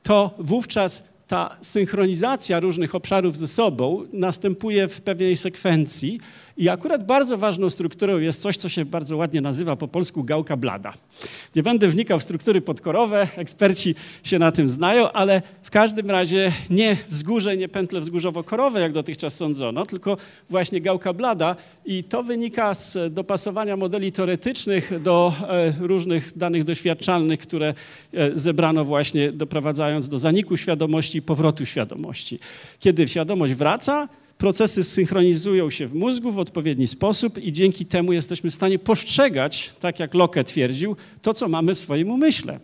[0.03, 6.19] to wówczas ta synchronizacja różnych obszarów ze sobą następuje w pewnej sekwencji
[6.57, 10.57] i akurat bardzo ważną strukturą jest coś, co się bardzo ładnie nazywa po polsku gałka
[10.57, 10.93] blada.
[11.55, 16.51] Nie będę wnikał w struktury podkorowe, eksperci się na tym znają, ale w każdym razie
[16.69, 20.17] nie wzgórze, nie pętle wzgórzowo-korowe, jak dotychczas sądzono, tylko
[20.49, 21.55] właśnie gałka blada
[21.85, 27.73] i to wynika z dopasowania modeli teoretycznych do e, różnych danych doświadczalnych, które
[28.13, 32.39] e, zebrano właśnie doprowadzając do zaniku świadomości i powrotu świadomości.
[32.79, 34.07] Kiedy świadomość wraca,
[34.37, 39.73] procesy synchronizują się w mózgu w odpowiedni sposób i dzięki temu jesteśmy w stanie postrzegać,
[39.79, 42.59] tak jak Locke twierdził, to, co mamy w swoim umyśle.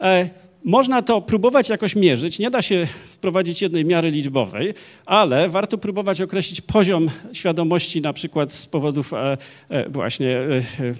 [0.00, 0.30] E,
[0.64, 4.74] można to próbować jakoś mierzyć, nie da się wprowadzić jednej miary liczbowej,
[5.06, 10.38] ale warto próbować określić poziom świadomości na przykład z powodów e, e, właśnie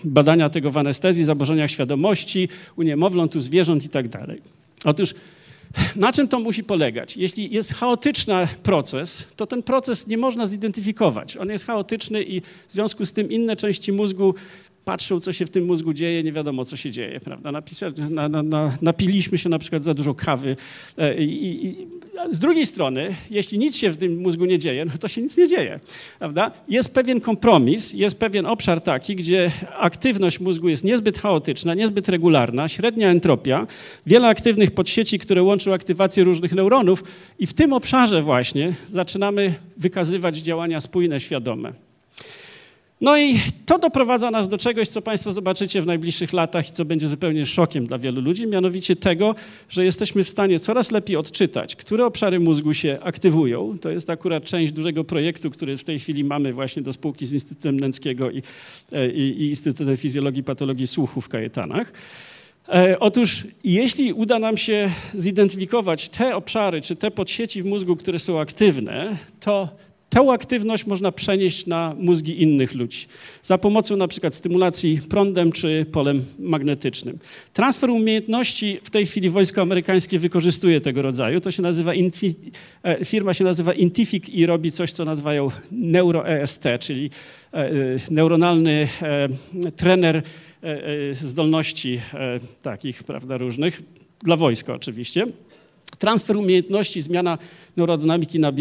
[0.04, 4.06] badania tego w anestezji, zaburzeniach świadomości u niemowląt, u zwierząt i tak.
[4.84, 5.14] Otóż
[5.96, 7.16] na czym to musi polegać?
[7.16, 11.36] Jeśli jest chaotyczny proces, to ten proces nie można zidentyfikować.
[11.36, 14.34] On jest chaotyczny i w związku z tym inne części mózgu
[14.86, 17.52] patrzą, co się w tym mózgu dzieje, nie wiadomo, co się dzieje, prawda?
[18.10, 20.56] Na, na, na, napiliśmy się na przykład za dużo kawy.
[20.98, 21.86] E, I, i,
[22.30, 25.36] z drugiej strony, jeśli nic się w tym mózgu nie dzieje, no to się nic
[25.36, 25.80] nie dzieje,
[26.18, 26.50] prawda?
[26.68, 32.68] Jest pewien kompromis, jest pewien obszar taki, gdzie aktywność mózgu jest niezbyt chaotyczna, niezbyt regularna,
[32.68, 33.66] średnia entropia,
[34.06, 37.04] wiele aktywnych podsieci, które łączą aktywację różnych neuronów
[37.38, 41.85] i w tym obszarze właśnie zaczynamy wykazywać działania spójne, świadome.
[43.00, 46.84] No i to doprowadza nas do czegoś, co Państwo zobaczycie w najbliższych latach i co
[46.84, 49.34] będzie zupełnie szokiem dla wielu ludzi, mianowicie tego,
[49.68, 53.78] że jesteśmy w stanie coraz lepiej odczytać, które obszary mózgu się aktywują.
[53.80, 57.32] To jest akurat część dużego projektu, który w tej chwili mamy właśnie do spółki z
[57.32, 58.42] Instytutem Nęckiego i,
[59.14, 61.92] i, i Instytutem Fizjologii i Patologii Słuchu w Kajetanach.
[62.68, 68.18] E, otóż jeśli uda nam się zidentyfikować te obszary czy te podsieci w mózgu, które
[68.18, 69.68] są aktywne, to
[70.08, 73.06] Tę aktywność można przenieść na mózgi innych ludzi
[73.42, 77.18] za pomocą na przykład stymulacji prądem czy polem magnetycznym.
[77.52, 81.40] Transfer umiejętności w tej chwili wojsko amerykańskie wykorzystuje tego rodzaju.
[81.40, 81.92] To się nazywa,
[82.82, 87.10] e, firma się nazywa Intific i robi coś, co nazywają neuro-EST, czyli
[87.52, 87.72] e, e,
[88.10, 88.88] neuronalny
[89.76, 90.22] trener
[91.12, 92.00] zdolności
[92.62, 93.82] takich, prawda, różnych,
[94.22, 95.26] dla wojska oczywiście.
[95.98, 97.38] Transfer umiejętności, zmiana
[97.76, 98.52] neurodynamiki na,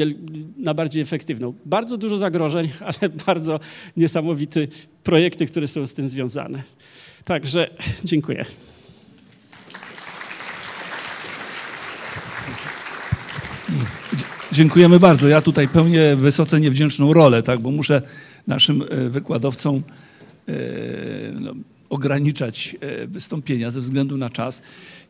[0.58, 1.54] na, bardziej efektywną.
[1.66, 2.70] Bardzo dużo zagrożeń,
[3.02, 3.60] ale bardzo
[3.98, 4.68] niesamowite
[5.04, 6.64] projekty, które są z tym związane.
[7.26, 7.70] Także
[8.04, 8.46] dziękuję.
[14.52, 15.28] Dziękujemy bardzo.
[15.28, 18.02] Ja tutaj pełnię wysoce niewdzięczną rolę, tak, bo muszę
[18.48, 19.84] naszym e, wykładowcom
[20.48, 20.54] e,
[21.34, 21.54] no,
[21.90, 24.62] ograniczać e, wystąpienia ze względu na czas.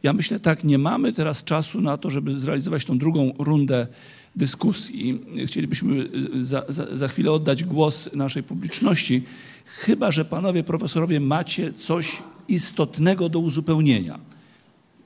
[0.06, 3.88] Ja myślę tak, nie mamy teraz czasu na to, żeby zrealizować tą drugą rundę
[4.36, 5.22] dyskusji.
[5.45, 9.23] Chcielibyśmy y, za, za, za chwilę oddać głos naszej publiczności,
[9.65, 14.19] chyba że panowie profesorowie macie coś istotnego do uzupełnienia,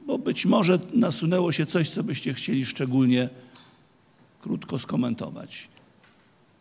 [0.08, 3.30] bo być może nasunęło się coś, co byście chcieli szczególnie
[4.42, 5.68] krótko skomentować.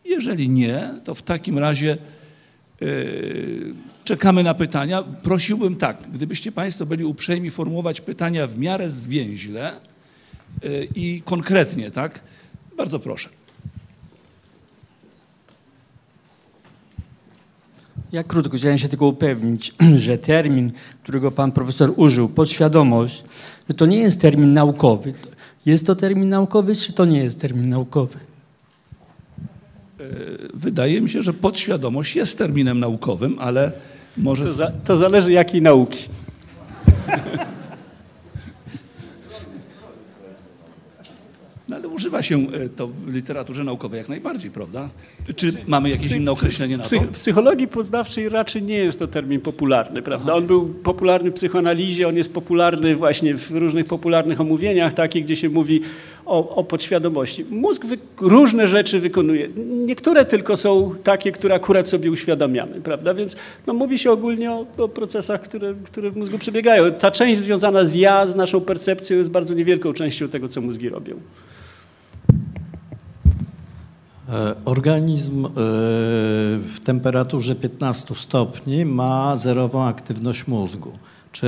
[0.04, 1.98] Jeżeli nie, to w takim razie
[4.04, 5.02] Czekamy na pytania.
[5.02, 9.72] Prosiłbym tak, gdybyście Państwo byli uprzejmi formułować pytania w miarę zwięźle
[10.64, 12.20] y, i konkretnie, tak?
[12.76, 13.28] Bardzo proszę.
[18.12, 19.74] Ja krótko chciałem się tylko upewnić,
[20.04, 20.72] że termin,
[21.02, 23.24] którego pan profesor użył, podświadomość,
[23.68, 25.14] że to nie jest termin naukowy.
[25.66, 28.27] Jest to termin naukowy, czy to nie jest termin naukowy?
[30.00, 33.72] Y, wydaje mi się, że podświadomość jest terminem naukowym, ale
[34.16, 34.44] może...
[34.44, 36.08] To, za, to zależy jakiej nauki.
[41.68, 44.88] No ale używa się e, to w literaturze naukowej jak najbardziej, prawda?
[45.36, 47.00] Czy mamy jakieś inne określenie na to?
[47.00, 50.34] W psychologii poznawczej raczej nie jest to termin popularny, prawda?
[50.34, 55.36] On był popularny w psychoanalizie, on jest popularny właśnie w różnych popularnych omówieniach, takich, gdzie
[55.36, 55.80] się mówi
[56.26, 57.44] o, o podświadomości.
[57.50, 57.84] Mózg
[58.20, 59.48] różne rzeczy wykonuje.
[59.86, 63.14] Niektóre tylko są takie, które akurat sobie uświadamiamy, prawda?
[63.14, 66.92] Więc no, mówi się ogólnie o, o procesach, które, które w mózgu przebiegają.
[66.92, 70.88] Ta część związana z ja, z naszą percepcją jest bardzo niewielką częścią tego, co mózgi
[70.88, 71.16] robią.
[74.28, 75.50] E, organizm e,
[76.58, 80.92] w temperaturze 15 stopni ma zerową aktywność mózgu.
[81.32, 81.46] Czy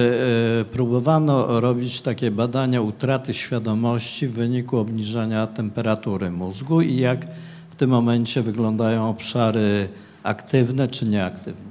[0.60, 7.26] e, próbowano robić takie badania utraty świadomości w wyniku obniżania temperatury mózgu i jak
[7.70, 9.88] w tym momencie wyglądają obszary
[10.22, 11.69] aktywne czy nieaktywne?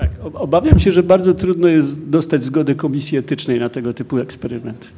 [0.00, 4.18] Tak, ob- obawiam się, że bardzo trudno jest dostać zgodę komisji etycznej na tego typu
[4.18, 4.88] eksperyment.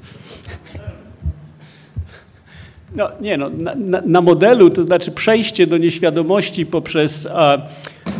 [2.96, 7.28] No nie no, na, na, modelu, to znaczy przejście do nieświadomości poprzez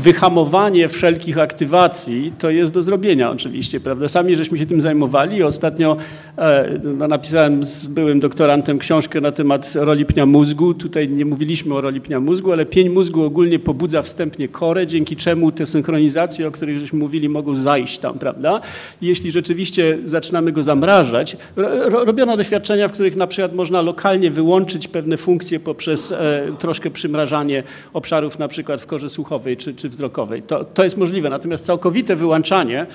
[0.01, 4.09] wyhamowanie wszelkich aktywacji, to jest do zrobienia oczywiście, prawda?
[4.09, 5.43] Sami żeśmy się tym zajmowali.
[5.43, 5.97] Ostatnio
[6.39, 10.75] e, no, napisałem z byłym doktorantem książkę na temat roli pnia mózgu.
[10.75, 15.17] Tutaj nie mówiliśmy o roli pnia mózgu, ale pień mózgu ogólnie pobudza wstępnie korę, dzięki
[15.17, 18.61] czemu te synchronizacje, o których żeśmy mówili, mogą zajść tam, prawda?
[19.03, 24.89] Jeśli rzeczywiście zaczynamy go zamrażać, ro- robiono doświadczenia, w których na przykład można lokalnie wyłączyć
[24.89, 27.63] pewne funkcje poprzez e, troszkę przymrażanie
[27.93, 30.43] obszarów na przykład w korze słuchowej czy, czy wzrokowej.
[30.43, 32.87] To, to jest możliwe, natomiast całkowite wyłączanie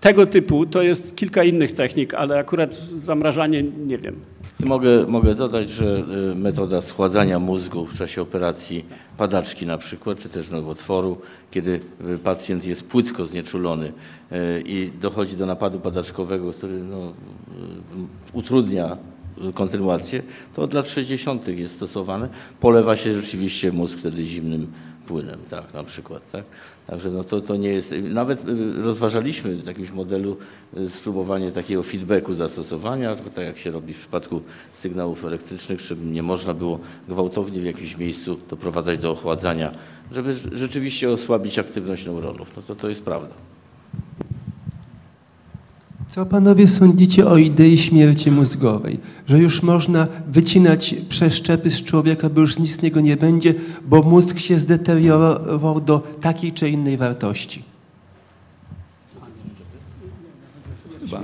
[0.00, 4.16] tego typu to jest kilka innych technik, ale akurat zamrażanie nie wiem.
[4.60, 8.84] Mogę, mogę dodać, że y, metoda schładzania mózgu w czasie operacji
[9.16, 11.18] padaczki na przykład, czy też nowotworu,
[11.50, 11.80] kiedy
[12.14, 13.86] y, pacjent jest płytko znieczulony
[14.32, 17.12] y, i dochodzi do napadu padaczkowego, który no,
[18.32, 18.96] utrudnia
[19.54, 20.22] kontynuację,
[20.54, 21.48] to od lat 60.
[21.48, 22.28] jest stosowane.
[22.60, 24.72] Polewa się rzeczywiście mózg wtedy zimnym
[25.08, 26.44] płynem, tak, na przykład, tak.
[26.86, 30.36] Także no to, to nie jest, nawet y, rozważaliśmy w jakimś modelu
[30.76, 34.42] y, spróbowanie takiego feedbacku zastosowania, tylko tak jak się robi w przypadku
[34.74, 39.72] sygnałów elektrycznych, żeby nie można było gwałtownie w jakimś miejscu doprowadzać do ochładzania,
[40.12, 42.48] żeby rz- rzeczywiście osłabić aktywność neuronów.
[42.56, 43.34] No to, to jest prawda.
[46.08, 49.00] Co panowie sądzicie o idei śmierci mózgowej?
[49.26, 53.54] Że już można wycinać przeszczepy z człowieka, bo już nic z niego nie będzie,
[53.84, 57.62] bo mózg się zdeteriorował do takiej czy innej wartości.
[61.00, 61.22] Chyba,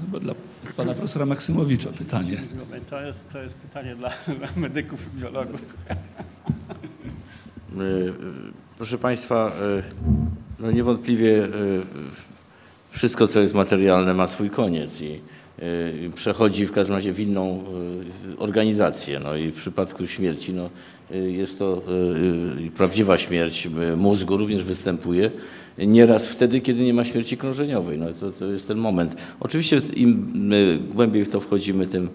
[0.00, 0.34] chyba dla
[0.76, 2.42] pana profesora Maksymowicza pytanie.
[2.90, 5.62] To jest, to jest pytanie dla, dla medyków i biologów.
[7.72, 8.12] Y, y,
[8.76, 9.82] Proszę Państwa, y,
[10.58, 11.48] no niewątpliwie
[12.98, 15.20] wszystko, co jest materialne, ma swój koniec i
[15.62, 17.64] y, przechodzi w każdym razie w inną
[18.34, 19.20] y, organizację.
[19.20, 20.70] No i w przypadku śmierci no,
[21.14, 21.82] y, jest to
[22.76, 25.30] prawdziwa śmierć mózgu, również występuje.
[25.86, 27.98] Nieraz wtedy, kiedy nie ma śmierci krążeniowej.
[27.98, 29.16] No to, to jest ten moment.
[29.40, 30.32] Oczywiście im
[30.94, 32.08] głębiej w to wchodzimy, tym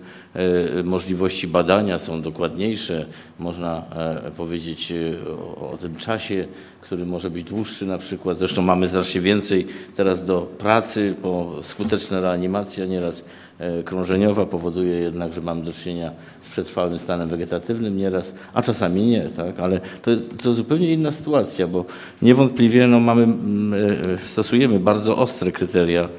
[0.80, 3.06] y, możliwości badania są dokładniejsze.
[3.40, 3.84] Można
[4.26, 6.48] e, powiedzieć y, o, o tym czasie,
[6.81, 8.38] który może być dłuższy na przykład.
[8.38, 13.23] Zresztą mamy znacznie więcej teraz do pracy, bo skuteczna reanimacja nieraz e,
[13.85, 16.11] krążeniowa powoduje jednak, że mamy do czynienia
[16.41, 19.60] z przetrwałym stanem wegetatywnym nieraz, a czasami nie, tak?
[19.60, 21.85] ale to jest to zupełnie inna sytuacja, bo
[22.22, 26.10] niewątpliwie no, mamy, mm, e, stosujemy bardzo ostre kryteria e,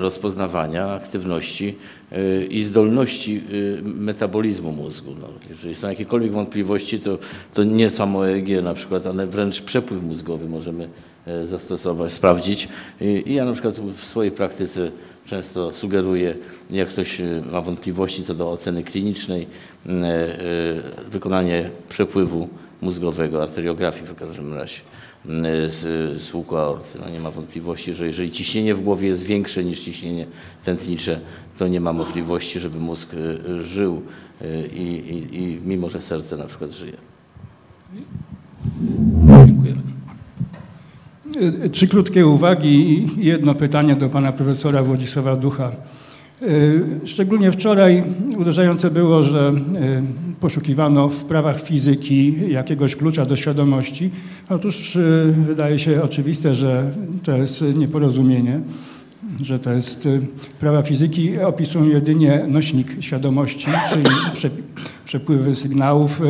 [0.00, 1.74] rozpoznawania aktywności
[2.12, 3.42] e, i zdolności
[3.78, 5.14] e, metabolizmu mózgu.
[5.20, 7.18] No, jeżeli są jakiekolwiek wątpliwości, to,
[7.54, 10.88] to nie samo EEG na przykład, ale wręcz przepływ mózgowy możemy
[11.26, 12.68] e, zastosować, sprawdzić.
[13.00, 14.90] I ja na przykład w swojej praktyce
[15.26, 16.34] często sugeruję,
[16.70, 19.46] jak ktoś e, ma wątpliwości co do oceny klinicznej,
[19.86, 22.48] e, e, wykonanie przepływu
[22.80, 24.80] mózgowego, arteriografii w każdym razie
[25.68, 25.80] z,
[26.22, 26.98] z łuku aorty.
[27.00, 30.26] No nie ma wątpliwości, że jeżeli ciśnienie w głowie jest większe niż ciśnienie
[30.64, 31.20] tętnicze,
[31.58, 33.08] to nie ma możliwości, żeby mózg
[33.60, 34.02] żył
[34.76, 36.96] i, i, i mimo, że serce na przykład żyje.
[39.46, 39.95] Dziękujemy.
[41.64, 42.68] Y, Trzy krótkie uwagi
[43.18, 45.72] i jedno pytanie do pana profesora Władysława Ducha.
[46.42, 48.04] Y, Szczególnie wczoraj
[48.38, 54.10] uderzające było, że y, poszukiwano w prawach fizyki jakiegoś klucza do świadomości.
[54.48, 54.98] Otóż
[55.32, 56.90] wydaje się oczywiste, że
[57.22, 58.60] to jest nieporozumienie,
[59.42, 60.08] że to jest
[60.60, 64.04] prawa fizyki opisują jedynie nośnik świadomości, czyli
[64.34, 64.50] prze-
[65.04, 66.22] przepływy sygnałów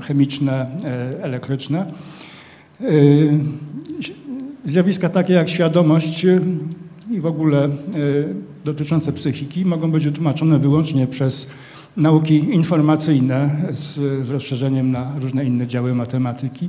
[0.00, 0.66] chemiczne,
[1.22, 1.86] elektryczne.
[2.84, 3.38] Y,
[4.64, 6.40] Zjawiska takie jak świadomość y,
[7.10, 7.70] i w ogóle y,
[8.64, 11.50] dotyczące psychiki mogą być wytłumaczone wyłącznie przez
[11.96, 13.94] nauki informacyjne z,
[14.26, 16.68] z rozszerzeniem na różne inne działy matematyki.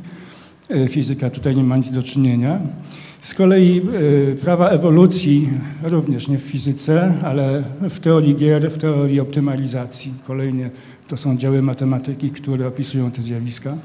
[0.90, 2.60] Fizyka tutaj nie ma nic do czynienia.
[3.22, 3.82] Z kolei
[4.42, 5.50] prawa ewolucji
[5.84, 10.14] również nie w fizyce, ale w teorii gier, w teorii optymalizacji.
[10.28, 10.70] Kolejnie
[11.08, 13.78] to są działy matematyki, które opisują te zjawiska.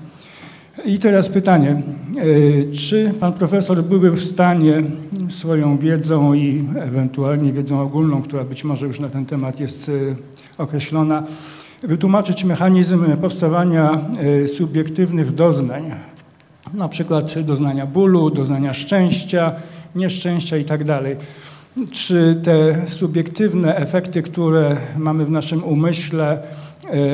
[0.85, 1.83] I teraz pytanie,
[2.19, 4.83] y, czy pan profesor byłby w stanie
[5.29, 10.17] swoją wiedzą i ewentualnie wiedzą ogólną, która być może już na ten temat jest y,
[10.59, 11.23] określona,
[11.83, 14.01] wytłumaczyć mechanizm powstawania
[14.45, 15.91] y, subiektywnych doznań,
[16.75, 19.53] na przykład doznania bólu, doznania szczęścia,
[19.95, 20.81] nieszczęścia i tak.
[21.91, 26.43] Czy te subiektywne efekty, które mamy w naszym umyśle,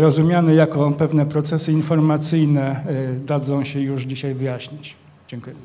[0.01, 4.97] rozumiane jako pewne procesy informacyjne, e, dadzą się już dzisiaj wyjaśnić?
[5.29, 5.57] Dziękuję.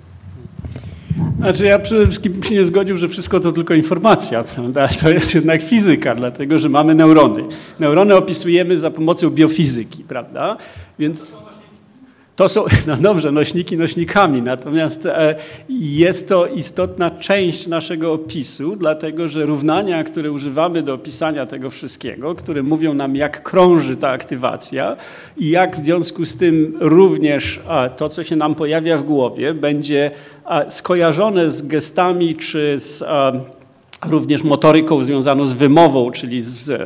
[1.39, 4.87] Znaczy ja przede wszystkim bym się nie zgodził, że wszystko to tylko informacja, prawda?
[4.87, 7.43] To jest jednak fizyka, dlatego że mamy neurony.
[7.79, 10.57] Neurony opisujemy za pomocą biofizyki, prawda?
[10.99, 11.31] Więc
[12.39, 15.35] to są, no dobrze, nośniki nośnikami, natomiast e,
[15.69, 22.35] jest to istotna część naszego opisu, dlatego że równania, które używamy do opisania tego wszystkiego,
[22.35, 24.97] które mówią nam, jak krąży ta aktywacja
[25.37, 27.59] i jak w związku z tym również
[27.97, 30.11] to, co się nam pojawia w głowie, będzie
[30.69, 33.03] skojarzone z gestami czy z
[34.05, 36.79] również motoryką związaną z wymową, czyli z e,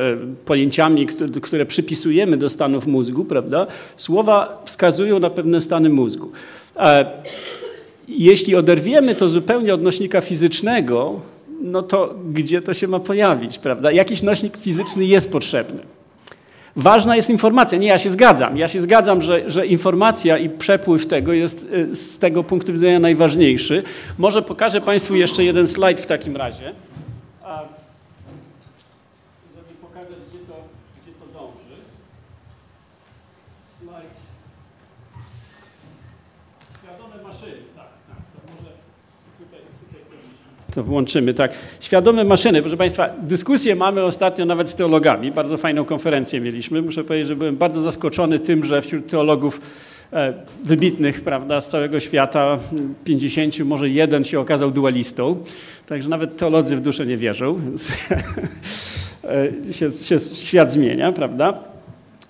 [0.46, 1.08] pojęciami,
[1.42, 3.68] które, przypisujemy do stanów mózgu, prawda?
[3.98, 6.32] Słowa wskazują na pewne stany mózgu.
[6.76, 7.06] E,
[8.08, 11.20] jeśli oderwiemy to zupełnie od nośnika fizycznego,
[11.62, 13.92] no to gdzie to się ma pojawić, prawda?
[13.92, 15.80] Jakiś nośnik fizyczny jest potrzebny.
[16.76, 17.78] Ważna jest informacja.
[17.78, 18.58] Nie, ja się zgadzam.
[18.58, 23.00] Ja się zgadzam, że, że informacja i przepływ tego jest e, z tego punktu widzenia
[23.00, 23.84] najważniejszy.
[24.18, 26.74] Może pokażę Państwu jeszcze jeden slajd w takim razie.
[27.44, 27.62] A,
[29.56, 30.54] żeby pokazać, gdzie to,
[31.02, 31.76] gdzie to dąży.
[33.80, 34.20] Slajd.
[36.84, 38.18] Świadome maszyny, tak, tak.
[38.18, 38.72] To może
[39.40, 40.02] tutaj, tutaj
[40.68, 41.52] to, to włączymy, tak.
[41.80, 45.32] Świadome maszyny, proszę Państwa, dyskusję mamy ostatnio nawet z teologami.
[45.32, 46.82] Bardzo fajną konferencję mieliśmy.
[46.82, 49.62] Muszę powiedzieć, że byłem bardzo zaskoczony tym, że wśród teologów
[50.14, 50.34] e,
[50.64, 52.60] wybitnych, prawda, z całego świata,
[53.04, 55.44] 50, może jeden się okazał dualistą.
[55.86, 57.92] Także nawet teolodzy w duszę nie wierzą, więc
[59.70, 61.73] e, się, się świat zmienia, prawda?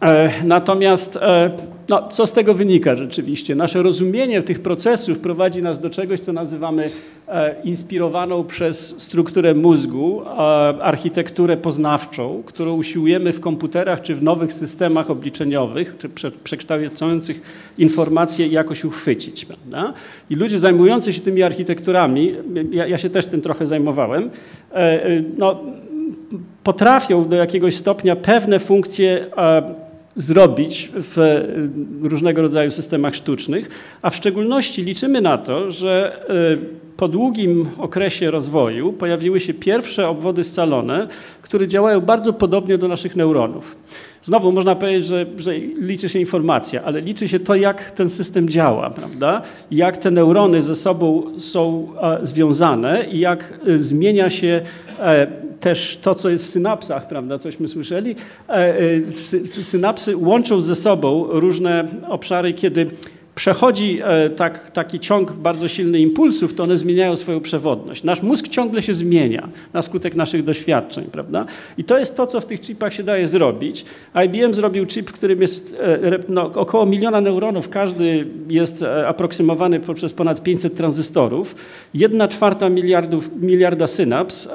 [0.03, 1.51] E, Natomiast e,
[1.89, 3.55] no, co z tego wynika rzeczywiście?
[3.55, 6.89] Nasze rozumienie tych procesów prowadzi nas do czegoś, co nazywamy
[7.27, 10.21] e, inspirowaną przez strukturę mózgu,
[10.81, 17.41] architekturę poznawczą, którą usiłujemy w komputerach czy w nowych systemach obliczeniowych, czy prze, przekształcających
[17.77, 19.45] informacje jakoś uchwycić.
[19.45, 19.93] Prawda?
[20.29, 22.35] I ludzie zajmujący się tymi architekturami,
[22.71, 24.29] ja, ja się też tym trochę zajmowałem,
[25.37, 25.59] no,
[26.63, 29.25] potrafią do jakiegoś stopnia pewne funkcje
[30.15, 31.45] zrobić w e,
[32.09, 33.69] różnego rodzaju systemach sztucznych,
[34.01, 40.07] a w szczególności liczymy na to, że e, po długim okresie rozwoju pojawiły się pierwsze
[40.07, 41.07] obwody scalone,
[41.41, 43.75] które działają bardzo podobnie do naszych neuronów.
[44.23, 48.49] Znowu można powiedzieć, że, że, liczy się informacja, ale liczy się to, jak ten system
[48.49, 49.41] działa, prawda?
[49.71, 54.61] Jak te neurony ze sobą są e, związane i jak zmienia się
[55.63, 57.37] też to, co jest w synapsach, prawda?
[57.37, 58.15] Cośmy słyszeli.
[58.49, 62.87] E, e, synapsy łączą ze sobą różne obszary, kiedy
[63.35, 68.03] przechodzi e, tak, taki ciąg bardzo silny impulsów, to one zmieniają swoją przewodność.
[68.03, 71.45] Nasz mózg ciągle się zmienia na skutek naszych doświadczeń, prawda?
[71.77, 73.85] I to jest to, co w tych chipach się daje zrobić.
[74.25, 79.79] IBM zrobił chip, w którym jest e, no, około miliona neuronów, każdy jest e, aproksymowany
[79.79, 81.55] poprzez ponad 500 tranzystorów,
[81.93, 82.69] jedna czwarta
[83.41, 84.49] miliarda synaps,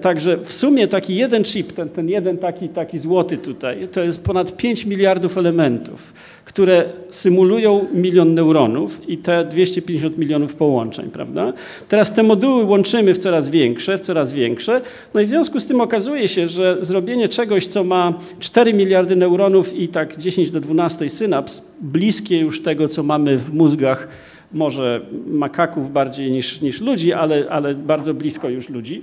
[0.00, 4.24] także w sumie taki jeden chip, ten, ten jeden taki, taki złoty tutaj, to jest
[4.24, 6.12] ponad 5 miliardów elementów
[6.46, 11.52] które symulują milion neuronów i te 250 milionów połączeń, prawda?
[11.88, 14.80] Teraz te moduły łączymy w coraz większe, w coraz większe,
[15.14, 19.16] no i w związku z tym okazuje się, że zrobienie czegoś, co ma 4 miliardy
[19.16, 24.08] neuronów i tak 10 do 12 synaps, bliskie już tego, co mamy w mózgach
[24.52, 29.02] może makaków bardziej niż, niż ludzi, ale, ale bardzo blisko już ludzi,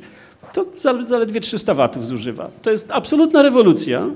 [0.54, 0.66] to
[1.06, 2.52] zaledwie 300 watów zużywa.
[2.62, 4.10] To jest absolutna rewolucja.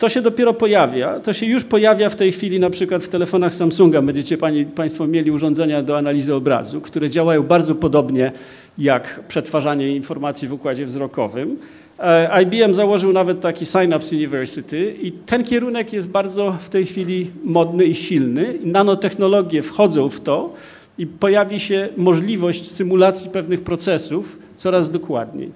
[0.00, 1.20] To się dopiero pojawia.
[1.20, 4.02] To się już pojawia w tej chwili na przykład w telefonach Samsunga.
[4.02, 8.32] Będziecie pani, Państwo mieli urządzenia do analizy obrazu, które działają bardzo podobnie
[8.78, 11.58] jak przetwarzanie informacji w układzie wzrokowym.
[11.98, 17.30] E, IBM założył nawet taki Synapse University i ten kierunek jest bardzo w tej chwili
[17.44, 18.54] modny i silny.
[18.64, 20.54] Nanotechnologie wchodzą w to
[20.98, 25.50] i pojawi się możliwość symulacji pewnych procesów coraz dokładniej.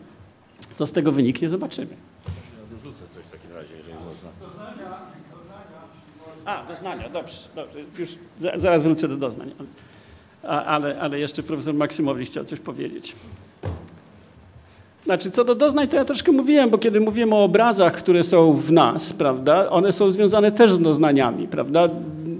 [0.74, 2.13] Co z tego wyniknie, zobaczymy.
[6.44, 7.78] A, doznania, dobrze, dobrze.
[7.98, 8.08] Już
[8.54, 9.50] zaraz wrócę do doznań.
[10.42, 13.14] ale, ale jeszcze profesor Maksymowicz chciał coś powiedzieć.
[15.04, 18.52] Znaczy, co do doznań, to ja troszkę mówiłem, bo kiedy mówimy o obrazach, które są
[18.52, 21.86] w nas, prawda, one są związane też z doznaniami, prawda?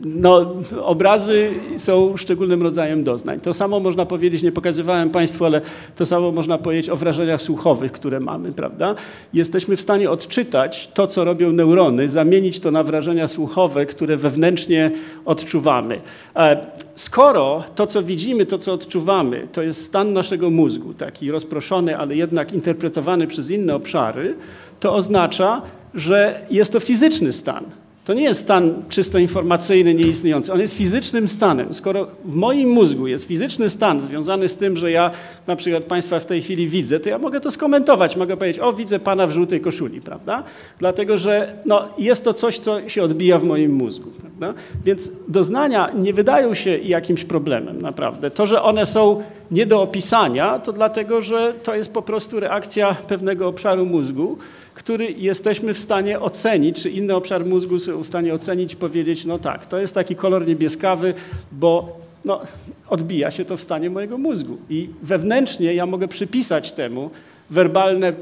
[0.05, 3.41] No, obrazy są szczególnym rodzajem doznań.
[3.41, 5.61] To samo można powiedzieć, nie pokazywałem Państwu, ale
[5.97, 8.95] to samo można powiedzieć o wrażeniach słuchowych, które mamy, prawda?
[9.33, 14.91] Jesteśmy w stanie odczytać to, co robią neurony, zamienić to na wrażenia słuchowe, które wewnętrznie
[15.25, 16.01] odczuwamy.
[16.37, 21.99] E, skoro to, co widzimy, to, co odczuwamy, to jest stan naszego mózgu, taki rozproszony,
[21.99, 24.35] ale jednak interpretowany przez inne obszary,
[24.81, 25.63] to oznacza,
[25.95, 27.65] że jest to fizyczny stan
[28.05, 30.53] To nie jest stan czysto informacyjny, nieistniejący.
[30.53, 31.75] On jest fizycznym stanem.
[31.75, 35.11] Skoro w moim mózgu jest fizyczny stan związany z tym, że ja
[35.47, 38.17] na przykład Państwa w tej chwili widzę, to ja mogę to skomentować.
[38.17, 40.43] Mogę powiedzieć, o widzę Pana w żółtej koszuli, prawda?
[40.79, 44.11] Dlatego, że no, jest to coś, co się odbija w moim mózgu.
[44.21, 44.61] Prawda?
[44.85, 48.31] Więc doznania nie wydają się jakimś problemem, naprawdę.
[48.31, 52.95] To, że one są nie do opisania, to dlatego, że to jest po prostu reakcja
[53.09, 54.39] pewnego obszaru mózgu,
[54.75, 59.25] który jesteśmy w stanie ocenić, czy inny obszar mózgu są w stanie ocenić i powiedzieć,
[59.25, 61.15] no tak, to jest taki kolor niebieskawy,
[61.53, 62.41] bo no,
[62.89, 64.59] odbija się to w stanie mojego mózgu.
[64.71, 67.11] I wewnętrznie ja mogę przypisać temu
[67.51, 68.13] werbalne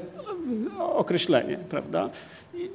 [0.79, 2.11] określenie, prawda?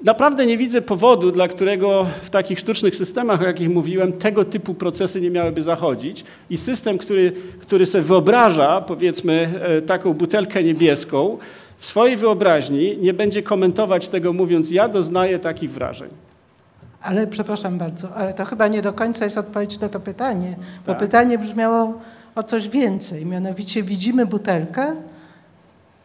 [0.03, 4.73] Naprawdę nie widzę powodu, dla którego w takich sztucznych systemach, o jakich mówiłem, tego typu
[4.73, 6.23] procesy nie miałyby zachodzić.
[6.49, 11.37] I system, który, który sobie wyobraża, powiedzmy, e, taką butelkę niebieską,
[11.79, 16.09] w swojej wyobraźni nie będzie komentować tego, mówiąc, ja doznaję takich wrażeń.
[17.01, 20.55] Ale przepraszam bardzo, ale to chyba nie do końca jest odpowiedź na to pytanie,
[20.85, 20.99] bo Tak.
[20.99, 21.93] pytanie brzmiało
[22.35, 23.25] o coś więcej.
[23.25, 24.95] Mianowicie widzimy butelkę,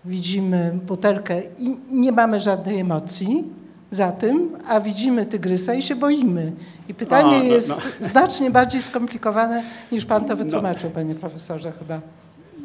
[0.05, 3.44] widzimy butelkę i nie mamy żadnej emocji
[3.90, 6.53] za tym, a widzimy tygrysa i się boimy.
[6.89, 8.07] I pytanie A, no, jest no.
[8.07, 9.62] znacznie bardziej skomplikowane
[9.93, 12.01] niż pan to wytłumaczył, panie profesorze, chyba.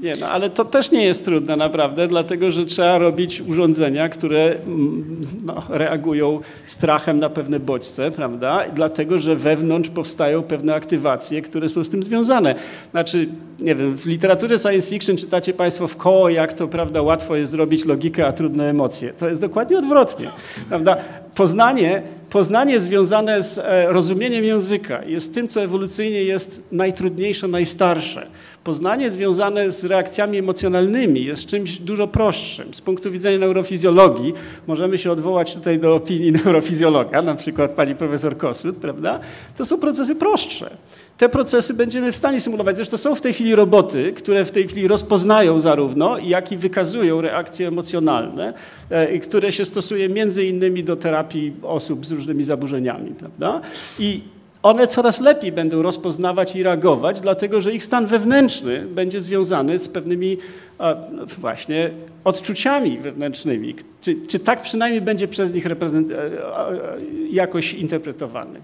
[0.02, 4.56] Nie, no ale to też nie jest trudne naprawdę, dlatego że trzeba robić urządzenia, które
[4.68, 8.64] mm, no, reagują strachem na pewne bodźce, prawda?
[8.74, 12.56] Dlatego, że wewnątrz powstają pewne aktywacje, które są z tym związane.
[12.92, 13.28] Znaczy,
[13.60, 17.52] nie wiem, w literaturze science fiction czytacie Państwo w koło, jak to prawda, łatwo jest
[17.52, 19.14] zrobić logikę, a trudne emocje.
[19.14, 20.28] To jest dokładnie odwrotnie,
[20.70, 20.96] prawda?
[21.36, 28.28] Poznanie, poznanie związane z e, rozumieniem języka jest tym, co ewolucyjnie jest najtrudniejsze, najstarsze.
[28.64, 32.74] Poznanie związane z reakcjami emocjonalnymi jest czymś dużo prostszym.
[32.74, 34.34] Z punktu widzenia neurofizjologii
[34.68, 39.20] możemy się odwołać tutaj do opinii neurofizjologa, na przykład pani profesor Kosut, prawda?
[39.58, 40.70] To są procesy prostsze.
[41.18, 42.76] Te procesy będziemy w stanie symulować.
[42.76, 47.22] Zresztą są w tej chwili roboty, które w tej chwili rozpoznają zarówno, jak i wykazują
[47.22, 48.54] reakcje emocjonalne,
[48.90, 53.62] e, które się stosuje między innymi do terapii osób z różnymi zaburzeniami, prawda?
[54.00, 54.22] I
[54.64, 59.88] one coraz lepiej będą rozpoznawać i reagować, dlatego że ich stan wewnętrzny będzie związany z
[59.88, 60.38] pewnymi
[60.78, 61.90] a, no, właśnie
[62.24, 63.76] odczuciami wewnętrznymi.
[64.02, 66.98] Czy, czy tak przynajmniej będzie przez nich e, e, e,
[67.32, 68.60] jakoś interpretowany?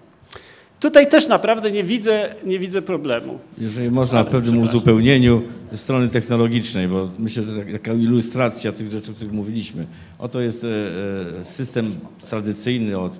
[0.79, 3.39] Tutaj też naprawdę nie widzę, nie widzę problemu.
[3.57, 5.41] Jeżeli można Ale, w pewnym uzupełnieniu
[5.75, 9.85] strony technologicznej, bo myślę, że tak- taka ilustracja tych rzeczy, o których mówiliśmy.
[10.19, 10.67] Oto jest e,
[11.39, 11.95] e, system
[12.29, 13.19] tradycyjny od e,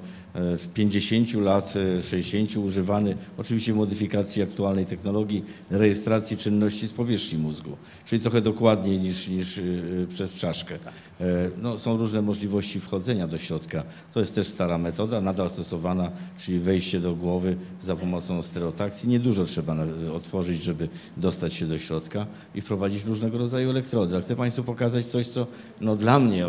[0.73, 7.77] 50 lat, e, 60 używany, oczywiście w modyfikacji aktualnej technologii rejestracji czynności z powierzchni mózgu,
[8.05, 9.61] czyli trochę dokładniej niż, niż e,
[10.09, 10.79] przez czaszkę.
[11.21, 13.83] E, No, są różne możliwości wchodzenia do środka.
[14.13, 19.09] To jest też stara metoda, nadal stosowana, czyli wejście do głowy za pomocą stereotakcji.
[19.09, 19.75] Niedużo trzeba
[20.15, 22.25] otworzyć, żeby dostać się do środka
[22.55, 24.15] i wprowadzić różnego rodzaju elektrody.
[24.15, 25.47] Ale chcę Państwu pokazać coś, co
[25.81, 26.45] no, dla mnie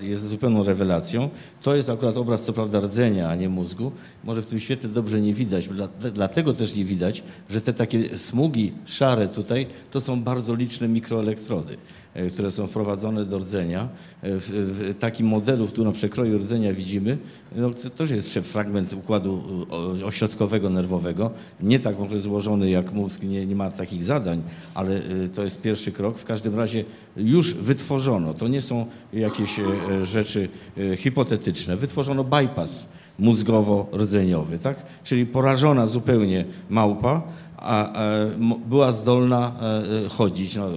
[0.00, 1.28] jest zupełną rewelacją.
[1.62, 3.92] To jest akurat obraz, co prawda, rdzenia, a nie mózgu.
[4.24, 8.18] Może w tym świetle dobrze nie widać, dla- dlatego też nie widać, że te takie
[8.18, 11.76] smugi szare tutaj, to są bardzo liczne mikroelektrody
[12.32, 13.88] które są wprowadzone do rdzenia.
[14.22, 17.18] E, W, w takim modelu, tu na przekroju rdzenia widzimy,
[17.56, 21.30] no, to też jest jeszcze fragment układu o- ośrodkowego nerwowego,
[21.60, 24.42] nie tak może złożony jak mózg, nie, nie ma takich zadań,
[24.74, 26.18] ale e, to jest pierwszy krok.
[26.18, 26.84] W każdym razie
[27.16, 29.64] już wytworzono, to nie są jakieś e,
[30.06, 30.48] rzeczy
[30.92, 32.88] e, hipotetyczne, wytworzono bypass
[33.20, 34.82] mózgowo-rdzeniowy, tak?
[35.04, 37.22] Czyli porażona zupełnie małpa,
[37.60, 38.04] a, a
[38.38, 40.56] mo- była zdolna e, e, chodzić.
[40.56, 40.68] No,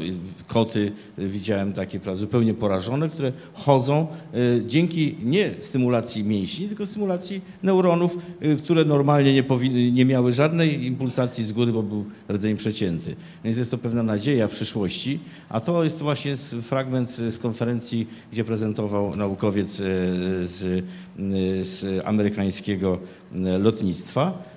[0.48, 4.38] koty e, widziałem takie zupełnie porażone, które chodzą e,
[4.68, 10.86] dzięki nie stymulacji mięśni, tylko stymulacji neuronów, e, które normalnie nie, powinny, nie miały żadnej
[10.86, 13.16] impulsacji z góry, bo był rdzeń przecięty.
[13.44, 19.16] Więc jest to pewna nadzieja przyszłości, a to jest właśnie fragment z konferencji, gdzie prezentował
[19.16, 19.84] naukowiec e,
[20.48, 22.98] z, e, z amerykańskiego
[23.46, 24.51] e, lotnictwa e,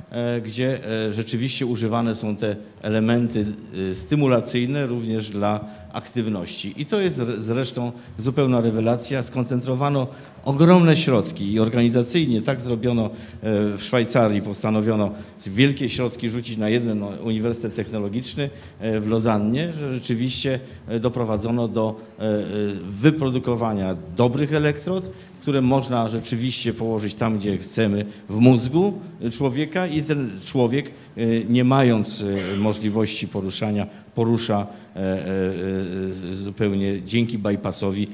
[0.44, 3.46] gdzie e, rzeczywiście używane są te elementy
[3.90, 6.74] e, stymulacyjne również dla aktywności.
[6.76, 9.22] I to jest zre- zresztą zupełna rewelacja.
[9.22, 10.06] Skoncentrowano
[10.44, 13.10] ogromne środki i organizacyjnie tak zrobiono e,
[13.76, 15.10] w Szwajcarii, postanowiono
[15.46, 18.50] wielkie środki rzucić na jeden no, Uniwersytet Technologiczny
[18.80, 22.36] e, w Lozannie, że rzeczywiście e, doprowadzono do e, e,
[22.90, 25.10] wyprodukowania dobrych elektrod,
[25.44, 29.00] które można rzeczywiście położyć tam, gdzie chcemy, w mózgu
[29.32, 34.66] człowieka i ten człowiek, e, nie mając e, możliwości poruszania, porusza
[34.96, 38.08] e, e, e, zupełnie dzięki bypassowi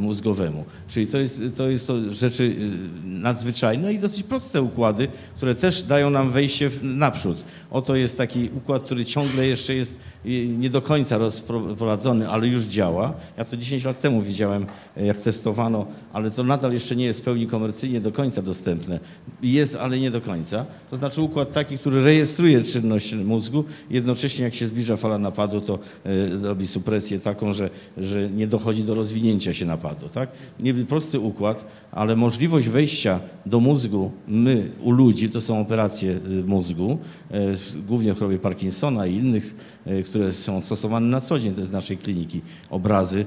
[0.00, 0.64] mózgowemu.
[0.88, 2.56] Czyli to jest, to jest to rzeczy
[3.04, 7.44] nadzwyczajne i dosyć proste układy, które też dają nam wejście naprzód.
[7.70, 10.00] Oto jest taki układ, który ciągle jeszcze jest
[10.58, 13.14] nie do końca rozprowadzony, ale już działa.
[13.38, 14.66] Ja to 10 lat temu widziałem,
[14.96, 19.00] jak testowano, ale to nadal jeszcze nie jest w pełni komercyjnie do końca dostępne.
[19.42, 20.66] Jest, ale nie do końca.
[20.90, 25.78] To znaczy układ taki, który rejestruje czynność mózgu, jednocześnie jak się zbliża fala napadu, to
[26.04, 26.08] e,
[26.42, 30.08] robi supresję taką, że, że nie dochodzi do rozwinięcia się napadu.
[30.08, 30.28] Tak?
[30.60, 36.44] Nie prosty układ, ale możliwość wejścia do mózgu, my u ludzi, to są operacje y,
[36.46, 36.98] mózgu,
[37.30, 37.54] e,
[37.86, 39.54] głównie w chorobie Parkinsona i innych,
[39.86, 42.40] e, które są stosowane na co dzień, to jest z naszej kliniki,
[42.70, 43.26] obrazy,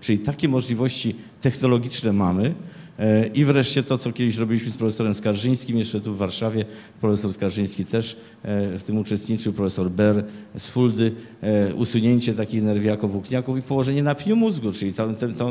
[0.00, 2.54] czyli takie możliwości technologiczne mamy.
[3.00, 6.64] E, I wreszcie to, co kiedyś robiliśmy z profesorem Skarżyńskim, jeszcze tu w Warszawie,
[7.00, 10.24] profesor Skarżyński też e, w tym uczestniczył, profesor Ber
[10.56, 11.12] z Fuldy,
[11.42, 14.92] e, usunięcie takich nerwiaków, włókniaków i położenie na pniu mózgu, czyli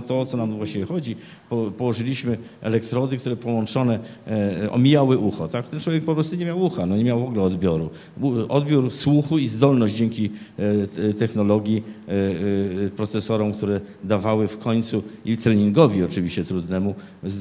[0.08, 1.16] to, o co nam właściwie chodzi.
[1.50, 4.00] Po, położyliśmy elektrody, które połączone
[4.72, 5.48] omijały ucho.
[5.48, 5.70] Tak?
[5.70, 7.90] Ten człowiek po prostu nie miał ucha, no nie miał w ogóle odbioru.
[8.50, 10.30] Odbiór słuchu i zdolność dzięki
[11.20, 11.84] technologii,
[12.96, 17.39] procesorom, które dawały w końcu i treningowi oczywiście trudnemu zdolność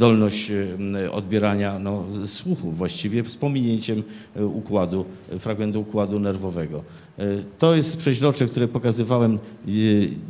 [0.50, 4.02] e, m, odbierania no, słuchu właściwie z pominięciem
[4.36, 6.82] e, układu, e, fragmentu układu nerwowego.
[7.18, 7.24] E,
[7.58, 9.70] To jest przeźrocze, które pokazywałem e,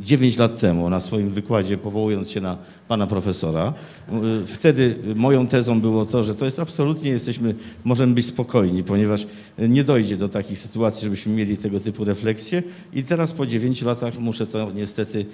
[0.01, 2.57] 9 lat temu na swoim wykładzie, powołując się na
[2.89, 3.73] pana profesora.
[4.09, 4.13] E,
[4.45, 9.27] Wtedy moją tezą było to, że to jest absolutnie, jesteśmy, możemy być spokojni, ponieważ
[9.59, 12.63] nie dojdzie do takich sytuacji, żebyśmy mieli tego typu refleksje
[12.93, 15.25] i teraz po 9 latach muszę to niestety,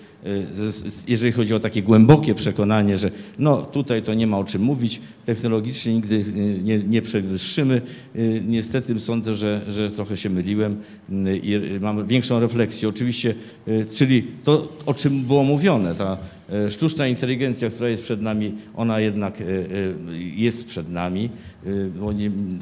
[0.54, 4.62] z- jeżeli chodzi o takie głębokie przekonanie, że no tutaj to nie ma o czym
[4.62, 7.82] mówić, technologicznie nigdy e, nie, nie przewyższymy.
[8.48, 10.76] Niestety sądzę, że, że trochę się myliłem
[11.44, 12.90] i mam większą refleksję.
[12.90, 13.36] Oczywiście,
[13.94, 16.18] czyli to, o czym było mówione, ta
[16.70, 19.48] sztuczna inteligencja, która jest przed nami, ona jednak e, e,
[20.18, 21.30] jest przed nami.
[21.66, 22.14] e, bo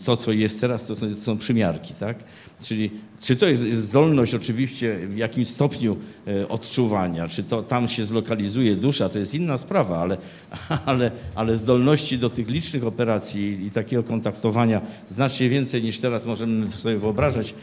[0.05, 2.17] To, co jest teraz, to są przymiarki, tak?
[2.63, 2.91] Czyli
[3.21, 8.75] czy to jest zdolność oczywiście w jakimś stopniu e, odczuwania, czy to tam się zlokalizuje
[8.75, 10.17] dusza, to jest inna sprawa, ale,
[10.85, 16.71] ale, ale zdolności do tych licznych operacji i takiego kontaktowania znacznie więcej niż teraz możemy
[16.71, 17.55] sobie wyobrażać.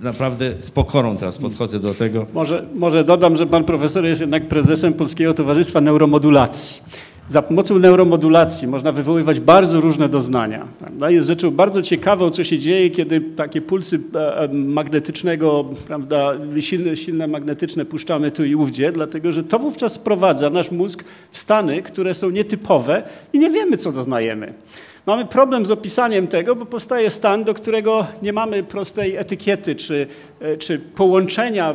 [0.00, 2.26] Naprawdę z pokorą teraz podchodzę do tego.
[2.34, 6.82] Może, może dodam, że pan profesor jest jednak prezesem Polskiego Towarzystwa Neuromodulacji.
[7.30, 10.66] Za pomocą neuromodulacji można wywoływać bardzo różne doznania.
[10.78, 11.10] Prawda?
[11.10, 16.96] Jest rzeczą bardzo ciekawą, co się dzieje, kiedy takie pulsy e, e, magnetycznego, prawda, silne,
[16.96, 21.82] silne magnetyczne puszczamy tu i ówdzie, dlatego że to wówczas wprowadza nasz mózg w stany,
[21.82, 24.52] które są nietypowe i nie wiemy, co doznajemy.
[25.06, 30.06] Mamy problem z opisaniem tego, bo powstaje stan, do którego nie mamy prostej etykiety czy,
[30.40, 31.74] e, czy połączenia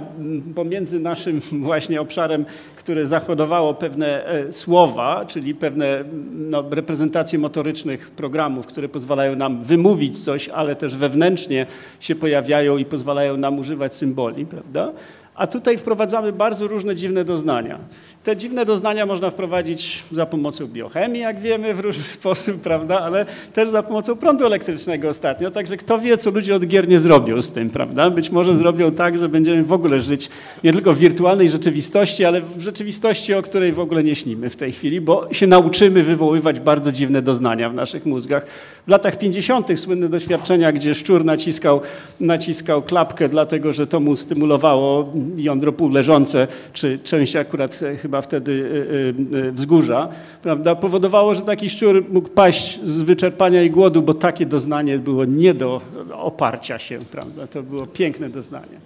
[0.55, 2.45] pomiędzy naszym właśnie obszarem,
[2.75, 10.23] które zachodowało pewne e, słowa, czyli pewne no, reprezentacje motorycznych programów, które pozwalają nam wymówić
[10.23, 11.65] coś, ale też wewnętrznie
[11.99, 14.91] się pojawiają i pozwalają nam używać symboli, prawda?
[15.35, 17.79] A tutaj wprowadzamy bardzo różne dziwne doznania.
[18.23, 23.25] Te dziwne doznania można wprowadzić za pomocą biochemii, jak wiemy, w różny sposób, prawda, ale
[23.53, 25.51] też za pomocą prądu elektrycznego ostatnio.
[25.51, 28.09] Także kto wie, co ludzie od gier nie zrobią z tym, prawda?
[28.09, 30.29] Być może zrobią tak, że będziemy w ogóle żyć
[30.63, 34.55] nie tylko w wirtualnej rzeczywistości, ale w rzeczywistości, o której w ogóle nie śnimy w
[34.55, 38.45] tej chwili, bo się nauczymy wywoływać bardzo dziwne doznania w naszych mózgach.
[38.87, 39.79] W latach 50.
[39.79, 41.81] słynne doświadczenia, gdzie szczur naciskał,
[42.19, 48.85] naciskał klapkę, dlatego że to mu stymulowało jądro półleżące, czy część akurat e, chyba wtedy
[49.33, 50.09] e, e, wzgórza,
[50.43, 55.25] prawda, powodowało, że taki szczur mógł paść z wyczerpania i głodu, bo takie doznanie było
[55.25, 55.81] nie do
[56.13, 57.47] oparcia się, prawda.
[57.47, 58.77] To było piękne doznanie.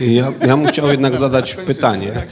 [0.00, 2.26] Ja, ja bym chciał jednak zadać pytanie.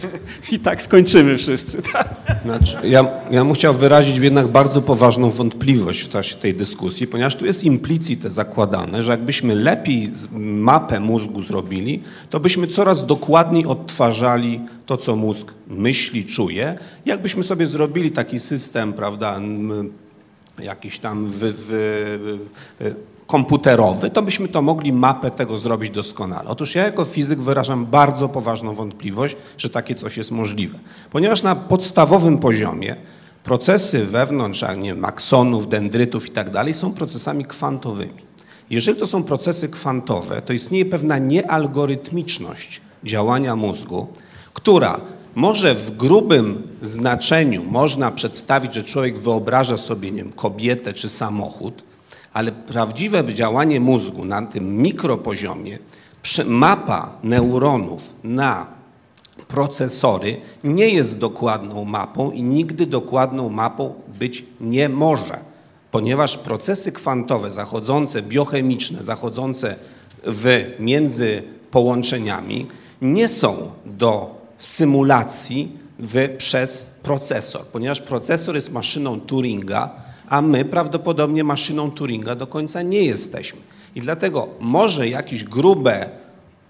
[0.53, 1.83] I tak skończymy wszyscy.
[1.93, 2.15] Tak?
[2.45, 7.37] Znaczy, ja, ja bym chciał wyrazić jednak bardzo poważną wątpliwość w czasie tej dyskusji, ponieważ
[7.37, 14.61] tu jest implicite zakładane, że jakbyśmy lepiej mapę mózgu zrobili, to byśmy coraz dokładniej odtwarzali
[14.87, 16.79] to, co mózg myśli, czuje.
[17.07, 19.41] Jakbyśmy sobie zrobili taki system, prawda,
[20.59, 22.19] jakiś tam wy, wy,
[22.79, 22.95] wy,
[23.33, 26.49] komputerowy, to byśmy to mogli mapę tego zrobić doskonale.
[26.49, 30.79] Otóż ja jako fizyk wyrażam bardzo poważną wątpliwość, że takie coś jest możliwe.
[31.11, 32.97] Ponieważ na podstawowym poziomie
[33.45, 38.23] procesy wewnątrz, a nie wiem, aksonów, dendrytów i tak dalej są procesami kwantowymi.
[38.71, 44.07] Jeżeli to są procesy kwantowe, to istnieje pewna niealgorytmiczność działania mózgu,
[44.55, 45.01] która
[45.35, 51.92] może w grubym znaczeniu można przedstawić, że człowiek wyobraża sobie nie wiem, kobietę czy samochód,
[52.33, 55.79] ale prawdziwe działanie mózgu na tym mikropoziomie
[56.47, 58.67] Mapa neuronów na
[59.49, 65.39] procesory nie jest dokładną mapą i nigdy dokładną mapą być nie może,
[65.91, 69.77] ponieważ procesy kwantowe zachodzące, biochemiczne, zachodzące
[70.25, 72.67] w, między połączeniami
[73.03, 79.91] nie są do symulacji w, przez procesor, ponieważ procesor jest maszyną Turinga,
[80.29, 83.61] a my prawdopodobnie maszyną Turinga do końca nie jesteśmy.
[83.95, 86.09] I dlatego może jakieś grube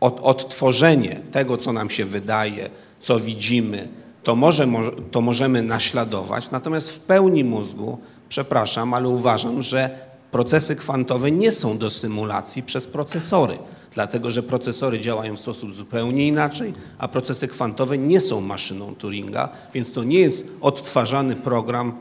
[0.01, 2.71] od, odtworzenie tego, co nam się wydaje,
[3.01, 3.89] co widzimy,
[4.23, 4.67] to, może,
[5.11, 7.99] to możemy naśladować, natomiast w pełni mózgu,
[8.29, 9.91] przepraszam, ale uważam, że
[10.31, 13.59] procesy kwantowe nie są do symulacji przez procesory,
[13.95, 19.49] dlatego że procesory działają w sposób zupełnie inaczej, a procesy kwantowe nie są maszyną Turinga,
[19.75, 21.93] więc to nie jest odtwarzany program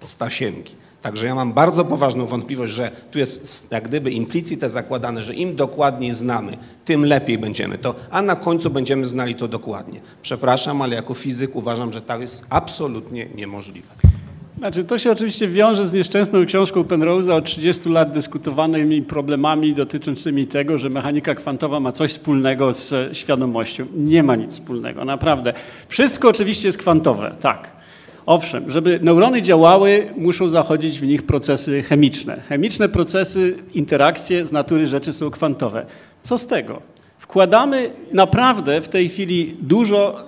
[0.00, 0.74] z tasiemki.
[1.06, 5.56] Także ja mam bardzo poważną wątpliwość, że tu jest jak gdyby implicite zakładane, że im
[5.56, 6.52] dokładniej znamy,
[6.84, 10.00] tym lepiej będziemy to, a na końcu będziemy znali to dokładnie.
[10.22, 13.88] Przepraszam, ale jako fizyk uważam, że tak jest absolutnie niemożliwe.
[14.58, 20.46] Znaczy, to się oczywiście wiąże z nieszczęsną książką Penrose'a od 30 lat dyskutowanymi problemami dotyczącymi
[20.46, 23.86] tego, że mechanika kwantowa ma coś wspólnego z świadomością.
[23.96, 25.52] Nie ma nic wspólnego, naprawdę.
[25.88, 27.75] Wszystko oczywiście jest kwantowe, tak.
[28.26, 32.40] Owszem, żeby neurony działały, muszą zachodzić w nich procesy chemiczne.
[32.48, 35.86] Chemiczne procesy, interakcje z natury rzeczy są kwantowe.
[36.22, 36.82] Co z tego?
[37.18, 40.26] Wkładamy naprawdę w tej chwili dużo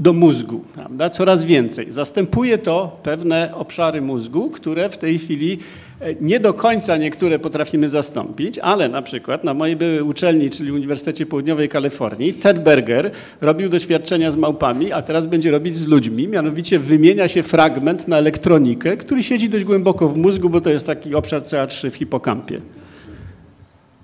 [0.00, 1.10] do mózgu, prawda?
[1.10, 1.90] coraz więcej.
[1.90, 5.58] Zastępuje to pewne obszary mózgu, które w tej chwili
[6.00, 10.72] e, nie do końca niektóre potrafimy zastąpić, ale na przykład na mojej byłej uczelni, czyli
[10.72, 13.10] Uniwersytecie Południowej Kalifornii, Ted Berger
[13.40, 18.18] robił doświadczenia z małpami, a teraz będzie robić z ludźmi, mianowicie wymienia się fragment na
[18.18, 22.60] elektronikę, który siedzi dość głęboko w mózgu, bo to jest taki obszar CA3 w hipokampie.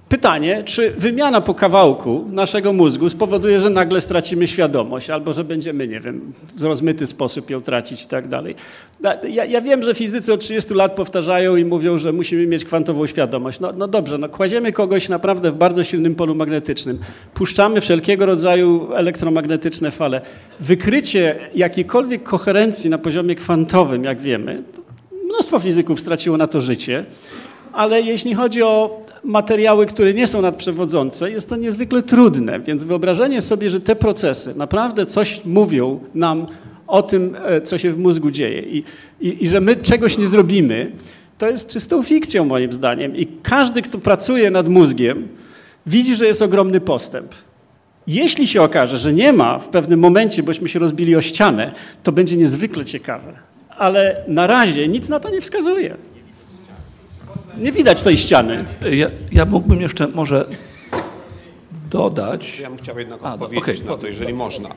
[0.08, 5.88] Pytanie, czy wymiana po kawałku naszego mózgu spowoduje, że nagle stracimy świadomość, albo że będziemy,
[5.88, 8.54] nie wiem, w rozmyty sposób ją tracić i tak dalej.
[9.28, 13.06] Ja, ja wiem, że fizycy od 30 lat powtarzają i mówią, że musimy mieć kwantową
[13.06, 13.60] świadomość.
[13.60, 16.98] No, no dobrze, no kładziemy kogoś naprawdę w bardzo silnym polu magnetycznym,
[17.34, 20.20] puszczamy wszelkiego rodzaju elektromagnetyczne fale.
[20.60, 24.62] Wykrycie jakiejkolwiek koherencji na poziomie kwantowym, jak wiemy,
[25.24, 27.04] mnóstwo fizyków straciło na to życie,
[27.72, 32.60] ale jeśli chodzi o materiały, które nie są nadprzewodzące, jest to niezwykle trudne.
[32.60, 36.46] Więc wyobrażenie sobie, że te procesy naprawdę coś mówią nam
[36.86, 38.84] o tym, e, co się w mózgu dzieje i,
[39.20, 40.92] i, i że my czegoś nie zrobimy,
[41.38, 43.16] to jest czystą fikcją moim zdaniem.
[43.16, 45.28] I każdy, kto pracuje nad mózgiem,
[45.86, 47.34] widzi, że jest ogromny postęp.
[48.06, 51.72] Jeśli się okaże, że nie ma w pewnym momencie, bośmy się rozbili o ścianę,
[52.02, 53.32] to będzie niezwykle ciekawe.
[53.68, 55.96] Ale na razie nic na to nie wskazuje.
[57.58, 58.64] Nie widać tej ściany.
[58.90, 60.46] Ja, ja mógłbym jeszcze może
[61.90, 62.58] dodać.
[62.58, 64.68] Ja bym chciał jednak A, odpowiedzieć okej, na to, dobra, jeżeli można.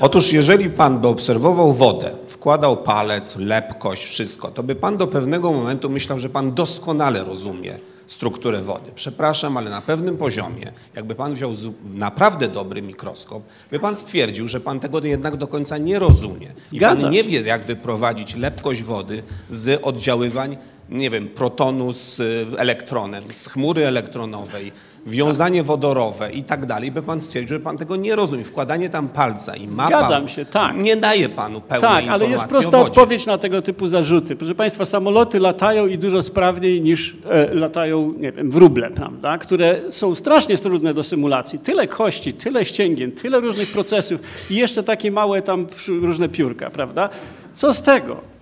[0.00, 5.52] Otóż jeżeli pan by obserwował wodę, wkładał palec, lepkość, wszystko, to by pan do pewnego
[5.52, 8.90] momentu myślał, że pan doskonale rozumie strukturę wody.
[8.94, 11.52] Przepraszam, ale na pewnym poziomie, jakby pan wziął
[11.94, 16.52] naprawdę dobry mikroskop, by pan stwierdził, że pan tego jednak do końca nie rozumie.
[16.72, 20.56] I pan nie wie, jak wyprowadzić lepkość wody z oddziaływań,
[20.88, 24.72] nie wiem, protonu z y, elektronem, z chmury elektronowej,
[25.06, 28.44] wiązanie wodorowe i tak dalej, by pan stwierdził, że pan tego nie rozumie.
[28.44, 30.76] Wkładanie tam palca i mapa Zgadzam się, tak.
[30.76, 34.36] nie daje panu pełnej Tak, ale informacji jest o prosta odpowiedź na tego typu zarzuty.
[34.36, 39.38] Proszę Państwa, samoloty latają i dużo sprawniej niż e, latają, nie wiem, wróble, prawda?
[39.38, 41.58] które są strasznie trudne do symulacji.
[41.58, 44.20] Tyle kości, tyle ścięgien, tyle różnych procesów
[44.50, 47.08] i jeszcze takie małe tam różne piórka, prawda?
[47.54, 48.33] Co z tego?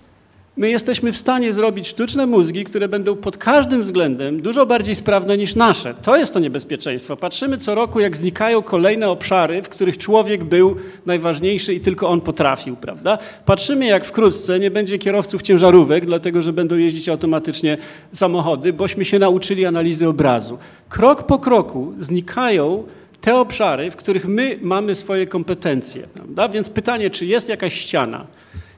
[0.56, 5.38] My jesteśmy w stanie zrobić sztuczne mózgi, które będą pod każdym względem dużo bardziej sprawne
[5.38, 5.94] niż nasze.
[6.02, 7.16] To jest to niebezpieczeństwo.
[7.16, 10.76] Patrzymy co roku, jak znikają kolejne obszary, w których człowiek był
[11.06, 13.18] najważniejszy i tylko on potrafił, prawda?
[13.44, 17.78] Patrzymy, jak wkrótce nie będzie kierowców ciężarówek, dlatego że będą jeździć automatycznie
[18.12, 20.58] samochody, bośmy się nauczyli analizy obrazu.
[20.88, 22.84] Krok po kroku znikają
[23.20, 26.02] te obszary, w których my mamy swoje kompetencje.
[26.14, 26.48] Prawda?
[26.48, 28.26] Więc pytanie, czy jest jakaś ściana?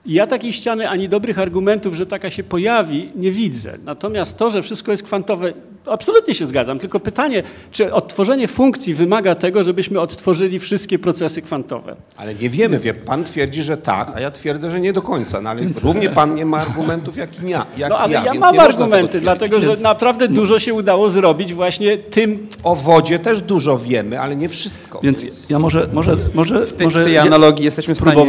[0.07, 3.79] I ja takiej ściany ani dobrych argumentów, że taka się pojawi, nie widzę.
[3.85, 5.53] Natomiast to, że wszystko jest kwantowe,
[5.87, 6.79] absolutnie się zgadzam.
[6.79, 7.43] Tylko pytanie,
[7.73, 11.97] czy odtworzenie funkcji wymaga tego, żebyśmy odtworzyli wszystkie procesy kwantowe?
[12.17, 15.41] Ale nie wiemy, wie, pan twierdzi, że tak, a ja twierdzę, że nie do końca.
[15.41, 17.67] No, ale równie pan nie ma argumentów jak i ja.
[17.77, 21.99] Jak No ale ja, więc mam argumenty, dlatego że naprawdę dużo się udało zrobić właśnie
[21.99, 22.49] tym.
[22.63, 25.01] O wodzie też dużo wiemy, ale nie wszystko.
[25.03, 28.23] Więc ja może, może, może, W tej, może w tej ja analogii jesteśmy w stanie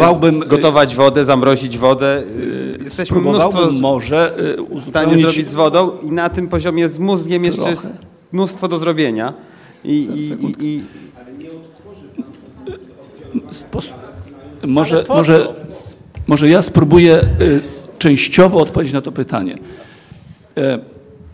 [0.44, 2.24] y, gotować wodę, zamrozić wodę.
[2.40, 7.00] y, Jesteśmy mnóstwo może y, w stanie zrobić z wodą i na tym poziomie z
[7.00, 7.90] mózgiem jeszcze jest
[8.32, 9.34] mnóstwo do zrobienia.
[9.84, 10.84] I, i, i,
[14.68, 15.48] może, może,
[16.28, 17.62] może ja spróbuję y,
[18.00, 19.58] częściowo odpowiedzieć na to pytanie.
[20.58, 20.80] E,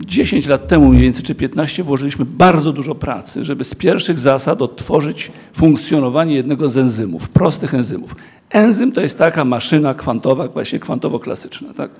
[0.06, 4.62] 10 lat temu mniej więcej, czy 15, włożyliśmy bardzo dużo pracy, żeby z pierwszych zasad
[4.62, 8.16] odtworzyć funkcjonowanie jednego z enzymów, prostych enzymów.
[8.50, 11.74] Enzym to jest taka maszyna kwantowa, właśnie kwantowo-klasyczna.
[11.74, 11.90] Tak?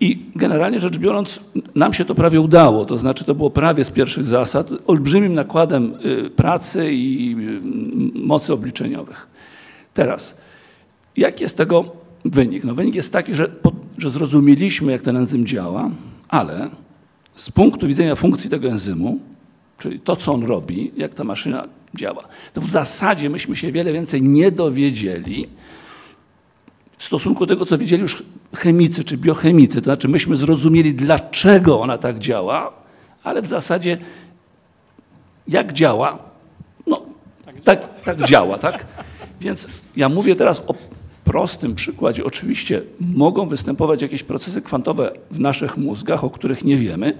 [0.00, 1.40] I generalnie rzecz biorąc,
[1.74, 5.94] nam się to prawie udało, to znaczy to było prawie z pierwszych zasad, olbrzymim nakładem
[6.26, 7.60] y, pracy i y,
[8.18, 9.28] mocy obliczeniowych.
[9.94, 10.40] Teraz,
[11.16, 11.84] jaki jest tego
[12.24, 12.64] wynik?
[12.64, 13.50] No wynik jest taki, że,
[13.98, 15.90] że zrozumieliśmy, jak ten enzym działa,
[16.28, 16.70] ale
[17.34, 19.18] z punktu widzenia funkcji tego enzymu,
[19.78, 23.92] czyli to, co on robi, jak ta maszyna działa, to w zasadzie myśmy się wiele
[23.92, 25.48] więcej nie dowiedzieli
[26.98, 28.22] w stosunku do tego, co wiedzieli już
[28.54, 29.80] chemicy czy biochemicy.
[29.80, 32.72] To znaczy myśmy zrozumieli, dlaczego ona tak działa,
[33.24, 33.98] ale w zasadzie
[35.48, 36.18] jak działa,
[36.86, 37.02] no
[37.64, 38.86] tak, tak działa, tak?
[39.40, 40.74] Więc ja mówię teraz o
[41.24, 42.24] prostym przykładzie.
[42.24, 47.18] Oczywiście mogą występować jakieś procesy kwantowe w naszych mózgach, o których nie wiemy.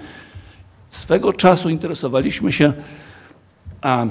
[0.90, 2.72] Swego czasu interesowaliśmy się
[3.80, 4.06] a,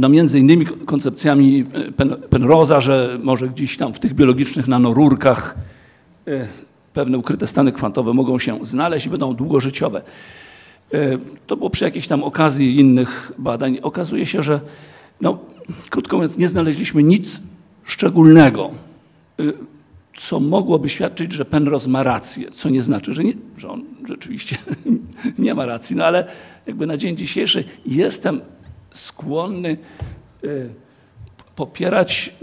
[0.00, 1.64] no między innymi koncepcjami
[1.96, 5.54] Pen- Penroza, że może gdzieś tam w tych biologicznych nanorurkach
[6.26, 6.48] e,
[6.94, 10.02] pewne ukryte stany kwantowe mogą się znaleźć i będą długożyciowe.
[10.94, 13.78] E, To było przy jakiejś tam okazji innych badań.
[13.82, 14.60] Okazuje się, że
[15.20, 15.38] no,
[15.90, 17.40] krótko mówiąc, nie znaleźliśmy nic
[17.84, 18.70] szczególnego,
[20.16, 24.56] co mogłoby świadczyć, że Penrose ma rację, co nie znaczy, że, nie, że on rzeczywiście
[25.38, 25.96] nie ma racji.
[25.96, 26.26] No ale
[26.66, 28.40] jakby na dzień dzisiejszy jestem
[28.96, 29.76] skłonny
[30.44, 30.68] y,
[31.56, 32.34] popierać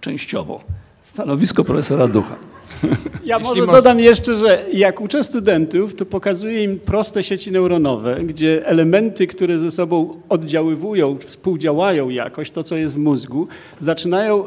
[0.00, 0.60] częściowo
[1.02, 2.36] stanowisko profesora Ducha.
[3.24, 7.52] Ja Jeśli może moż- dodam jeszcze, że jak uczę studentów, to pokazuję im proste sieci
[7.52, 13.48] neuronowe, gdzie elementy, które ze sobą oddziaływują, współdziałają jakoś, to co jest w mózgu,
[13.80, 14.44] zaczynają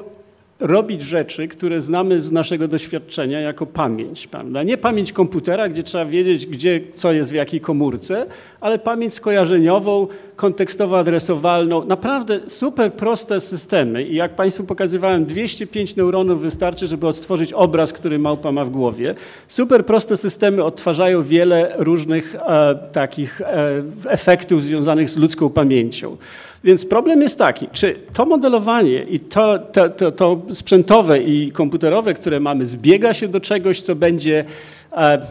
[0.59, 4.27] robić rzeczy, które znamy z naszego doświadczenia jako pamięć.
[4.27, 4.63] Prawda?
[4.63, 8.25] Nie pamięć komputera, gdzie trzeba wiedzieć, gdzie co jest w jakiej komórce,
[8.61, 10.07] ale pamięć skojarzeniową,
[10.37, 11.87] kontekstowo-adresowalną.
[11.87, 18.19] Naprawdę super proste systemy i jak Państwu pokazywałem, 205 neuronów wystarczy, żeby odtworzyć obraz, który
[18.19, 19.15] małpa ma w głowie.
[19.47, 26.17] Super proste systemy odtwarzają wiele różnych e, takich e, efektów związanych z ludzką pamięcią.
[26.67, 32.13] Więc problem jest taki, czy to modelowanie i to, to, to, to sprzętowe i komputerowe,
[32.13, 34.45] które mamy, zbiega się do czegoś, co będzie
[34.91, 35.21] e,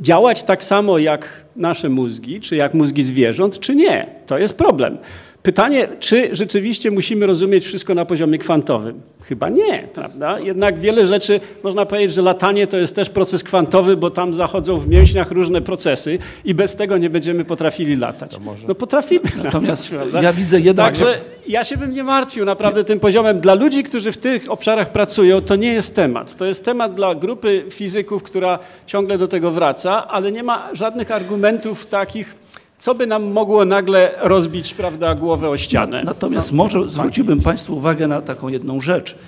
[0.00, 4.06] działać tak samo jak nasze mózgi, czy jak mózgi zwierząt, czy nie.
[4.26, 4.98] To jest problem.
[5.46, 9.00] Pytanie, czy rzeczywiście musimy rozumieć wszystko na poziomie kwantowym?
[9.22, 10.40] Chyba nie, prawda?
[10.40, 14.78] Jednak wiele rzeczy, można powiedzieć, że latanie to jest też proces kwantowy, bo tam zachodzą
[14.78, 18.36] w mięśniach różne procesy i bez tego nie będziemy potrafili latać.
[18.68, 21.18] No potrafimy Natomiast latać, ja widzę jedną- Także
[21.48, 23.40] ja się bym nie martwił naprawdę tym poziomem.
[23.40, 26.36] Dla ludzi, którzy w tych obszarach pracują, to nie jest temat.
[26.36, 31.10] To jest temat dla grupy fizyków, która ciągle do tego wraca, ale nie ma żadnych
[31.10, 32.34] argumentów takich,
[32.78, 36.02] co by nam mogło nagle rozbić prawda, głowę o ścianę.
[36.04, 36.56] Natomiast No.
[36.56, 39.18] może zwróciłbym Państwu uwagę na taką jedną rzecz,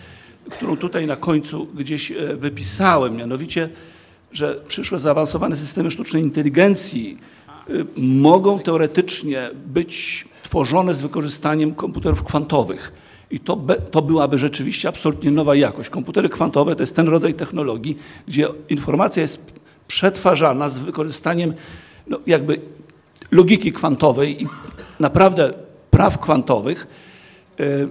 [0.50, 3.68] którą tutaj na końcu gdzieś e, wypisałem, mianowicie,
[4.32, 7.18] że przyszłe zaawansowane systemy sztucznej inteligencji
[7.48, 12.92] e, mogą teoretycznie być tworzone z wykorzystaniem komputerów kwantowych.
[13.30, 15.90] I to, be, to byłaby rzeczywiście absolutnie nowa jakość.
[15.90, 17.98] Komputery kwantowe to jest ten rodzaj technologii,
[18.28, 19.52] gdzie informacja jest
[19.88, 21.54] przetwarzana z wykorzystaniem
[22.06, 22.60] no, jakby
[23.30, 24.46] logiki kwantowej i
[25.00, 25.52] naprawdę
[25.90, 26.86] praw kwantowych.
[27.60, 27.88] e, e,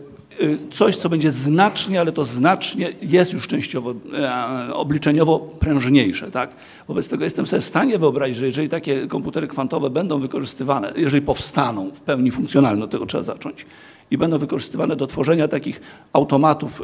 [0.72, 6.31] Coś, co będzie znacznie, ale to znacznie jest już częściowo e, obliczeniowo prężniejsze.
[6.31, 6.49] Tak?
[6.88, 11.26] Wobec tego jestem sobie w stanie wyobrazić, że jeżeli takie komputery kwantowe będą wykorzystywane, jeżeli
[11.26, 13.65] powstaną w pełni funkcjonalne, od tego trzeba zacząć,
[14.11, 15.81] i będą wykorzystywane do tworzenia takich
[16.13, 16.84] automatów e,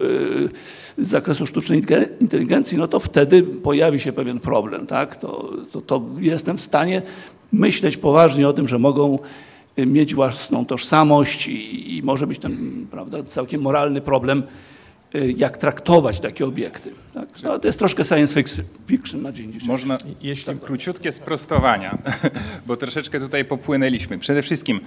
[1.03, 1.83] z zakresu sztucznej
[2.19, 4.87] inteligencji, no to wtedy pojawi się pewien problem.
[4.87, 5.15] Tak?
[5.15, 7.01] To, to, to jestem w stanie
[7.51, 9.19] myśleć poważnie o tym, że mogą
[9.79, 14.72] y, mieć własną tożsamość i, i może być ten prawda, całkiem moralny problem, y,
[15.13, 16.91] jak traktować takie obiekty.
[17.13, 17.27] Tak?
[17.43, 18.41] No, to jest troszkę science
[18.87, 19.67] fiction- na dzień dzisiejszy.
[19.67, 21.97] Można, jeśli króciutkie sprostowania,
[22.67, 24.19] bo troszeczkę tutaj popłynęliśmy.
[24.19, 24.79] Przede wszystkim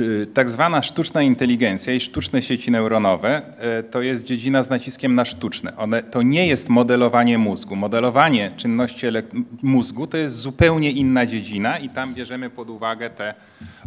[0.00, 3.42] y, tak zwana sztuczna inteligencja i sztuczne sieci neuronowe
[3.80, 5.76] y, to jest dziedzina z naciskiem na sztuczne.
[5.76, 7.76] One, to nie jest modelowanie mózgu.
[7.76, 9.06] Modelowanie czynności
[9.62, 13.34] mózgu to jest zupełnie inna dziedzina i tam bierzemy pod uwagę te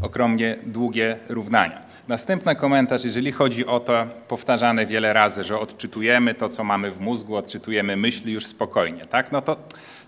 [0.02, 1.86] okrągłe, długie równania.
[2.07, 6.99] Następny komentarz, jeżeli chodzi o to powtarzane wiele razy, że odczytujemy to, co mamy w
[6.99, 9.31] mózgu, odczytujemy myśli już spokojnie, tak?
[9.31, 9.55] No to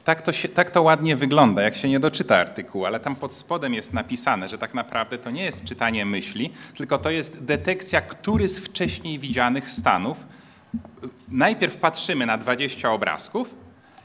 [0.06, 3.34] Tak to, się, tak to ładnie wygląda, jak się nie doczyta artykułu, ale tam pod
[3.34, 8.02] spodem jest napisane, że tak naprawdę to nie jest czytanie myśli, tylko to jest detekcja,
[8.02, 10.18] który z wcześniej widzianych stanów.
[11.28, 13.56] Najpierw patrzymy na 20 obrazków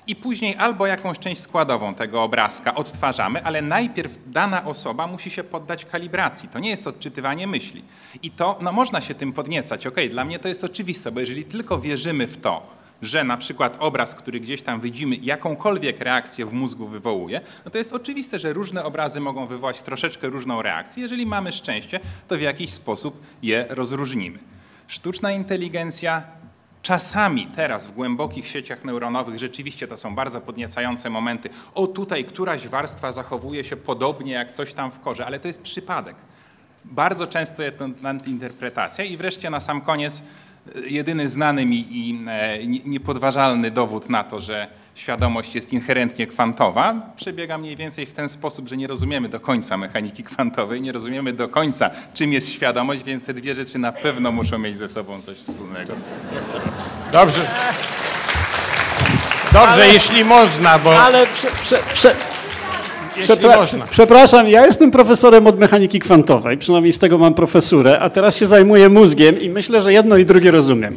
[0.06, 5.44] i później albo jakąś część składową tego obrazka odtwarzamy, ale najpierw dana osoba musi się
[5.44, 6.48] poddać kalibracji.
[6.48, 7.84] To nie jest odczytywanie myśli.
[8.22, 9.86] I to, no można się tym podniecać.
[9.86, 12.66] Okej, dla mnie to jest oczywiste, bo jeżeli tylko wierzymy w to,
[13.02, 17.78] że na przykład obraz, który gdzieś tam widzimy, jakąkolwiek reakcję w mózgu wywołuje, no to
[17.78, 21.02] jest oczywiste, że różne obrazy mogą wywołać troszeczkę różną reakcję.
[21.02, 24.38] Jeżeli mamy szczęście, to w jakiś sposób je rozróżnimy.
[24.88, 26.22] Sztuczna inteligencja
[26.84, 31.50] Czasami teraz w głębokich sieciach neuronowych rzeczywiście to są bardzo podniecające momenty.
[31.74, 35.62] O, tutaj któraś warstwa zachowuje się podobnie jak coś tam w korze, ale to jest
[35.62, 36.16] przypadek.
[36.84, 39.04] Bardzo często jest to nadinterpretacja.
[39.04, 40.22] I wreszcie na sam koniec
[40.76, 46.26] e, jedyny znany mi i e, nie- niepodważalny dowód na to, że świadomość jest inherentnie
[46.26, 50.92] kwantowa, przebiega mniej więcej w ten sposób, że nie rozumiemy do końca mechaniki kwantowej, nie
[50.92, 54.88] rozumiemy do końca, czym jest świadomość, więc te dwie rzeczy na pewno muszą mieć ze
[54.88, 55.92] sobą coś wspólnego.
[57.12, 57.40] Dobrze.
[59.52, 61.00] Dobrze, Ale- jeśli można, bo...
[61.02, 62.14] Ale prze, prze, prze,
[63.22, 63.86] przepra- można.
[63.86, 68.46] Przepraszam, ja jestem profesorem od mechaniki kwantowej, przynajmniej z tego mam profesurę, a teraz się
[68.46, 70.96] zajmuję mózgiem i myślę, że jedno i drugie rozumiem.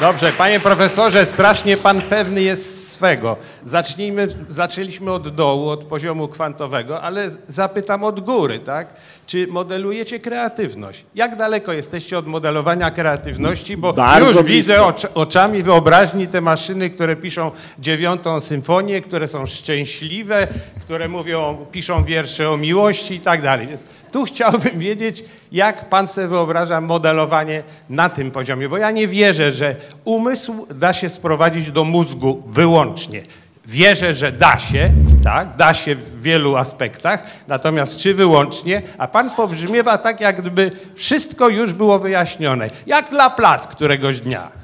[0.00, 3.36] Dobrze, panie profesorze, strasznie pan pewny jest swego.
[3.64, 8.94] Zacznijmy, zaczęliśmy od dołu, od poziomu kwantowego, ale zapytam od góry, tak?
[9.26, 11.04] Czy modelujecie kreatywność?
[11.14, 13.76] Jak daleko jesteście od modelowania kreatywności?
[13.76, 14.48] Bo Bardzo już blisko.
[14.52, 20.48] widzę ocz, oczami wyobraźni te maszyny, które piszą dziewiątą symfonię, które są szczęśliwe,
[20.80, 23.66] które mówią, piszą wiersze o miłości i tak dalej.
[23.66, 29.08] Więc tu chciałbym wiedzieć, jak pan sobie wyobraża modelowanie na tym poziomie, bo ja nie
[29.08, 33.22] wierzę, że umysł da się sprowadzić do mózgu wyłącznie.
[33.66, 34.90] Wierzę, że da się,
[35.24, 40.70] tak, da się w wielu aspektach, natomiast czy wyłącznie, a pan pobrzmiewa tak, jak gdyby
[40.94, 44.60] wszystko już było wyjaśnione, jak Laplace któregoś dnia.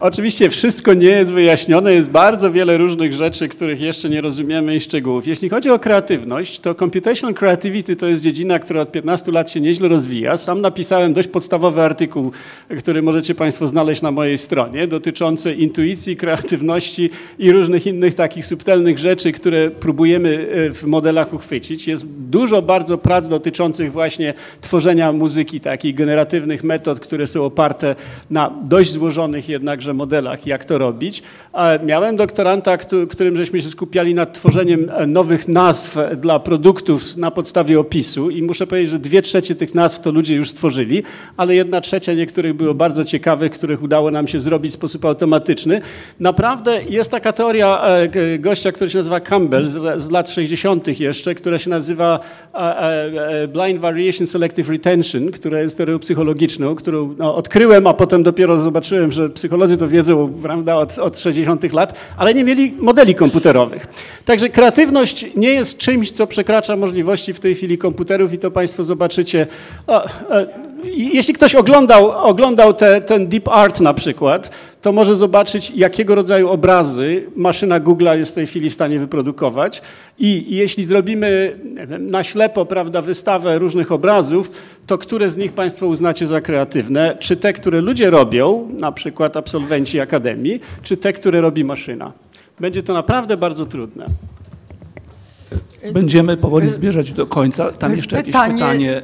[0.00, 4.80] Oczywiście wszystko nie jest wyjaśnione, jest bardzo wiele różnych rzeczy, których jeszcze nie rozumiemy i
[4.80, 5.26] szczegółów.
[5.26, 9.60] Jeśli chodzi o kreatywność, to computational creativity to jest dziedzina, która od 15 lat się
[9.60, 10.36] nieźle rozwija.
[10.36, 12.32] Sam napisałem dość podstawowy artykuł,
[12.78, 18.98] który możecie Państwo znaleźć na mojej stronie, dotyczący intuicji, kreatywności i różnych innych takich subtelnych
[18.98, 21.88] rzeczy, które próbujemy e, w modelach uchwycić.
[21.88, 27.94] Jest dużo bardzo prac dotyczących właśnie tworzenia muzyki, takich generatywnych metod, które są oparte
[28.30, 31.22] na dość złożonych jednakże modelach, jak to robić.
[31.86, 37.30] Miałem doktoranta, któ- którym żeśmy się skupiali nad tworzeniem e, nowych nazw dla produktów na
[37.30, 41.02] podstawie opisu i muszę powiedzieć, że dwie trzecie tych nazw to ludzie już stworzyli,
[41.36, 45.80] ale jedna trzecia niektórych było bardzo ciekawych, których udało nam się zrobić w sposób automatyczny.
[46.20, 51.00] Naprawdę jest taka teoria e, gościa, który się nazywa Campbell z, lat 60.
[51.00, 52.20] jeszcze, która się nazywa
[52.54, 57.94] e, e, e, Blind Variation Selective Retention, która jest teorią psychologiczną, którą no, odkryłem, a
[57.94, 61.72] potem dopiero zobaczyłem, że psycholodzy to wiedzą prawda, od, od 60.
[61.72, 63.86] lat, ale nie mieli modeli komputerowych.
[64.24, 68.84] Także kreatywność nie jest czymś, co przekracza możliwości w tej chwili komputerów i to Państwo
[68.84, 69.46] zobaczycie.
[69.86, 70.46] O, e,
[70.84, 74.50] jeśli ktoś oglądał, oglądał te, ten Deep Art na przykład,
[74.86, 79.82] to może zobaczyć, jakiego rodzaju obrazy maszyna Google'a jest w tej chwili w stanie wyprodukować.
[80.18, 81.58] I, i jeśli zrobimy
[81.98, 84.50] na ślepo prawda, wystawę różnych obrazów,
[84.86, 87.16] to które z nich Państwo uznacie za kreatywne?
[87.20, 92.12] Czy te, które ludzie robią, na przykład absolwenci akademii, czy te, które robi maszyna?
[92.60, 94.06] Będzie to naprawdę bardzo trudne.
[95.92, 97.72] Będziemy powoli zbierzać do końca.
[97.72, 99.02] Tam jeszcze jakieś pytanie.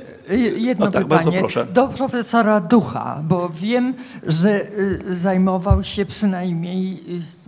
[0.57, 1.43] Jedno O tak, pytanie
[1.73, 3.95] do profesora Ducha, bo wiem,
[4.27, 7.05] że y, zajmował się przynajmniej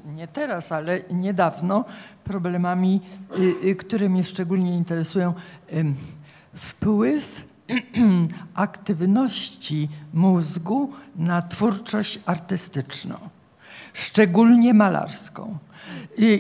[0.07, 1.85] y, nie teraz, ale niedawno
[2.25, 3.01] problemami,
[3.39, 5.33] y, y, które mnie szczególnie interesują.
[6.55, 7.47] Wpływ
[8.55, 13.17] aktywności mózgu na twórczość artystyczną,
[13.93, 15.59] szczególnie malarską.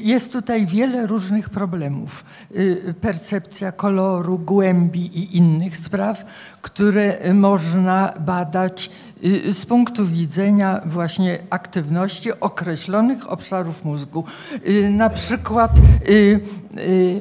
[0.02, 2.24] Jest tutaj wiele różnych problemów.
[2.56, 6.24] Y, Percepcja koloru, głębi i innych spraw,
[6.62, 8.90] które można badać
[9.24, 14.24] y, z punktu widzenia właśnie aktywności określonych obszarów mózgu.
[14.68, 15.72] Y, Na przykład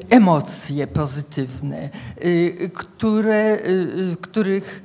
[0.09, 1.89] emocje pozytywne,
[2.73, 3.57] które,
[4.21, 4.83] których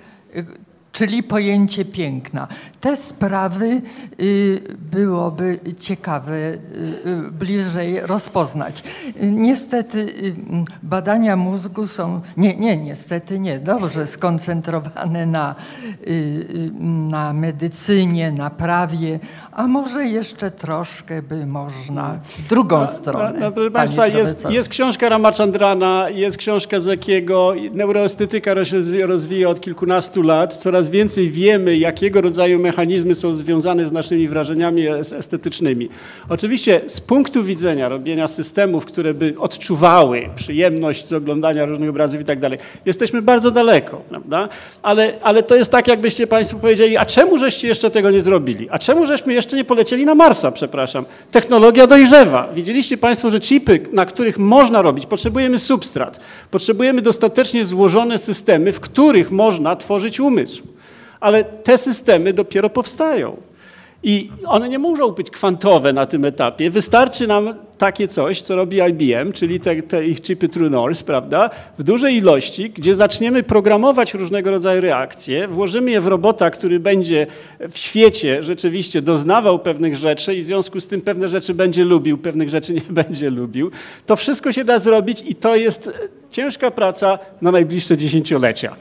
[0.99, 2.49] czyli pojęcie piękna.
[2.81, 3.83] Te sprawy
[4.20, 4.61] y,
[4.93, 6.59] byłoby ciekawe y,
[7.07, 8.83] y, bliżej rozpoznać.
[9.23, 10.12] Niestety
[10.83, 15.55] badania mózgu są, nie, nie, niestety nie, dobrze skoncentrowane na
[17.09, 19.20] na medycynie, na prawie,
[19.53, 23.33] a może jeszcze troszkę by można w drugą stronę.
[23.33, 27.53] No, no, proszę Państwa, jest, jest książka Ramachandrana, jest książka Zekiego.
[27.73, 30.57] Neuroestetyka się rozwija od kilkunastu lat.
[30.57, 35.89] Coraz więcej wiemy, jakiego rodzaju mechanizmy są związane z naszymi wrażeniami es- estetycznymi.
[36.28, 42.24] Oczywiście z punktu widzenia robienia systemów, które by odczuwały przyjemność z oglądania różnych obrazów i
[42.24, 44.48] tak dalej, jesteśmy bardzo daleko, prawda?
[44.82, 48.69] Ale, ale to jest tak, jakbyście Państwo powiedzieli, a czemu żeście jeszcze tego nie zrobili?
[48.70, 51.05] A czemu żeśmy jeszcze nie polecieli na Marsa, przepraszam?
[51.31, 52.48] Technologia dojrzewa.
[52.55, 56.20] Widzieliście Państwo, że chipy, na których można robić, potrzebujemy substrat.
[56.51, 60.62] Potrzebujemy dostatecznie złożone systemy, w których można tworzyć umysł.
[61.20, 63.36] Ale te systemy dopiero powstają.
[64.03, 66.70] I one nie muszą być kwantowe na tym etapie.
[66.70, 71.51] Wystarczy nam takie coś, co robi IBM, czyli te, te ich chipy True North, prawda,
[71.78, 77.27] w dużej ilości, gdzie zaczniemy programować różnego rodzaju reakcje, włożymy je w robota, który będzie
[77.70, 82.19] w świecie rzeczywiście doznawał pewnych rzeczy i w związku z tym pewne rzeczy będzie lubił,
[82.19, 83.70] pewnych rzeczy nie będzie lubił.
[84.07, 85.93] To wszystko się da zrobić i to jest
[86.31, 88.74] ciężka praca na najbliższe dziesięciolecia.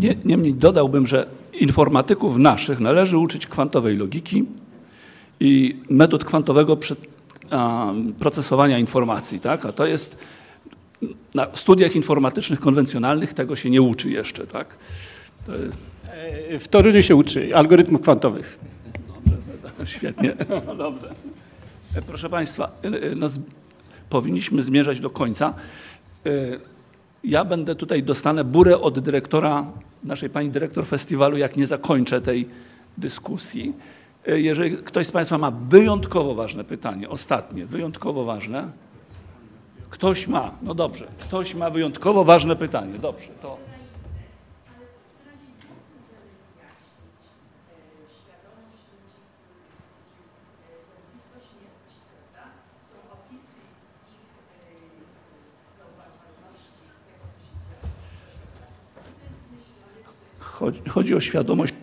[0.00, 4.44] Nie, niemniej dodałbym, że informatyków naszych należy uczyć kwantowej logiki
[5.40, 6.78] i metod kwantowego
[8.18, 9.40] procesowania informacji.
[9.40, 9.66] Tak?
[9.66, 10.18] A to jest
[11.34, 14.46] na studiach informatycznych konwencjonalnych tego się nie uczy jeszcze.
[14.46, 14.78] Tak?
[16.52, 18.58] E, W Toruniu się uczy algorytmów kwantowych.
[19.84, 20.36] Świetnie.
[20.66, 21.14] No dobrze.
[21.96, 23.28] E, Proszę Państwa, e, no,
[24.10, 25.54] powinniśmy zmierzać do końca.
[27.24, 29.66] Ja będę tutaj, dostanę burę od dyrektora,
[30.04, 32.48] naszej pani dyrektor festiwalu, jak nie zakończę tej
[32.98, 33.72] dyskusji.
[34.26, 38.68] E, Jeżeli ktoś z Państwa ma wyjątkowo ważne pytanie, ostatnie, wyjątkowo ważne.
[39.90, 43.65] Ktoś ma, no dobrze, ktoś ma wyjątkowo ważne pytanie, dobrze, to...
[60.56, 61.74] Chodzi, chodzi o świadomość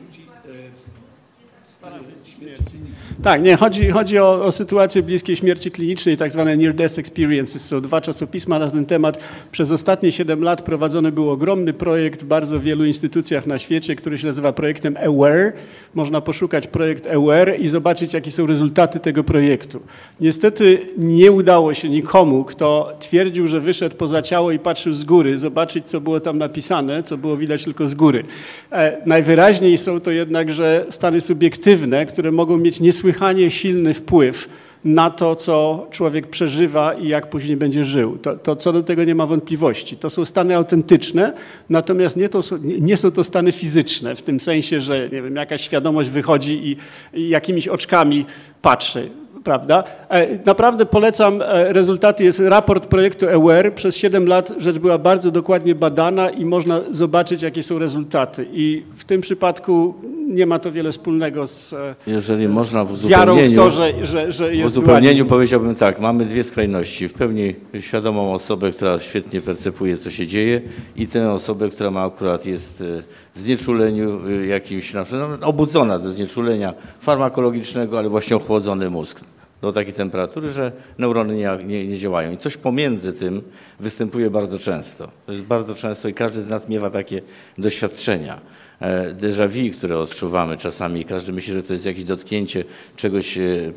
[3.24, 7.66] Tak, nie, chodzi, chodzi o, o sytuację bliskiej śmierci klinicznej, tak zwane near death experiences.
[7.66, 9.20] Są dwa czasopisma na ten temat.
[9.52, 14.18] Przez ostatnie 7 lat prowadzony był ogromny projekt w bardzo wielu instytucjach na świecie, który
[14.18, 15.54] się nazywa projektem AWARE.
[15.94, 19.82] Można poszukać projekt AWARE i zobaczyć, jakie są rezultaty tego projektu.
[20.22, 25.38] Niestety nie udało się nikomu, kto twierdził, że wyszedł poza ciało i patrzył z góry,
[25.38, 28.24] zobaczyć, co było tam napisane, co było widać tylko z góry.
[28.72, 32.80] E, najwyraźniej są to jednakże stany subiektywne, które mogą mieć
[33.14, 34.50] niesłychanie silny wpływ
[34.86, 38.18] na to, co człowiek przeżywa i jak później będzie żył.
[38.18, 39.98] To, to co do tego nie ma wątpliwości.
[39.98, 41.34] To są stany autentyczne,
[41.70, 45.62] natomiast nie, to nie są to stany fizyczne, w tym sensie, że nie wiem, jakaś
[45.62, 46.78] świadomość wychodzi i,
[47.20, 48.26] i jakimiś oczkami
[48.62, 49.10] patrzy.
[49.44, 49.84] Prawda?
[50.10, 52.24] E, Naprawdę polecam e, rezultaty.
[52.24, 53.74] Jest raport projektu EWR.
[53.76, 58.46] Przez 7 lat rzecz była bardzo dokładnie badana i można zobaczyć, jakie są rezultaty.
[58.54, 59.94] I w tym przypadku
[60.28, 64.06] nie ma to wiele wspólnego z e, Jeżeli można w wiarą w uzupełnieniu, to, że,
[64.06, 65.26] że, że w jest uzupełnieniu dualizm.
[65.26, 67.08] powiedziałbym tak, mamy dwie skrajności.
[67.08, 70.62] W pełni świadomą osobę, która świetnie percepuje, co się dzieje
[70.96, 72.86] i tę osobę, która ma akurat jest e,
[73.36, 79.22] w znieczuleniu e, jakimś, na przykład no, obudzona ze znieczulenia farmakologicznego, ale właśnie ochłodzony mózg
[79.62, 82.32] do takiej temperatury, że neurony nie, nie, nie działają.
[82.32, 83.42] I coś pomiędzy tym
[83.80, 85.10] występuje bardzo często.
[85.26, 87.22] To jest bardzo często i każdy z nas miewa takie
[87.58, 88.40] doświadczenia.
[88.82, 92.64] E, Déjà vu, które odczuwamy czasami, każdy myśli, że to jest jakieś dotknięcie
[92.96, 93.72] czegoś e, e,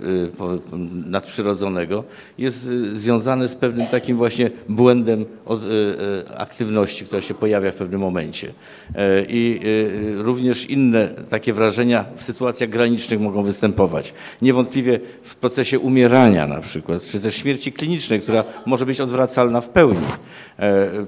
[1.06, 2.04] nadprzyrodzonego,
[2.38, 5.24] jest związane z pewnym takim właśnie błędem
[6.36, 8.52] aktywności, która się pojawia w pewnym momencie.
[9.28, 9.60] I
[10.16, 14.14] również inne takie wrażenia w sytuacjach granicznych mogą występować.
[14.42, 19.68] Niewątpliwie w procesie umierania na przykład, czy też śmierci klinicznej, która może być odwracalna w
[19.68, 20.06] pełni.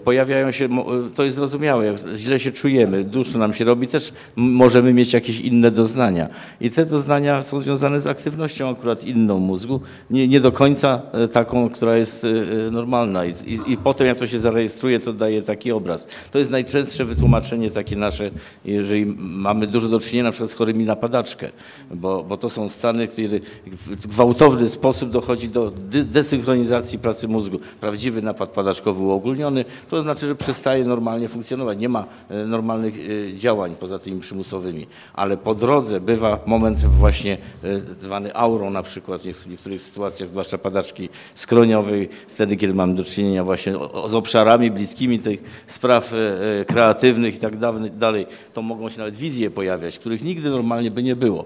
[0.04, 0.68] Pojawiają się,
[1.14, 5.12] to jest zrozumiałe, jak źle się czujemy, duszno nam się robi, też m- możemy mieć
[5.12, 6.28] jakieś inne doznania.
[6.60, 9.80] I te doznania są związane z aktywnością akurat inną mózgu,
[10.10, 13.24] nie, nie do końca e, taką, która jest e, e, normalna.
[13.24, 16.06] I, i, I potem jak to się zarejestruje, to daje taki obraz.
[16.30, 18.30] To jest najczęstsze wytłumaczenie takie nasze,
[18.64, 21.50] jeżeli mamy dużo do czynienia na przykład z chorymi na padaczkę,
[21.94, 25.72] bo, bo to są stany, kiedy w gwałtowny sposób dochodzi do
[26.04, 27.58] desynchronizacji pracy mózgu.
[27.80, 32.04] Prawdziwy napad padaczkowy uogólniony, to znaczy, że przestaje normalnie funkcjonować, nie ma
[32.46, 32.94] normalnych
[33.36, 33.67] działań.
[33.68, 39.22] Działań poza tymi przymusowymi, ale po drodze bywa moment właśnie e, zwany aurą na przykład
[39.22, 43.72] w niektórych sytuacjach, zwłaszcza padaczki skroniowej, wtedy kiedy mamy do czynienia właśnie
[44.08, 46.16] z obszarami bliskimi tych spraw e,
[46.60, 47.56] e, kreatywnych i tak
[47.98, 51.44] dalej, to mogą się nawet wizje pojawiać, których nigdy normalnie by nie było.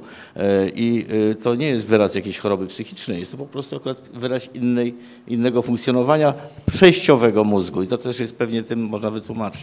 [0.75, 1.07] I
[1.43, 4.95] to nie jest wyraz jakiejś choroby psychicznej, jest to po prostu akurat wyraz innej,
[5.29, 6.35] innego funkcjonowania
[6.73, 9.63] przejściowego mózgu i to też jest pewnie tym można wytłumaczyć.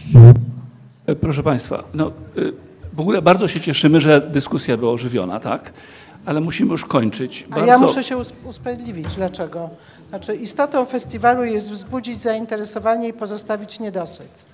[1.10, 2.52] E, Proszę Państwa, no, y,
[2.92, 5.72] w ogóle bardzo się cieszymy, że dyskusja była ożywiona, tak?
[6.26, 7.44] Ale musimy już kończyć.
[7.50, 7.66] A Bardzo...
[7.66, 9.14] ja muszę się us- usprawiedliwić.
[9.14, 9.70] Dlaczego?
[10.08, 14.44] Znaczy, istotą festiwalu jest wzbudzić zainteresowanie i pozostawić niedosyt.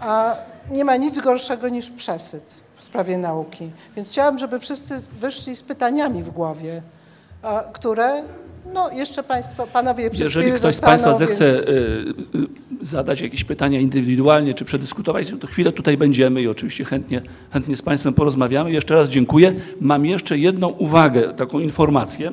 [0.00, 0.36] A
[0.70, 3.70] nie ma nic gorszego niż przesyt w sprawie nauki.
[3.96, 6.82] Więc chciałam, żeby wszyscy wyszli z pytaniami w głowie,
[7.42, 8.22] a, które,
[8.74, 11.66] no jeszcze Państwo, Panowie przez Jeżeli ktoś z zostaną, Państwa zechce więc...
[11.66, 11.70] y,
[12.80, 17.76] y, zadać jakieś pytania indywidualnie czy przedyskutować, to chwilę tutaj będziemy i oczywiście chętnie, chętnie
[17.76, 18.72] z Państwem porozmawiamy.
[18.72, 19.54] Jeszcze raz dziękuję.
[19.80, 22.32] Mam jeszcze jedną uwagę, taką informację.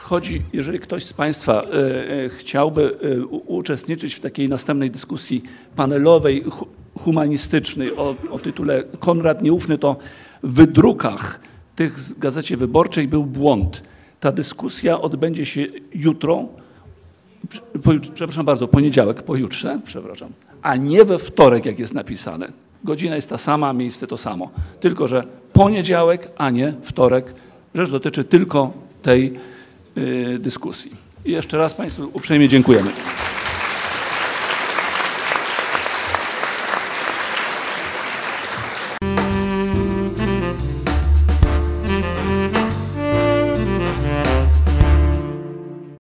[0.00, 2.98] Chodzi, jeżeli ktoś z Państwa e, chciałby
[3.46, 5.42] uczestniczyć w takiej następnej dyskusji
[5.76, 6.66] panelowej, hu-
[6.98, 9.96] humanistycznej o, o tytule Konrad Nieufny, to
[10.42, 11.40] w wydrukach
[11.78, 13.82] tych z Gazecie Wyborczej był błąd.
[14.20, 16.44] Ta dyskusja odbędzie się jutro,
[18.14, 20.28] przepraszam bardzo, poniedziałek, pojutrze, przepraszam,
[20.62, 22.52] a nie we wtorek, jak jest napisane.
[22.84, 24.50] Godzina jest ta sama, miejsce to samo.
[24.80, 27.34] Tylko, że poniedziałek, a nie wtorek.
[27.74, 28.72] Rzecz dotyczy tylko
[29.02, 29.34] tej
[29.98, 30.92] y, dyskusji.
[31.24, 32.90] I jeszcze raz Państwu uprzejmie dziękujemy.